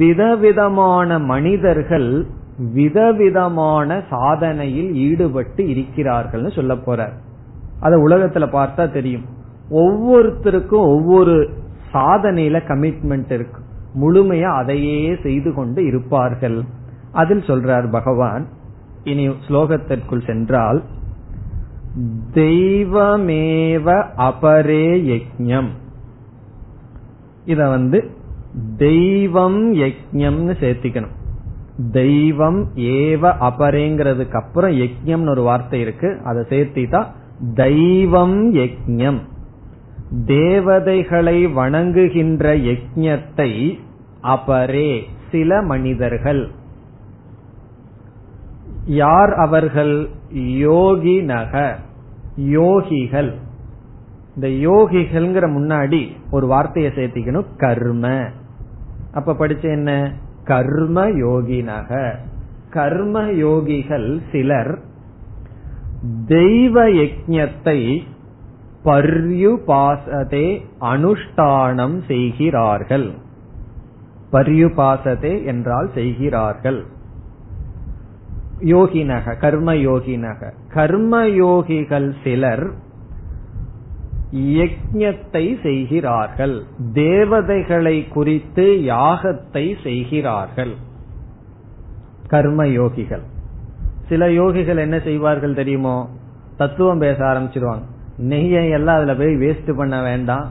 விதவிதமான 0.00 1.18
மனிதர்கள் 1.32 2.10
விதவிதமான 2.72 3.96
சாதனையில் 4.10 4.90
ஈடுபட்டு 5.06 5.62
இருக்கிறார்கள்னு 5.64 6.50
சொல்ல 6.54 6.74
போறார். 6.74 7.14
அத 7.80 7.96
உலகத்துல 7.96 8.44
பார்த்தா 8.54 8.84
தெரியும். 8.92 9.26
ஒவ்வொருத்தருக்கும் 9.70 10.86
ஒவ்வொரு 10.94 11.34
சாதனையில 11.92 12.56
கமிட்மெண்ட் 12.70 13.32
இருக்கு. 13.32 13.60
முழுமையா 14.00 14.50
அதையே 14.60 15.16
செய்து 15.22 15.50
கொண்டு 15.54 15.80
இருப்பார்கள். 15.86 16.58
அதில் 17.12 17.46
சொல்றார் 17.46 17.90
பகவான் 17.90 18.44
இனி 19.04 19.28
ஸ்லோகத்திற்குள் 19.48 20.26
சென்றால் 20.26 20.82
தெய்வமேவ 22.34 23.86
அபரே 24.28 24.88
யஜ்யம். 25.10 25.70
இத 27.46 27.68
வந்து 27.68 28.10
தெய்வம் 28.76 29.74
யஜ்யம்னு 29.74 30.54
சேர்த்திக்கணும். 30.60 31.14
தெய்வம் 31.92 32.60
ஏவ 32.76 33.32
அபரேங்கிறதுக்கு 33.40 34.36
அப்புறம் 34.36 34.70
யஜ்யம்னு 34.70 35.28
ஒரு 35.28 35.42
வார்த்தை 35.42 35.80
இருக்கு. 35.80 36.20
அதை 36.24 36.44
சேர்த்திட்டா 36.48 37.06
தெய்வம் 37.54 38.54
யஜ்யம் 38.54 39.20
தேவதைகளை 40.26 41.46
வணங்குகின்ற 41.46 42.56
யஜ்யத்தை 42.56 43.78
அபரே 44.22 45.02
சில 45.30 45.62
மனிதர்கள். 45.62 46.50
யார் 48.86 49.32
அவர்கள்? 49.34 50.08
யோகினக 50.34 51.74
யோகிகள். 52.36 53.34
இந்த 54.38 54.70
யோகிகள்ங்கிற 54.70 55.44
முன்னாடி 55.50 56.16
ஒரு 56.30 56.46
வார்த்தையை 56.46 56.92
சேர்த்திக்கணும் 56.92 57.46
கர்ம. 57.56 58.24
அப்ப 59.12 59.32
படிச்ச 59.32 59.62
என்ன? 59.62 60.12
கர்ம 60.44 61.08
யோகினக. 61.08 62.14
கர்ம 62.70 63.22
யோகிகள் 63.22 64.20
சிலர் 64.32 64.78
தெய்வ 66.26 66.88
யஜத்தை 66.88 67.98
பர்யுபாசதே 68.84 70.60
அனுஷ்டானம் 70.80 72.00
செய்கிறார்கள். 72.06 73.10
பர்யுபாசதே 74.32 75.44
என்றால் 75.44 75.90
செய்கிறார்கள். 75.94 76.84
யோகினக 78.60 79.38
கர்ம 79.38 79.72
யோகினக. 79.72 80.52
கர்ம 80.72 81.24
யோகிகள் 81.24 82.12
சிலர் 82.24 82.84
யஜத்தை 84.32 85.62
செய்கிறார்கள். 85.62 86.62
தேவதைகளை 86.92 88.08
குறித்து 88.08 88.80
யாகத்தை 88.82 89.74
செய்கிறார்கள். 89.82 90.74
கர்ம 92.26 92.64
யோகிகள் 92.64 93.22
சில 94.08 94.28
யோகிகள் 94.28 94.76
என்ன 94.76 94.98
செய்வார்கள் 94.98 95.54
தெரியுமோ? 95.54 96.08
தத்துவம் 96.56 96.98
பேச 96.98 97.24
ஆரம்பிச்சிருவாங்க. 97.24 97.82
நெய்யை 98.18 98.70
எல்லாம் 98.70 98.96
அதுல 98.96 99.14
போய் 99.14 99.34
வேஸ்ட் 99.34 99.76
பண்ண 99.76 100.02
வேண்டாம். 100.02 100.50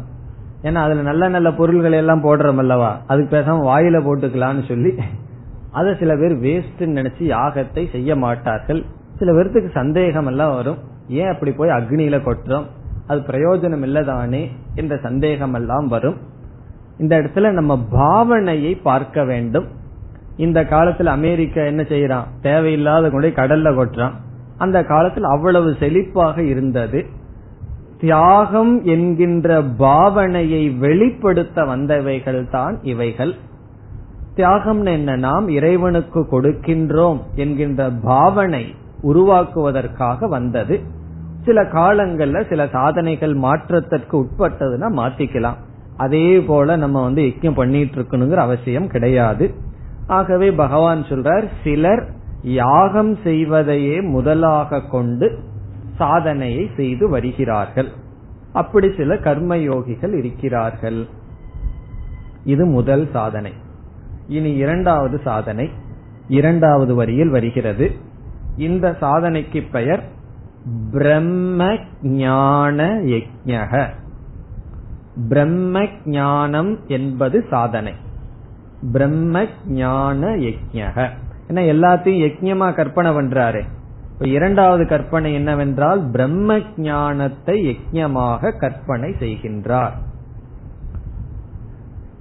ஏன்னா 0.61 0.73
அதுல 0.73 1.01
நல்ல 1.01 1.29
நல்ல 1.29 1.51
பொருள்கள் 1.51 1.91
எல்லாம் 1.91 2.23
போடுறோம் 2.23 2.57
அல்லவா? 2.57 3.01
அதுக்கு 3.07 3.37
பேசாம 3.37 3.65
வாயில 3.69 3.97
போட்டுக்கலாம்னு 4.07 4.67
சொல்லி 4.67 4.93
அதை 5.71 5.95
சில 5.99 6.15
பேர் 6.15 6.35
வேஸ்ட் 6.37 6.79
நினைச்சு 6.79 7.19
யாகத்தை 7.19 7.91
செய்ய 7.91 8.15
மாட்டார்கள். 8.15 8.85
சில 9.17 9.31
பேர்த்துக்கு 9.31 9.69
சந்தேகம் 9.71 10.25
எல்லாம் 10.25 10.55
வரும். 10.55 10.77
ஏன் 11.07 11.27
அப்படி 11.27 11.51
போய் 11.51 11.69
அக்னியில 11.69 12.19
கொட்டுறோம்? 12.25 12.65
அது 13.07 13.19
பிரயோஜனம் 13.19 13.85
இல்லதானே 13.85 14.47
என்ற 14.75 14.97
சந்தேகம் 14.97 15.53
எல்லாம் 15.53 15.87
வரும். 15.87 16.15
இந்த 16.97 17.17
இடத்துல 17.17 17.51
நம்ம 17.51 17.85
பாவனையை 17.91 18.81
பார்க்க 18.83 19.23
வேண்டும். 19.23 19.67
இந்த 20.37 20.63
காலத்துல 20.63 21.05
அமெரிக்கா 21.05 21.63
என்ன 21.63 21.81
செய்யறான்? 21.81 22.23
தேவையில்லாத 22.41 23.09
கொண்டு 23.09 23.27
கடல்ல 23.27 23.75
கொட்டுறான். 23.75 24.11
அந்த 24.57 24.83
காலத்தில் 24.83 25.23
அவ்வளவு 25.23 25.71
செழிப்பாக 25.71 26.37
இருந்தது. 26.37 27.05
தியாகம் 27.99 28.83
என்கின்ற 28.83 29.61
பாவனையை 29.61 30.77
வெளிப்படுத்த 30.77 31.63
வந்தவைகள் 31.63 32.49
தான் 32.49 32.79
இவைகள். 32.81 33.33
தியாகம்னு 34.35 34.91
என்ன? 34.91 35.15
நாம் 35.15 35.47
இறைவனுக்கு 35.47 36.27
கொடுக்கின்றோம் 36.31 37.21
என்கின்ற 37.35 37.89
பாவனை 37.89 38.75
உருவாக்குவதற்காக 39.03 40.27
வந்தது. 40.27 40.94
சில 41.45 41.63
காலங்கள்ல 41.63 42.49
சில 42.49 42.67
சாதனைகள் 42.67 43.33
மாற்றத்திற்கு 43.33 44.23
உட்பட்டதுன்னா 44.23 44.89
மாத்திக்கலாம். 44.97 45.55
அதே 45.97 46.39
போல 46.39 46.75
நம்ம 46.75 47.03
வந்து 47.03 47.21
யஜ்யம் 47.21 47.55
பண்ணிட்டு 47.55 48.01
இருக்கணுங்கிற 48.01 48.35
அவசியம் 48.35 48.87
கிடையாது. 48.87 49.53
ஆகவே 50.07 50.51
பகவான் 50.51 51.01
சொல்றார் 51.01 51.47
சிலர் 51.63 52.09
யாகம் 52.41 53.17
செய்வதையே 53.23 54.01
முதலாக 54.01 54.81
கொண்டு 54.81 55.39
சாதனையை 55.97 56.69
செய்து 56.75 57.09
வருகிறார்கள். 57.09 57.91
அப்படி 58.53 58.91
சில 58.97 59.15
கர்மயோகிகள் 59.15 60.17
இருக்கிறார்கள். 60.17 61.05
இது 62.43 62.65
முதல் 62.65 63.09
சாதனை. 63.13 63.53
இனி 64.27 64.53
இரண்டாவது 64.53 65.21
சாதனை. 65.23 65.69
இரண்டாவது 66.27 66.95
வரியில் 66.95 67.29
வருகிறது. 67.29 67.91
இந்த 68.57 68.97
சாதனைக்கு 69.01 69.63
பெயர் 69.71 70.03
பிரம்ம 70.91 71.77
ஞான 72.01 72.85
யஜக 72.85 73.87
பிரம்ம 75.29 75.87
ஞானம் 76.05 76.79
என்பது 76.87 77.45
சாதனை. 77.49 77.93
பிரம்ம 78.91 79.45
ஞான 79.67 80.25
யஜக 80.27 80.97
ஏன்னா 81.49 81.61
எல்லாத்தையும் 81.73 82.21
யஜ்யமா 82.23 82.73
கற்பனை 82.73 83.11
பண்றாரு. 83.11 83.61
இப்ப 84.13 84.27
இரண்டாவது 84.27 84.87
கற்பனை 84.87 85.33
என்னவென்றால் 85.33 86.01
பிரம்ம 86.11 86.59
ஞானத்தை 86.77 87.55
யஜ்யமாக 87.67 88.57
கற்பனை 88.57 89.09
செய்கின்றார். 89.19 89.95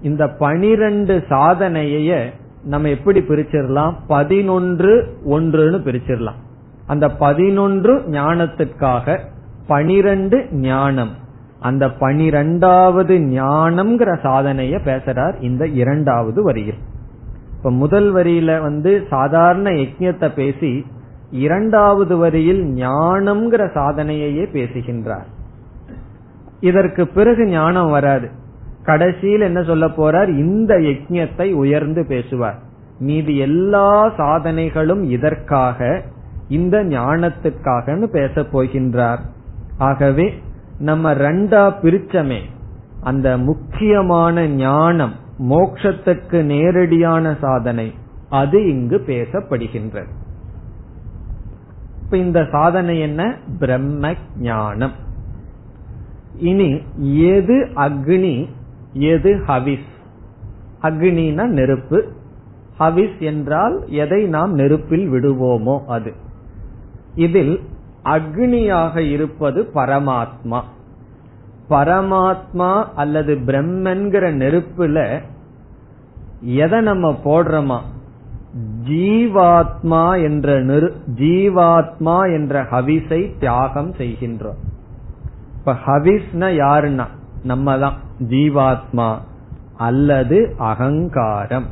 இந்த 0.02 0.28
பனிரெண்டு 0.28 1.24
சாதனைய 1.28 2.32
நம்ம 2.64 2.88
எப்படி 2.88 3.20
பிரிச்சிடலாம் 3.20 3.94
பதினொன்று 4.06 5.18
ஒன்றுன்னு 5.30 5.78
பிரிச்சிடலாம் 5.86 6.40
அந்த 6.86 7.08
பதினொன்று 7.08 8.02
ஞானத்திற்காக 8.06 9.18
பனிரெண்டு 9.66 10.46
ஞானம். 10.52 11.10
அந்த 11.60 11.90
பனிரெண்டாவது 11.90 13.18
ஞானம்ங்கிற 13.18 14.18
சாதனைய 14.22 14.78
பேசுறார் 14.84 15.42
இந்த 15.42 15.66
இரண்டாவது 15.66 16.42
வரியில். 16.42 16.78
இப்ப 17.56 17.70
முதல் 17.70 18.14
வரியில 18.14 18.62
வந்து 18.62 19.06
சாதாரண 19.10 19.70
யஜ்யத்தை 19.70 20.28
பேசி 20.34 20.86
இரண்டாவது 21.30 22.16
வரியில் 22.16 22.62
ஞானம்ங்கிற 22.62 23.68
சாதனையையே 23.74 24.50
பேசுகின்றார். 24.50 25.26
இதற்கு 26.60 27.06
பிறகு 27.06 27.46
ஞானம் 27.46 27.90
வராது. 27.90 28.30
கடைசியில் 28.82 29.40
என்ன 29.40 29.62
சொல்ல 29.62 29.86
போறார்? 29.86 30.28
இந்த 30.28 30.74
யஜ்யத்தை 30.74 31.52
உயர்ந்து 31.52 32.06
பேசுவார். 32.06 32.58
மீதி 32.98 33.36
எல்லா 33.36 34.12
சாதனைகளும் 34.18 35.02
இதற்காக 35.02 36.02
இந்த 36.48 36.84
ஞானத்துக்காகனு 36.84 38.02
பேச 38.02 38.40
போகின்றார். 38.40 39.18
ஆகவே 39.78 40.34
நம்ம 40.78 41.14
ரெண்டா 41.14 41.72
பிரிச்சமே 41.82 42.40
அந்த 43.00 43.38
முக்கியமான 43.38 44.46
ஞானம் 44.46 45.12
மோக்ஷத்துக்கு 45.38 46.42
நேரடியான 46.42 47.36
சாதனை 47.40 47.94
அது 48.30 48.68
இங்கு 48.68 49.02
பேசப்படுகின்றது. 49.06 50.08
இப்ப 52.04 52.16
இந்த 52.16 52.48
சாதனை 52.50 53.00
என்ன? 53.00 53.36
பிரம்ம 53.58 54.14
ஞானம். 54.38 54.92
இனி 56.38 56.82
எது 57.16 57.68
அக்னி 57.74 58.48
எது 58.92 59.34
ஹவிஸ்? 59.34 59.92
அக்னினா 60.82 61.46
நெருப்பு. 61.46 62.08
ஹவிஸ் 62.78 63.18
என்றால் 63.18 63.88
எதை 63.88 64.24
நாம் 64.24 64.54
நெருப்பில் 64.54 65.10
விடுவோமோ 65.10 65.84
அது. 65.86 66.14
இதில் 67.14 67.60
அக்னியாக 68.04 68.96
இருப்பது 68.96 69.70
பரமாத்மா. 69.74 70.60
பரமாத்மா 71.70 72.84
அல்லது 72.94 73.34
பிரம்மன்கிற 73.34 74.32
நெருப்புல 74.32 75.22
எதை 76.40 76.80
நம்ம 76.80 77.20
போடுறோமா? 77.24 77.80
ஜீவாத்மா 78.88 80.22
என்ற 80.22 80.64
நெரு 80.64 80.92
ஜீவாத்மா 81.14 82.32
என்ற 82.32 82.62
ஹவிஸை 82.62 83.38
தியாகம் 83.38 83.92
செய்கின்றோம். 83.92 84.60
இப்ப 85.58 85.72
ஹவிஸ்னா 85.72 86.48
யாருன்னா? 86.58 87.06
நம்ம 87.44 87.78
தான் 87.78 87.94
ஜீவாத்மா 88.20 89.18
அல்லது 89.76 90.54
அகங்காரம். 90.58 91.66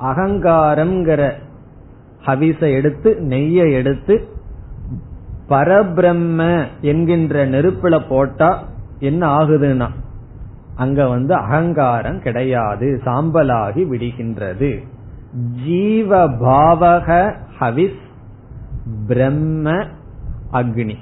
அகங்காரம்ங்கிற 0.00 1.32
ஹவிச 2.26 2.74
எடுத்து 2.74 3.16
நெய்ய 3.20 3.72
எடுத்து 3.72 4.28
பரபிரம்ம 5.48 6.66
என்கின்ற 6.80 7.46
நெருப்புல 7.46 8.08
போட்டா 8.08 8.68
என்ன 8.98 9.26
ஆகுதுன்னா 9.26 9.88
அங்க 10.74 11.08
வந்து 11.08 11.34
அகங்காரம் 11.34 12.20
கிடையாது 12.20 13.00
சாம்பலாகி 13.04 13.82
விடுகின்றது. 13.90 14.84
ஜீவ 15.64 16.28
பாவக 16.28 17.34
ஹவிஸ் 17.60 18.04
பிரம்ம 19.06 19.86
அக்னி. 20.52 20.96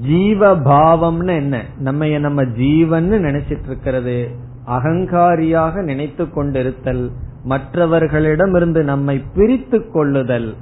ஜீவ 0.00 0.56
பாவம்னு 0.56 1.36
என்ன? 1.36 1.64
நம்ம 1.78 2.06
நம்ம 2.06 2.44
ஜீவன் 2.44 3.12
நினைச்சிட்டு 3.12 3.66
இருக்கிறது. 3.66 4.30
அகங்காரியாக 4.66 5.82
நினைத்து 5.82 6.30
கொண்டிருத்தல். 6.30 7.10
மற்றவர்களிடமிருந்து 7.48 8.84
நம்மை 8.84 9.16
பிரித்து 9.34 9.78
கொள்ளுதல். 9.90 10.54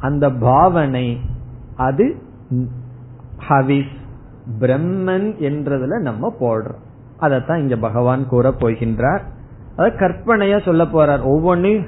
அந்த 0.00 0.30
பாவனை 0.30 1.06
அது 1.76 2.16
ஹவிஸ் 3.48 3.94
பிரம்மன் 4.60 5.28
என்றதுல 5.48 6.00
நம்ம 6.00 6.34
போடுறோம். 6.40 6.82
அதத்தான் 7.20 7.58
இங்க 7.58 7.76
பகவான் 7.76 8.28
கூற 8.28 8.50
போகின்றார். 8.50 9.22
அத 9.76 9.86
கற்பனையா 9.98 10.58
சொல்ல 10.64 10.82
போறார். 10.84 11.22
ஒவ்வொன்னையும் 11.32 11.86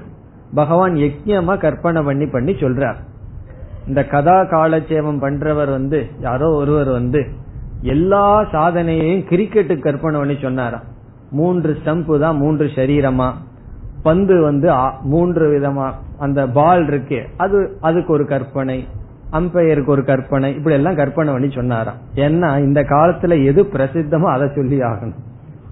பகவான் 0.54 0.94
யஜ்யமா 0.94 1.54
கற்பனை 1.58 2.02
பண்ணி 2.02 2.26
பண்ணி 2.26 2.52
சொல்றார். 2.52 2.98
இந்த 3.86 4.00
கதா 4.04 4.44
காலட்சேபம் 4.44 5.22
பண்றவர் 5.22 5.70
வந்து 5.70 6.06
யாரோ 6.20 6.48
ஒருவர் 6.50 6.90
வந்து 6.90 7.20
எல்லா 7.82 8.24
சாதனையையும் 8.52 9.26
கிரிக்கெட்டு 9.30 9.74
கற்பனை 9.78 10.18
பண்ணி 10.18 10.36
சொன்னாராம். 10.42 10.86
மூன்று 11.30 11.76
ஸ்டம்பு 11.84 12.20
தான் 12.20 12.36
மூன்று 12.36 12.66
சரீரமா. 12.74 13.28
பந்து 14.02 14.34
வந்து 14.42 14.68
மூன்று 15.12 15.44
விதமா 15.54 15.86
அந்த 16.18 16.40
பால் 16.58 16.86
இருக்கு 16.86 17.20
அது 17.36 17.58
அதுக்கு 17.80 18.12
ஒரு 18.12 18.26
கற்பனை 18.26 18.78
அம்பையருக்கு 19.38 19.90
ஒரு 19.94 20.02
கற்பனை 20.04 20.48
இப்படி 20.56 20.74
எல்லாம் 20.76 20.98
கற்பனை 21.00 21.32
பண்ணி 21.32 21.48
சொன்னாராம். 21.54 21.98
ஏன்னா 22.26 22.50
இந்த 22.66 22.80
காலத்துல 22.92 23.44
எது 23.44 23.62
பிரசித்தமோ 23.72 24.28
அதை 24.34 24.46
சொல்லி 24.54 24.78
ஆகணும். 24.90 25.18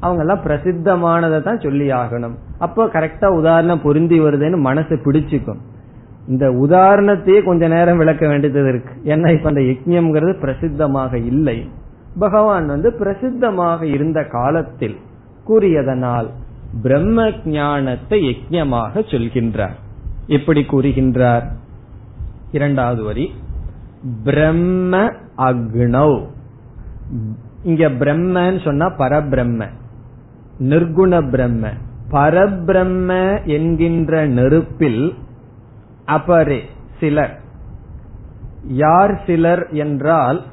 அவங்க 0.01 0.23
எல்லாம் 0.25 0.43
பிரசித்தமானதை 0.47 1.39
தான் 1.43 1.63
சொல்லி 1.65 1.87
ஆகணும். 2.01 2.35
அப்போ 2.59 2.83
கரெக்டா 2.87 3.29
உதாரணம் 3.39 3.83
பொருந்தி 3.83 4.19
வருதுன்னு 4.21 4.59
மனசு 4.61 4.95
பிடிச்சுக்கும். 5.05 5.61
இந்த 6.29 6.47
உதாரணத்தையே 6.65 7.41
கொஞ்ச 7.45 7.69
நேரம் 7.69 8.01
விளக்க 8.03 8.25
வேண்டியது 8.29 8.69
இருக்கு. 8.69 8.93
ஏன்னா 9.13 9.29
இப்ப 9.37 9.49
அந்த 9.49 9.63
யஜ்யம்ங்கிறது 9.71 10.35
பிரசித்தமாக 10.45 11.15
இல்லை. 11.33 11.59
பகவான் 12.19 12.67
வந்து 12.67 12.91
பிரசித்தமாக 13.01 13.83
இருந்த 13.97 14.21
காலத்தில் 14.37 14.97
கூறியதனால் 15.45 16.29
பிரம்ம 16.83 17.33
ஞானத்தை 17.45 18.23
யஜ்யமாக 18.23 18.95
சொல்கின்றார். 18.95 19.75
எப்படி 20.27 20.61
கூறுகின்றார். 20.61 21.43
இரண்டாவது 22.53 23.03
வரி. 23.03 23.35
பிரம்ம 24.25 25.13
அக்னௌ. 25.37 26.27
இங்க 27.63 27.89
பிரம்மன்னு 27.89 28.65
சொன்னா 28.65 28.87
பரபிரம்ம. 28.87 29.69
நிர்குண 30.61 31.31
பிரம்ம. 31.31 31.69
பரபிரம்ம 32.11 33.39
என்கின்ற 33.45 34.27
நெருப்பில் 34.27 35.15
அபரே 36.07 36.61
சிலர். 37.01 37.41
யார் 38.67 39.23
சிலர் 39.27 39.69
என்றால் 39.71 40.45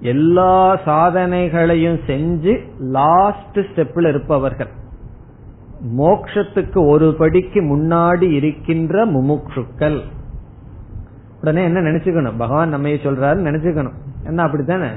எல்லா 0.00 0.76
சாதனைகளையும் 0.84 2.00
செஞ்சு 2.06 2.58
லாஸ்ட் 2.78 3.58
ஸ்டெப்ல 3.58 4.08
இருப்பவர்கள். 4.08 4.84
மோக்ஷத்துக்கு 5.98 6.88
ஒரு 6.88 7.14
படிக்கு 7.14 7.60
முன்னாடி 7.60 8.30
இருக்கின்ற 8.30 9.06
முமுட்சுக்கள் 9.06 10.00
உடனே 11.40 11.64
என்ன 11.64 11.80
நினைச்சுக்கணும்? 11.80 12.36
பகவான் 12.38 12.68
நம்ம 12.68 12.88
சொல்றாரு 12.88 13.38
நினைச்சுக்கணும். 13.38 13.92
என்ன 14.24 14.42
அப்படித்தானே? 14.42 14.88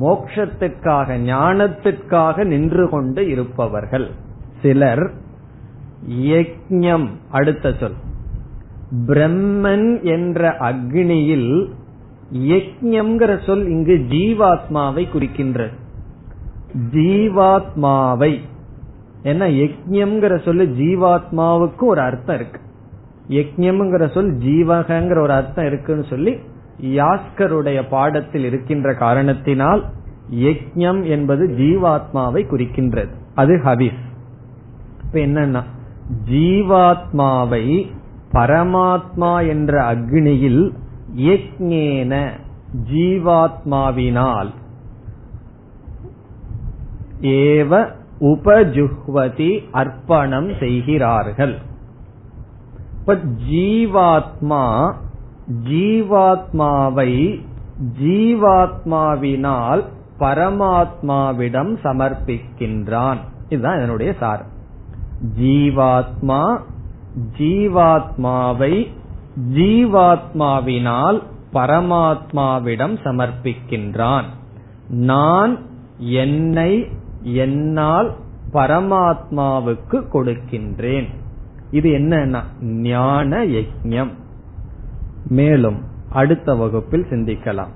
மோக்ஷத்துக்காக 0.00 1.18
ஞானத்திற்காக 1.18 2.44
நின்று 2.44 2.88
கொண்டு 2.88 3.28
இருப்பவர்கள். 3.28 4.10
சிலர் 4.62 5.12
யக்ஞம் 6.08 7.08
அடுத்த 7.30 7.72
சொல். 7.72 7.94
பிரம்மன் 9.06 10.02
என்ற 10.02 10.56
அக்னியில் 10.60 11.70
யஜ்ஞம்ங்கிற 12.32 13.46
சொல் 13.46 13.66
இங்கு 13.66 14.06
ஜீவாத்மாவை 14.08 15.06
குறிக்கின்றது. 15.14 15.72
ஜீவாத்மாவை. 16.92 18.40
ஏன்னா 19.22 19.46
யஜ்யம்ங்கிற 19.60 20.42
சொல்லு 20.44 20.64
ஜீவாத்மாவுக்கு 20.64 21.84
ஒரு 21.84 22.00
அர்த்தம் 22.00 22.36
இருக்கு. 22.36 22.60
யஜ்யம்ங்கிற 23.28 24.12
சொல் 24.14 24.38
ஜீவகங்கிற 24.38 25.22
ஒரு 25.22 25.32
அர்த்தம் 25.32 25.66
இருக்குன்னு 25.66 26.04
சொல்லி 26.04 26.36
யாஸ்கருடைய 26.82 27.88
பாடத்தில் 27.90 28.44
இருக்கின்ற 28.44 28.94
காரணத்தினால் 28.94 29.84
யஜ்யம் 30.30 31.04
என்பது 31.04 31.46
ஜீவாத்மாவை 31.46 32.42
குறிக்கின்றது. 32.50 33.10
அது 33.34 33.56
ஹவிஸ் 33.56 34.00
இப்ப 35.04 35.18
என்னன்னா 35.18 35.62
ஜீவாத்மாவை 36.30 37.86
பரமாத்மா 38.32 39.48
என்ற 39.48 39.94
அக்னியில் 39.94 40.72
யஜ்ஞேன 41.16 42.30
ஜீவாத்மாவினால் 42.92 44.50
ஏவ 47.20 47.98
உபஜுஹ்வதி 48.20 49.64
அர்ப்பணம் 49.72 50.50
செய்கிறார்கள். 50.58 51.58
இப்ப 52.98 53.18
ஜீவாத்மா 53.50 54.94
ஜீவாத்மாவை 55.70 57.40
ஜீவாத்மாவினால் 58.02 59.84
பரமாத்மாவிடம் 60.18 61.72
சமர்ப்பிக்கின்றான். 61.82 63.18
இதுதான் 63.48 63.76
இதனுடைய 63.76 64.14
சார் 64.20 64.46
ஜீவாத்மா 65.40 66.58
ஜீவாத்மாவை 67.38 68.86
ஜீவாத்மாவினால் 69.54 71.22
பரமாத்மாவிடம் 71.52 72.96
சமர்ப்பிக்கின்றான். 73.04 74.24
நான் 74.88 75.58
என்னை 75.98 76.98
என்னால் 77.22 78.14
பரமாத்மாவுக்கு 78.52 79.92
கொடுக்கின்றேன். 79.92 81.06
இது 81.70 81.90
என்னன்னா 81.90 82.42
ஞான 82.62 83.44
யஜம் 83.44 84.10
மேலும் 85.28 85.76
அடுத்த 86.08 86.54
வகுப்பில் 86.54 87.06
சிந்திக்கலாம். 87.10 87.68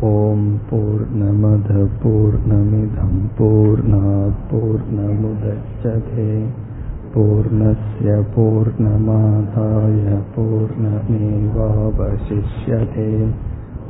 ஓம் 0.00 0.60
போர் 0.70 1.16
நமத 1.16 1.88
போர் 2.02 2.38
நமிதம் 2.48 3.20
போர் 3.38 3.82
போர் 4.50 4.94
நமுதச்சதே 4.94 6.44
பூர்ணய 7.14 8.24
பூர்ணமாதாய 8.36 10.22
பூர்ணமேவாவசிஷ்யே 10.36 13.28